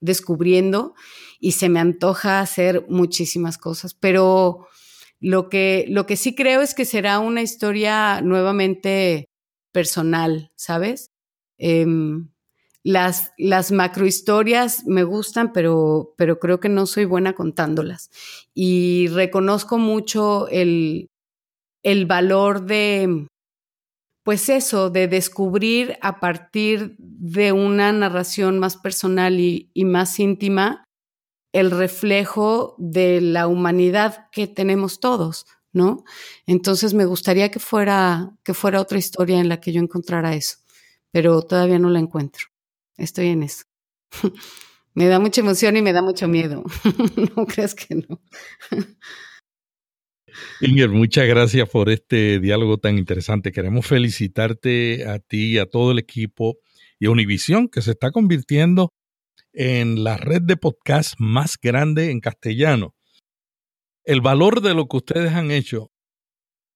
descubriendo 0.00 0.94
y 1.40 1.52
se 1.52 1.68
me 1.70 1.80
antoja 1.80 2.40
hacer 2.40 2.86
muchísimas 2.88 3.58
cosas, 3.58 3.94
pero 3.94 4.66
lo 5.20 5.48
que, 5.48 5.86
lo 5.88 6.06
que 6.06 6.16
sí 6.16 6.34
creo 6.34 6.60
es 6.60 6.74
que 6.74 6.84
será 6.84 7.18
una 7.18 7.42
historia 7.42 8.20
nuevamente 8.20 9.26
personal, 9.72 10.52
¿sabes? 10.56 11.08
Eh, 11.58 11.86
las, 12.86 13.72
macrohistorias 13.72 14.86
me 14.86 15.02
gustan, 15.02 15.52
pero, 15.52 16.14
creo 16.16 16.60
que 16.60 16.68
no 16.68 16.86
soy 16.86 17.04
buena 17.04 17.32
contándolas. 17.32 18.10
Y 18.54 19.08
reconozco 19.08 19.76
mucho 19.76 20.46
el, 20.48 21.08
el 21.82 22.06
valor 22.06 22.64
de, 22.64 23.26
pues 24.22 24.48
eso, 24.48 24.90
de 24.90 25.08
descubrir 25.08 25.98
a 26.00 26.20
partir 26.20 26.94
de 26.98 27.50
una 27.50 27.90
narración 27.92 28.60
más 28.60 28.76
personal 28.76 29.40
y, 29.40 29.68
más 29.84 30.20
íntima 30.20 30.84
el 31.52 31.72
reflejo 31.72 32.76
de 32.78 33.20
la 33.20 33.48
humanidad 33.48 34.28
que 34.30 34.46
tenemos 34.46 35.00
todos, 35.00 35.46
¿no? 35.72 36.04
Entonces 36.46 36.94
me 36.94 37.06
gustaría 37.06 37.50
que 37.50 37.58
fuera, 37.58 38.30
que 38.44 38.54
fuera 38.54 38.80
otra 38.80 38.98
historia 38.98 39.40
en 39.40 39.48
la 39.48 39.58
que 39.58 39.72
yo 39.72 39.80
encontrara 39.80 40.34
eso, 40.34 40.58
pero 41.10 41.42
todavía 41.42 41.78
no 41.78 41.88
la 41.88 41.98
encuentro. 41.98 42.46
Estoy 42.96 43.28
en 43.28 43.42
eso. 43.42 43.64
me 44.94 45.06
da 45.06 45.18
mucha 45.18 45.40
emoción 45.40 45.76
y 45.76 45.82
me 45.82 45.92
da 45.92 46.02
mucho 46.02 46.28
miedo. 46.28 46.64
no 47.36 47.46
crees 47.46 47.74
que 47.74 47.94
no. 47.96 48.20
Inger, 50.60 50.90
muchas 50.90 51.26
gracias 51.26 51.68
por 51.68 51.88
este 51.90 52.40
diálogo 52.40 52.78
tan 52.78 52.98
interesante. 52.98 53.52
Queremos 53.52 53.86
felicitarte 53.86 55.06
a 55.06 55.18
ti 55.18 55.54
y 55.54 55.58
a 55.58 55.66
todo 55.66 55.92
el 55.92 55.98
equipo 55.98 56.58
y 56.98 57.06
a 57.06 57.10
Univisión, 57.10 57.68
que 57.68 57.82
se 57.82 57.92
está 57.92 58.10
convirtiendo 58.10 58.92
en 59.52 60.04
la 60.04 60.16
red 60.16 60.42
de 60.42 60.56
podcast 60.56 61.14
más 61.18 61.56
grande 61.60 62.10
en 62.10 62.20
castellano. 62.20 62.94
El 64.04 64.20
valor 64.20 64.60
de 64.60 64.74
lo 64.74 64.86
que 64.86 64.98
ustedes 64.98 65.32
han 65.32 65.50
hecho 65.50 65.90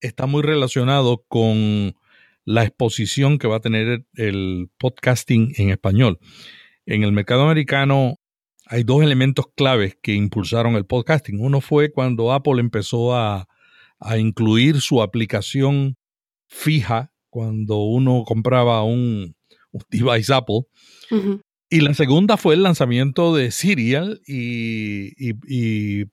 está 0.01 0.27
muy 0.27 0.43
relacionado 0.43 1.25
con 1.29 1.95
la 2.51 2.65
exposición 2.65 3.39
que 3.39 3.47
va 3.47 3.57
a 3.57 3.61
tener 3.61 4.05
el 4.15 4.71
podcasting 4.77 5.55
en 5.57 5.71
español. 5.71 6.19
En 6.85 7.05
el 7.05 7.13
mercado 7.13 7.43
americano 7.43 8.17
hay 8.67 8.83
dos 8.83 9.03
elementos 9.05 9.47
claves 9.55 9.97
que 10.03 10.15
impulsaron 10.15 10.75
el 10.75 10.85
podcasting. 10.85 11.41
Uno 11.41 11.61
fue 11.61 11.93
cuando 11.93 12.33
Apple 12.33 12.61
empezó 12.61 13.15
a, 13.15 13.47
incluir 14.19 14.81
su 14.81 15.03
aplicación 15.03 15.97
fija 16.49 17.13
cuando 17.29 17.77
uno 17.81 18.25
compraba 18.27 18.83
un, 18.83 19.37
device 19.91 20.33
Apple. 20.33 20.63
Y 21.69 21.81
la 21.83 21.95
segunda 21.95 22.37
fue 22.37 22.55
el 22.55 22.63
lanzamiento 22.63 23.35
de 23.35 23.51
Serial 23.51 24.23
y, 24.27 25.13
y, 25.19 26.07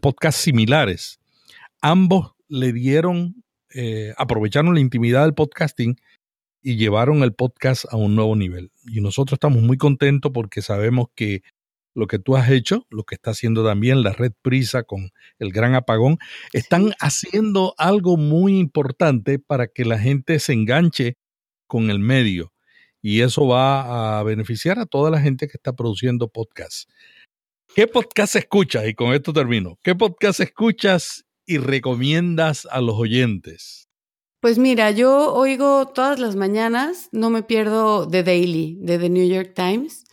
podcasts 0.00 0.40
similares. 0.40 1.20
Ambos 1.80 2.32
le 2.48 2.72
dieron, 2.72 3.44
eh, 3.78 4.14
aprovecharon 4.16 4.72
la 4.72 4.80
intimidad 4.80 5.24
del 5.24 5.34
podcasting 5.34 6.00
y 6.62 6.76
llevaron 6.76 7.22
el 7.22 7.34
podcast 7.34 7.84
a 7.90 7.96
un 7.96 8.14
nuevo 8.16 8.34
nivel. 8.34 8.72
Y 8.86 9.02
nosotros 9.02 9.36
estamos 9.36 9.62
muy 9.62 9.76
contentos 9.76 10.32
porque 10.32 10.62
sabemos 10.62 11.08
que 11.14 11.42
lo 11.94 12.06
que 12.06 12.18
tú 12.18 12.36
has 12.36 12.48
hecho, 12.48 12.86
lo 12.88 13.04
que 13.04 13.16
está 13.16 13.32
haciendo 13.32 13.66
también 13.66 14.02
la 14.02 14.14
red 14.14 14.32
Prisa 14.40 14.82
con 14.82 15.10
el 15.38 15.52
gran 15.52 15.74
apagón, 15.74 16.16
están 16.54 16.94
haciendo 17.00 17.74
algo 17.76 18.16
muy 18.16 18.58
importante 18.58 19.38
para 19.38 19.66
que 19.66 19.84
la 19.84 19.98
gente 19.98 20.38
se 20.38 20.54
enganche 20.54 21.18
con 21.66 21.90
el 21.90 21.98
medio. 21.98 22.54
Y 23.02 23.20
eso 23.20 23.46
va 23.46 24.18
a 24.18 24.22
beneficiar 24.22 24.78
a 24.78 24.86
toda 24.86 25.10
la 25.10 25.20
gente 25.20 25.48
que 25.48 25.58
está 25.58 25.74
produciendo 25.74 26.28
podcasts. 26.28 26.88
¿Qué 27.74 27.86
podcast 27.86 28.36
escuchas? 28.36 28.88
Y 28.88 28.94
con 28.94 29.12
esto 29.12 29.34
termino. 29.34 29.78
¿Qué 29.82 29.94
podcast 29.94 30.40
escuchas 30.40 31.25
y 31.46 31.58
recomiendas 31.58 32.66
a 32.70 32.80
los 32.80 32.96
oyentes? 32.96 33.88
Pues 34.40 34.58
mira, 34.58 34.90
yo 34.90 35.34
oigo 35.34 35.86
todas 35.86 36.18
las 36.18 36.36
mañanas, 36.36 37.08
no 37.10 37.30
me 37.30 37.42
pierdo 37.42 38.06
The 38.08 38.22
Daily, 38.22 38.76
de 38.80 38.98
The 38.98 39.08
New 39.08 39.26
York 39.26 39.54
Times. 39.54 40.04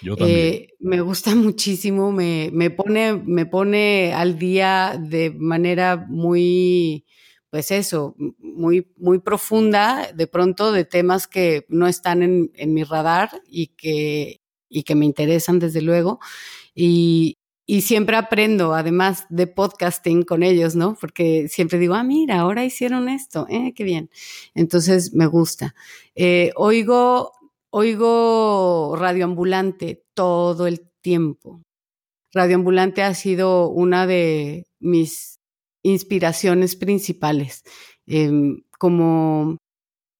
Yo 0.00 0.16
también. 0.16 0.38
Eh, 0.38 0.68
me 0.78 1.00
gusta 1.00 1.34
muchísimo, 1.34 2.12
me, 2.12 2.50
me, 2.52 2.70
pone, 2.70 3.14
me 3.14 3.46
pone 3.46 4.14
al 4.14 4.38
día 4.38 4.98
de 4.98 5.30
manera 5.30 6.06
muy, 6.08 7.04
pues 7.50 7.70
eso, 7.70 8.14
muy, 8.38 8.90
muy 8.96 9.18
profunda, 9.18 10.10
de 10.14 10.26
pronto 10.26 10.72
de 10.72 10.84
temas 10.84 11.26
que 11.26 11.66
no 11.68 11.86
están 11.86 12.22
en, 12.22 12.50
en 12.54 12.72
mi 12.72 12.84
radar 12.84 13.30
y 13.48 13.68
que, 13.76 14.40
y 14.68 14.84
que 14.84 14.94
me 14.94 15.06
interesan 15.06 15.58
desde 15.58 15.82
luego. 15.82 16.20
Y, 16.74 17.36
y 17.72 17.80
siempre 17.80 18.16
aprendo, 18.16 18.74
además 18.74 19.24
de 19.30 19.46
podcasting 19.46 20.24
con 20.24 20.42
ellos, 20.42 20.76
¿no? 20.76 20.94
Porque 21.00 21.48
siempre 21.48 21.78
digo, 21.78 21.94
ah, 21.94 22.02
mira, 22.04 22.40
ahora 22.40 22.64
hicieron 22.64 23.08
esto, 23.08 23.46
eh, 23.48 23.72
qué 23.74 23.84
bien. 23.84 24.10
Entonces 24.54 25.14
me 25.14 25.26
gusta. 25.26 25.74
Eh, 26.14 26.52
oigo 26.56 27.32
Oigo 27.74 28.94
radioambulante 28.98 30.04
todo 30.12 30.66
el 30.66 30.90
tiempo. 31.00 31.62
Radioambulante 32.34 33.02
ha 33.02 33.14
sido 33.14 33.70
una 33.70 34.06
de 34.06 34.66
mis 34.78 35.40
inspiraciones 35.82 36.76
principales. 36.76 37.64
Em, 38.06 38.62
como 38.78 39.56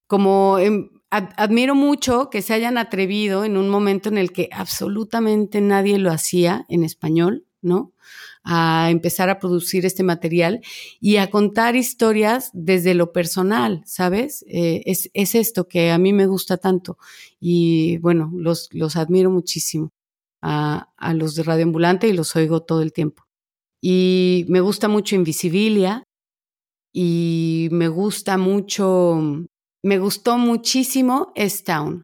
como 0.06 0.58
em, 0.58 0.88
admiro 1.12 1.74
mucho 1.74 2.30
que 2.30 2.42
se 2.42 2.54
hayan 2.54 2.78
atrevido 2.78 3.44
en 3.44 3.56
un 3.56 3.68
momento 3.68 4.08
en 4.08 4.18
el 4.18 4.32
que 4.32 4.48
absolutamente 4.50 5.60
nadie 5.60 5.98
lo 5.98 6.10
hacía 6.10 6.64
en 6.68 6.84
español, 6.84 7.46
¿no? 7.60 7.92
a 8.44 8.90
empezar 8.90 9.30
a 9.30 9.38
producir 9.38 9.86
este 9.86 10.02
material 10.02 10.62
y 11.00 11.16
a 11.16 11.30
contar 11.30 11.76
historias 11.76 12.50
desde 12.52 12.94
lo 12.94 13.12
personal, 13.12 13.82
¿sabes? 13.86 14.44
Eh, 14.48 14.82
es, 14.86 15.10
es, 15.14 15.34
esto 15.34 15.68
que 15.68 15.90
a 15.92 15.98
mí 15.98 16.12
me 16.12 16.26
gusta 16.26 16.56
tanto 16.56 16.98
y 17.38 17.98
bueno, 17.98 18.32
los, 18.34 18.68
los 18.72 18.96
admiro 18.96 19.30
muchísimo 19.30 19.92
a, 20.40 20.92
a 20.96 21.14
los 21.14 21.36
de 21.36 21.44
Radio 21.44 21.64
Ambulante 21.64 22.08
y 22.08 22.12
los 22.12 22.34
oigo 22.34 22.62
todo 22.62 22.82
el 22.82 22.92
tiempo. 22.92 23.24
Y 23.80 24.44
me 24.48 24.60
gusta 24.60 24.88
mucho 24.88 25.14
Invisibilia 25.14 26.04
y 26.92 27.68
me 27.70 27.88
gusta 27.88 28.38
mucho, 28.38 29.46
me 29.82 29.98
gustó 29.98 30.38
muchísimo 30.38 31.32
S-Town. 31.34 32.02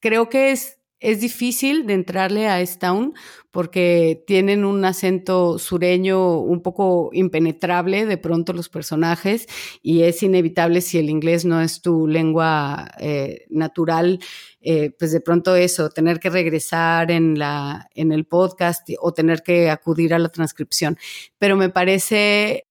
Creo 0.00 0.28
que 0.28 0.52
es 0.52 0.78
es 1.04 1.20
difícil 1.20 1.86
de 1.86 1.92
entrarle 1.92 2.48
a 2.48 2.62
S-Town 2.62 3.12
porque 3.50 4.24
tienen 4.26 4.64
un 4.64 4.86
acento 4.86 5.58
sureño 5.58 6.38
un 6.38 6.62
poco 6.62 7.10
impenetrable 7.12 8.06
de 8.06 8.16
pronto 8.16 8.54
los 8.54 8.70
personajes 8.70 9.46
y 9.82 10.02
es 10.02 10.22
inevitable 10.22 10.80
si 10.80 10.98
el 10.98 11.10
inglés 11.10 11.44
no 11.44 11.60
es 11.60 11.82
tu 11.82 12.06
lengua 12.06 12.90
eh, 12.98 13.44
natural, 13.50 14.18
eh, 14.62 14.92
pues 14.98 15.12
de 15.12 15.20
pronto 15.20 15.54
eso, 15.54 15.90
tener 15.90 16.18
que 16.20 16.30
regresar 16.30 17.10
en, 17.10 17.38
la, 17.38 17.86
en 17.94 18.10
el 18.10 18.24
podcast 18.24 18.88
o 18.98 19.12
tener 19.12 19.42
que 19.42 19.68
acudir 19.68 20.14
a 20.14 20.18
la 20.18 20.30
transcripción. 20.30 20.96
Pero 21.38 21.54
me 21.56 21.68
parece 21.68 22.66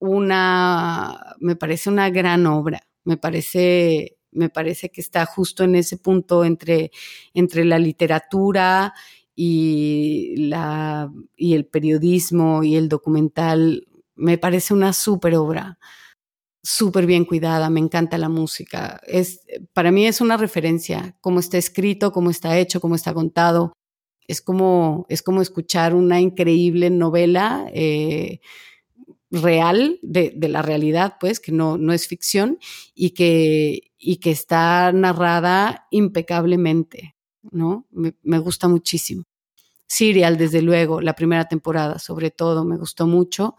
una, 0.00 1.36
me 1.38 1.54
parece 1.54 1.88
una 1.88 2.10
gran 2.10 2.46
obra, 2.46 2.80
me 3.06 3.16
parece 3.16 4.16
me 4.36 4.50
parece 4.50 4.90
que 4.90 5.00
está 5.00 5.24
justo 5.26 5.64
en 5.64 5.74
ese 5.74 5.96
punto 5.96 6.44
entre, 6.44 6.90
entre 7.34 7.64
la 7.64 7.78
literatura 7.78 8.92
y, 9.34 10.34
la, 10.36 11.10
y 11.36 11.54
el 11.54 11.66
periodismo 11.66 12.62
y 12.62 12.76
el 12.76 12.88
documental. 12.88 13.88
Me 14.14 14.38
parece 14.38 14.74
una 14.74 14.92
súper 14.92 15.36
obra, 15.36 15.78
súper 16.62 17.06
bien 17.06 17.24
cuidada, 17.24 17.70
me 17.70 17.80
encanta 17.80 18.18
la 18.18 18.28
música. 18.28 19.00
Es, 19.06 19.40
para 19.72 19.90
mí 19.90 20.06
es 20.06 20.20
una 20.20 20.36
referencia, 20.36 21.16
cómo 21.20 21.40
está 21.40 21.58
escrito, 21.58 22.12
cómo 22.12 22.30
está 22.30 22.58
hecho, 22.58 22.80
cómo 22.80 22.94
está 22.94 23.14
contado. 23.14 23.72
Es 24.28 24.42
como, 24.42 25.06
es 25.08 25.22
como 25.22 25.40
escuchar 25.40 25.94
una 25.94 26.20
increíble 26.20 26.90
novela. 26.90 27.66
Eh, 27.72 28.40
real 29.30 29.98
de, 30.02 30.34
la 30.48 30.62
realidad, 30.62 31.16
pues, 31.20 31.40
que 31.40 31.52
no, 31.52 31.78
no 31.78 31.92
es 31.92 32.06
ficción 32.06 32.58
y 32.94 33.10
que, 33.10 33.92
y 33.98 34.16
que 34.16 34.30
está 34.30 34.92
narrada 34.92 35.86
impecablemente, 35.90 37.16
¿no? 37.50 37.86
Me, 37.90 38.38
gusta 38.38 38.68
muchísimo. 38.68 39.24
Serial, 39.86 40.36
desde 40.36 40.62
luego, 40.62 41.00
la 41.00 41.14
primera 41.14 41.46
temporada, 41.46 41.98
sobre 41.98 42.30
todo, 42.30 42.64
me 42.64 42.76
gustó 42.76 43.06
mucho. 43.06 43.56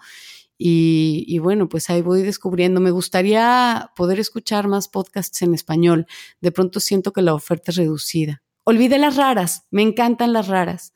Y, 0.57 1.23
y, 1.27 1.39
bueno, 1.39 1.69
pues 1.69 1.89
ahí 1.89 2.01
voy 2.01 2.23
descubriendo. 2.23 2.81
Me 2.81 2.91
gustaría 2.91 3.91
poder 3.95 4.19
escuchar 4.19 4.67
más 4.67 4.87
podcasts 4.87 5.41
en 5.41 5.53
español. 5.53 6.07
De 6.41 6.51
pronto 6.51 6.79
siento 6.79 7.13
que 7.13 7.21
la 7.21 7.33
oferta 7.33 7.71
es 7.71 7.77
reducida. 7.77 8.41
Olvide 8.63 8.97
las 8.97 9.15
raras, 9.15 9.65
me 9.71 9.81
encantan 9.81 10.33
las 10.33 10.47
raras. 10.47 10.93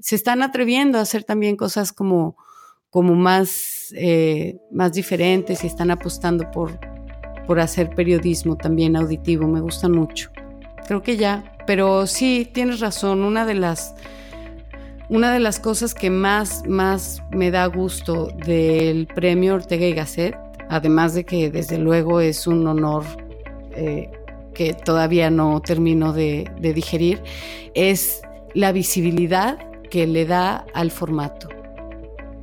Se 0.00 0.16
están 0.16 0.42
atreviendo 0.42 0.98
a 0.98 1.02
hacer 1.02 1.24
también 1.24 1.56
cosas 1.56 1.92
como 1.92 2.36
como 2.90 3.14
más, 3.14 3.92
eh, 3.96 4.56
más 4.70 4.92
diferentes 4.92 5.64
y 5.64 5.66
están 5.66 5.90
apostando 5.90 6.50
por, 6.50 6.78
por 7.46 7.60
hacer 7.60 7.90
periodismo 7.90 8.56
también 8.56 8.96
auditivo. 8.96 9.46
Me 9.46 9.60
gustan 9.60 9.92
mucho. 9.92 10.30
Creo 10.86 11.02
que 11.02 11.16
ya, 11.16 11.56
pero 11.66 12.06
sí, 12.06 12.48
tienes 12.52 12.80
razón. 12.80 13.22
Una 13.22 13.44
de 13.44 13.54
las, 13.54 13.94
una 15.08 15.32
de 15.32 15.40
las 15.40 15.58
cosas 15.58 15.94
que 15.94 16.10
más, 16.10 16.62
más 16.66 17.22
me 17.30 17.50
da 17.50 17.66
gusto 17.66 18.28
del 18.46 19.06
premio 19.08 19.54
Ortega 19.54 19.86
y 19.86 19.92
Gasset, 19.92 20.36
además 20.68 21.14
de 21.14 21.24
que 21.24 21.50
desde 21.50 21.78
luego 21.78 22.20
es 22.20 22.46
un 22.46 22.66
honor 22.66 23.04
eh, 23.72 24.10
que 24.54 24.72
todavía 24.72 25.28
no 25.28 25.60
termino 25.60 26.12
de 26.12 26.48
digerir, 26.60 27.22
es 27.74 28.22
la 28.54 28.72
visibilidad 28.72 29.58
que 29.90 30.06
le 30.06 30.24
da 30.24 30.64
al 30.72 30.90
formato 30.90 31.55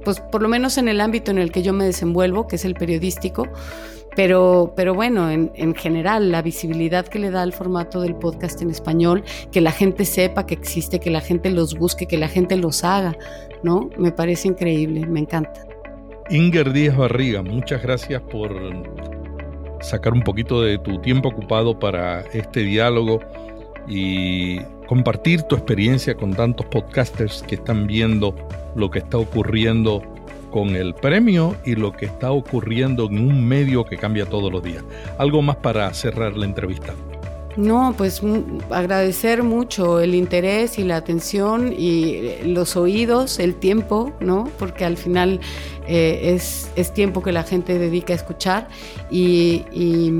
pues 0.04 0.20
por 0.20 0.41
lo 0.41 0.49
menos 0.49 0.78
en 0.78 0.88
el 0.88 1.01
ámbito 1.01 1.32
en 1.32 1.38
el 1.38 1.51
que 1.51 1.62
yo 1.62 1.74
me 1.74 1.86
desenvuelvo, 1.86 2.47
que 2.47 2.58
es 2.58 2.66
el 2.66 2.76
periodístico, 2.76 3.47
pero, 4.16 4.74
pero 4.76 4.93
bueno, 4.93 5.30
en, 5.30 5.51
en, 5.56 5.74
general, 5.74 6.32
la 6.32 6.41
visibilidad 6.41 7.08
que 7.08 7.20
le 7.20 7.32
da 7.32 7.41
al 7.41 7.54
formato 7.54 8.01
del 8.01 8.16
podcast 8.16 8.62
en 8.62 8.70
español, 8.70 9.24
que 9.51 9.62
la 9.62 9.72
gente 9.72 10.06
sepa 10.06 10.45
que 10.45 10.54
existe, 10.54 10.99
que 10.99 11.10
la 11.10 11.22
gente 11.22 11.49
los 11.49 11.76
busque, 11.78 12.06
que 12.06 12.18
la 12.18 12.28
gente 12.28 12.56
los 12.58 12.84
haga, 12.84 13.18
¿no? 13.64 13.89
Me 13.97 14.12
parece 14.12 14.47
increíble, 14.49 15.06
me 15.08 15.22
encanta. 15.22 15.66
Inger 16.30 16.72
Díaz 16.72 16.95
Barriga, 16.95 17.41
muchas 17.41 17.82
gracias 17.82 18.22
por 18.22 18.54
sacar 19.82 20.14
un 20.14 20.22
poquito 20.22 20.62
de 20.62 20.78
tu 20.78 20.99
tiempo 20.99 21.30
ocupado 21.30 21.78
para 21.78 22.22
este 22.34 22.62
diálogo 22.62 23.20
y 23.88 24.60
compartir 24.88 25.43
tu 25.43 25.55
experiencia 25.55 26.15
con 26.15 26.34
tantos 26.34 26.65
podcasters 26.67 27.43
que 27.43 27.55
están 27.55 27.88
viendo 27.88 28.36
lo 28.75 28.89
que 28.89 28.99
está 28.99 29.17
ocurriendo 29.17 30.01
con 30.51 30.75
el 30.75 30.93
premio 30.93 31.55
y 31.65 31.75
lo 31.75 31.91
que 31.91 32.05
está 32.05 32.31
ocurriendo 32.31 33.07
en 33.07 33.19
un 33.19 33.45
medio 33.45 33.86
que 33.86 33.97
cambia 33.97 34.25
todos 34.25 34.51
los 34.51 34.63
días. 34.63 34.84
Algo 35.17 35.41
más 35.41 35.55
para 35.57 35.91
cerrar 35.93 36.38
la 36.38 36.45
entrevista. 36.45 36.93
No, 37.55 37.93
pues 37.95 38.21
agradecer 38.71 39.43
mucho 39.43 39.99
el 39.99 40.15
interés 40.15 40.79
y 40.79 40.84
la 40.84 40.97
atención 40.97 41.73
y 41.77 42.15
eh, 42.15 42.41
los 42.45 42.75
oídos, 42.75 43.39
el 43.39 43.55
tiempo, 43.55 44.11
¿no? 44.19 44.49
Porque 44.57 44.86
al 44.86 44.97
final 44.97 45.39
eh, 45.88 46.34
es, 46.34 46.71
es, 46.75 46.91
tiempo 46.93 47.21
que 47.21 47.31
la 47.31 47.43
gente 47.43 47.77
dedica 47.77 48.13
a 48.13 48.15
escuchar 48.15 48.67
y 49.11 49.65
y 49.71 50.11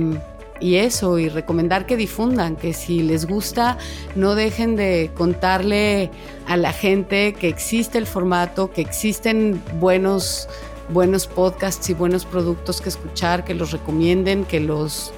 eso, 0.78 1.20
y 1.20 1.30
recomendar 1.30 1.86
que 1.86 1.98
difundan, 1.98 2.56
que 2.56 2.74
si 2.74 3.02
les 3.02 3.26
gusta, 3.26 3.78
no 4.16 4.34
dejen 4.36 4.76
de 4.76 5.12
contarle 5.14 6.10
a 6.48 6.58
la 6.58 6.72
gente 6.72 7.34
que 7.34 7.50
existe 7.50 7.98
el 7.98 8.08
formato, 8.08 8.72
que 8.72 8.82
existen 8.82 9.62
buenos, 9.80 10.48
buenos 10.90 11.28
podcasts 11.28 11.90
y 11.90 11.94
buenos 11.94 12.26
productos 12.26 12.80
que 12.82 12.90
escuchar, 12.90 13.44
que 13.44 13.54
los 13.54 13.72
recomienden, 13.72 14.46
que 14.46 14.60
los 14.60 15.14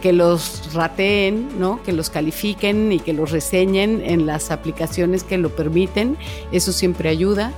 que 0.00 0.12
los 0.12 0.72
rateen, 0.74 1.58
¿no? 1.58 1.82
que 1.82 1.92
los 1.92 2.10
califiquen 2.10 2.92
y 2.92 3.00
que 3.00 3.12
los 3.12 3.30
reseñen 3.30 4.02
en 4.04 4.26
las 4.26 4.50
aplicaciones 4.50 5.24
que 5.24 5.38
lo 5.38 5.56
permiten. 5.56 6.16
Eso 6.52 6.72
siempre 6.72 7.08
ayuda. 7.08 7.52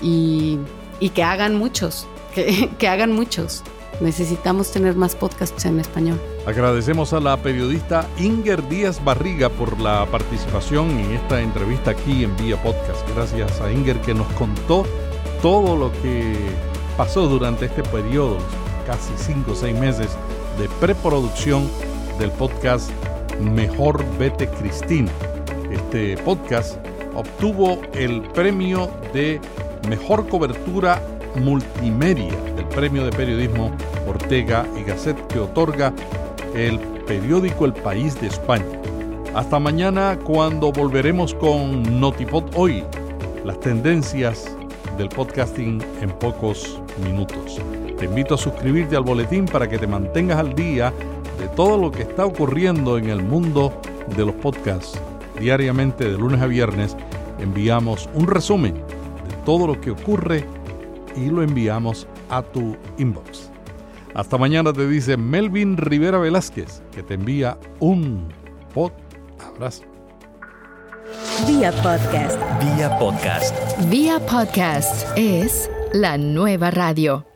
Y, 0.00 0.58
y 1.00 1.10
que 1.10 1.22
hagan 1.22 1.56
muchos, 1.56 2.06
que, 2.34 2.70
que 2.78 2.88
hagan 2.88 3.12
muchos. 3.12 3.62
Necesitamos 4.00 4.70
tener 4.72 4.94
más 4.94 5.14
podcasts 5.14 5.64
en 5.66 5.78
español. 5.78 6.18
Agradecemos 6.46 7.12
a 7.12 7.20
la 7.20 7.36
periodista 7.36 8.08
Inger 8.18 8.66
Díaz 8.68 9.02
Barriga 9.04 9.50
por 9.50 9.78
la 9.78 10.06
participación 10.06 10.90
en 10.90 11.12
esta 11.12 11.40
entrevista 11.40 11.90
aquí 11.90 12.24
en 12.24 12.34
Vía 12.38 12.60
Podcast. 12.62 13.06
Gracias 13.14 13.60
a 13.60 13.70
Inger 13.70 14.00
que 14.00 14.14
nos 14.14 14.26
contó 14.32 14.86
todo 15.42 15.76
lo 15.76 15.92
que 16.00 16.34
pasó 16.96 17.26
durante 17.28 17.66
este 17.66 17.82
periodo, 17.82 18.38
casi 18.86 19.12
cinco 19.16 19.52
o 19.52 19.54
seis 19.54 19.76
meses 19.78 20.08
de 20.58 20.68
preproducción 20.80 21.70
del 22.18 22.30
podcast 22.32 22.90
Mejor 23.40 24.04
Vete 24.18 24.48
Cristina. 24.48 25.10
Este 25.70 26.16
podcast 26.18 26.78
obtuvo 27.14 27.80
el 27.94 28.22
premio 28.22 28.90
de 29.12 29.40
Mejor 29.88 30.26
Cobertura 30.28 31.02
Multimedia 31.36 32.34
del 32.56 32.64
Premio 32.66 33.04
de 33.04 33.10
Periodismo 33.10 33.70
Ortega 34.06 34.66
y 34.78 34.84
Gasset 34.84 35.16
que 35.28 35.38
otorga 35.38 35.92
el 36.54 36.78
periódico 37.06 37.64
El 37.64 37.72
País 37.72 38.20
de 38.20 38.26
España. 38.28 38.64
Hasta 39.34 39.58
mañana 39.58 40.18
cuando 40.24 40.72
volveremos 40.72 41.34
con 41.34 42.00
Notipod 42.00 42.44
Hoy, 42.56 42.84
las 43.44 43.60
tendencias 43.60 44.56
del 44.98 45.08
podcasting 45.08 45.82
en 46.02 46.10
pocos 46.10 46.80
minutos. 47.02 47.60
Te 47.98 48.06
invito 48.06 48.34
a 48.34 48.38
suscribirte 48.38 48.96
al 48.96 49.04
boletín 49.04 49.46
para 49.46 49.68
que 49.68 49.78
te 49.78 49.86
mantengas 49.86 50.38
al 50.38 50.54
día 50.54 50.92
de 51.38 51.48
todo 51.48 51.78
lo 51.78 51.90
que 51.90 52.02
está 52.02 52.26
ocurriendo 52.26 52.98
en 52.98 53.08
el 53.08 53.22
mundo 53.22 53.72
de 54.16 54.26
los 54.26 54.34
podcasts. 54.34 55.00
Diariamente 55.38 56.04
de 56.04 56.18
lunes 56.18 56.40
a 56.40 56.46
viernes 56.46 56.96
enviamos 57.38 58.08
un 58.14 58.26
resumen 58.26 58.74
de 58.74 59.36
todo 59.44 59.66
lo 59.66 59.80
que 59.80 59.90
ocurre 59.90 60.44
y 61.16 61.30
lo 61.30 61.42
enviamos 61.42 62.06
a 62.28 62.42
tu 62.42 62.76
inbox. 62.98 63.50
Hasta 64.14 64.36
mañana 64.38 64.72
te 64.72 64.86
dice 64.88 65.16
Melvin 65.16 65.76
Rivera 65.76 66.18
Velázquez, 66.18 66.82
que 66.92 67.02
te 67.02 67.14
envía 67.14 67.58
un 67.78 68.28
pod 68.74 68.92
abrazo. 69.54 69.84
Vía 71.46 71.72
podcast. 71.82 72.38
Vía 72.60 72.98
podcast. 72.98 73.54
Vía 73.88 74.18
podcast 74.26 75.06
es 75.16 75.70
la 75.92 76.18
nueva 76.18 76.70
radio. 76.70 77.29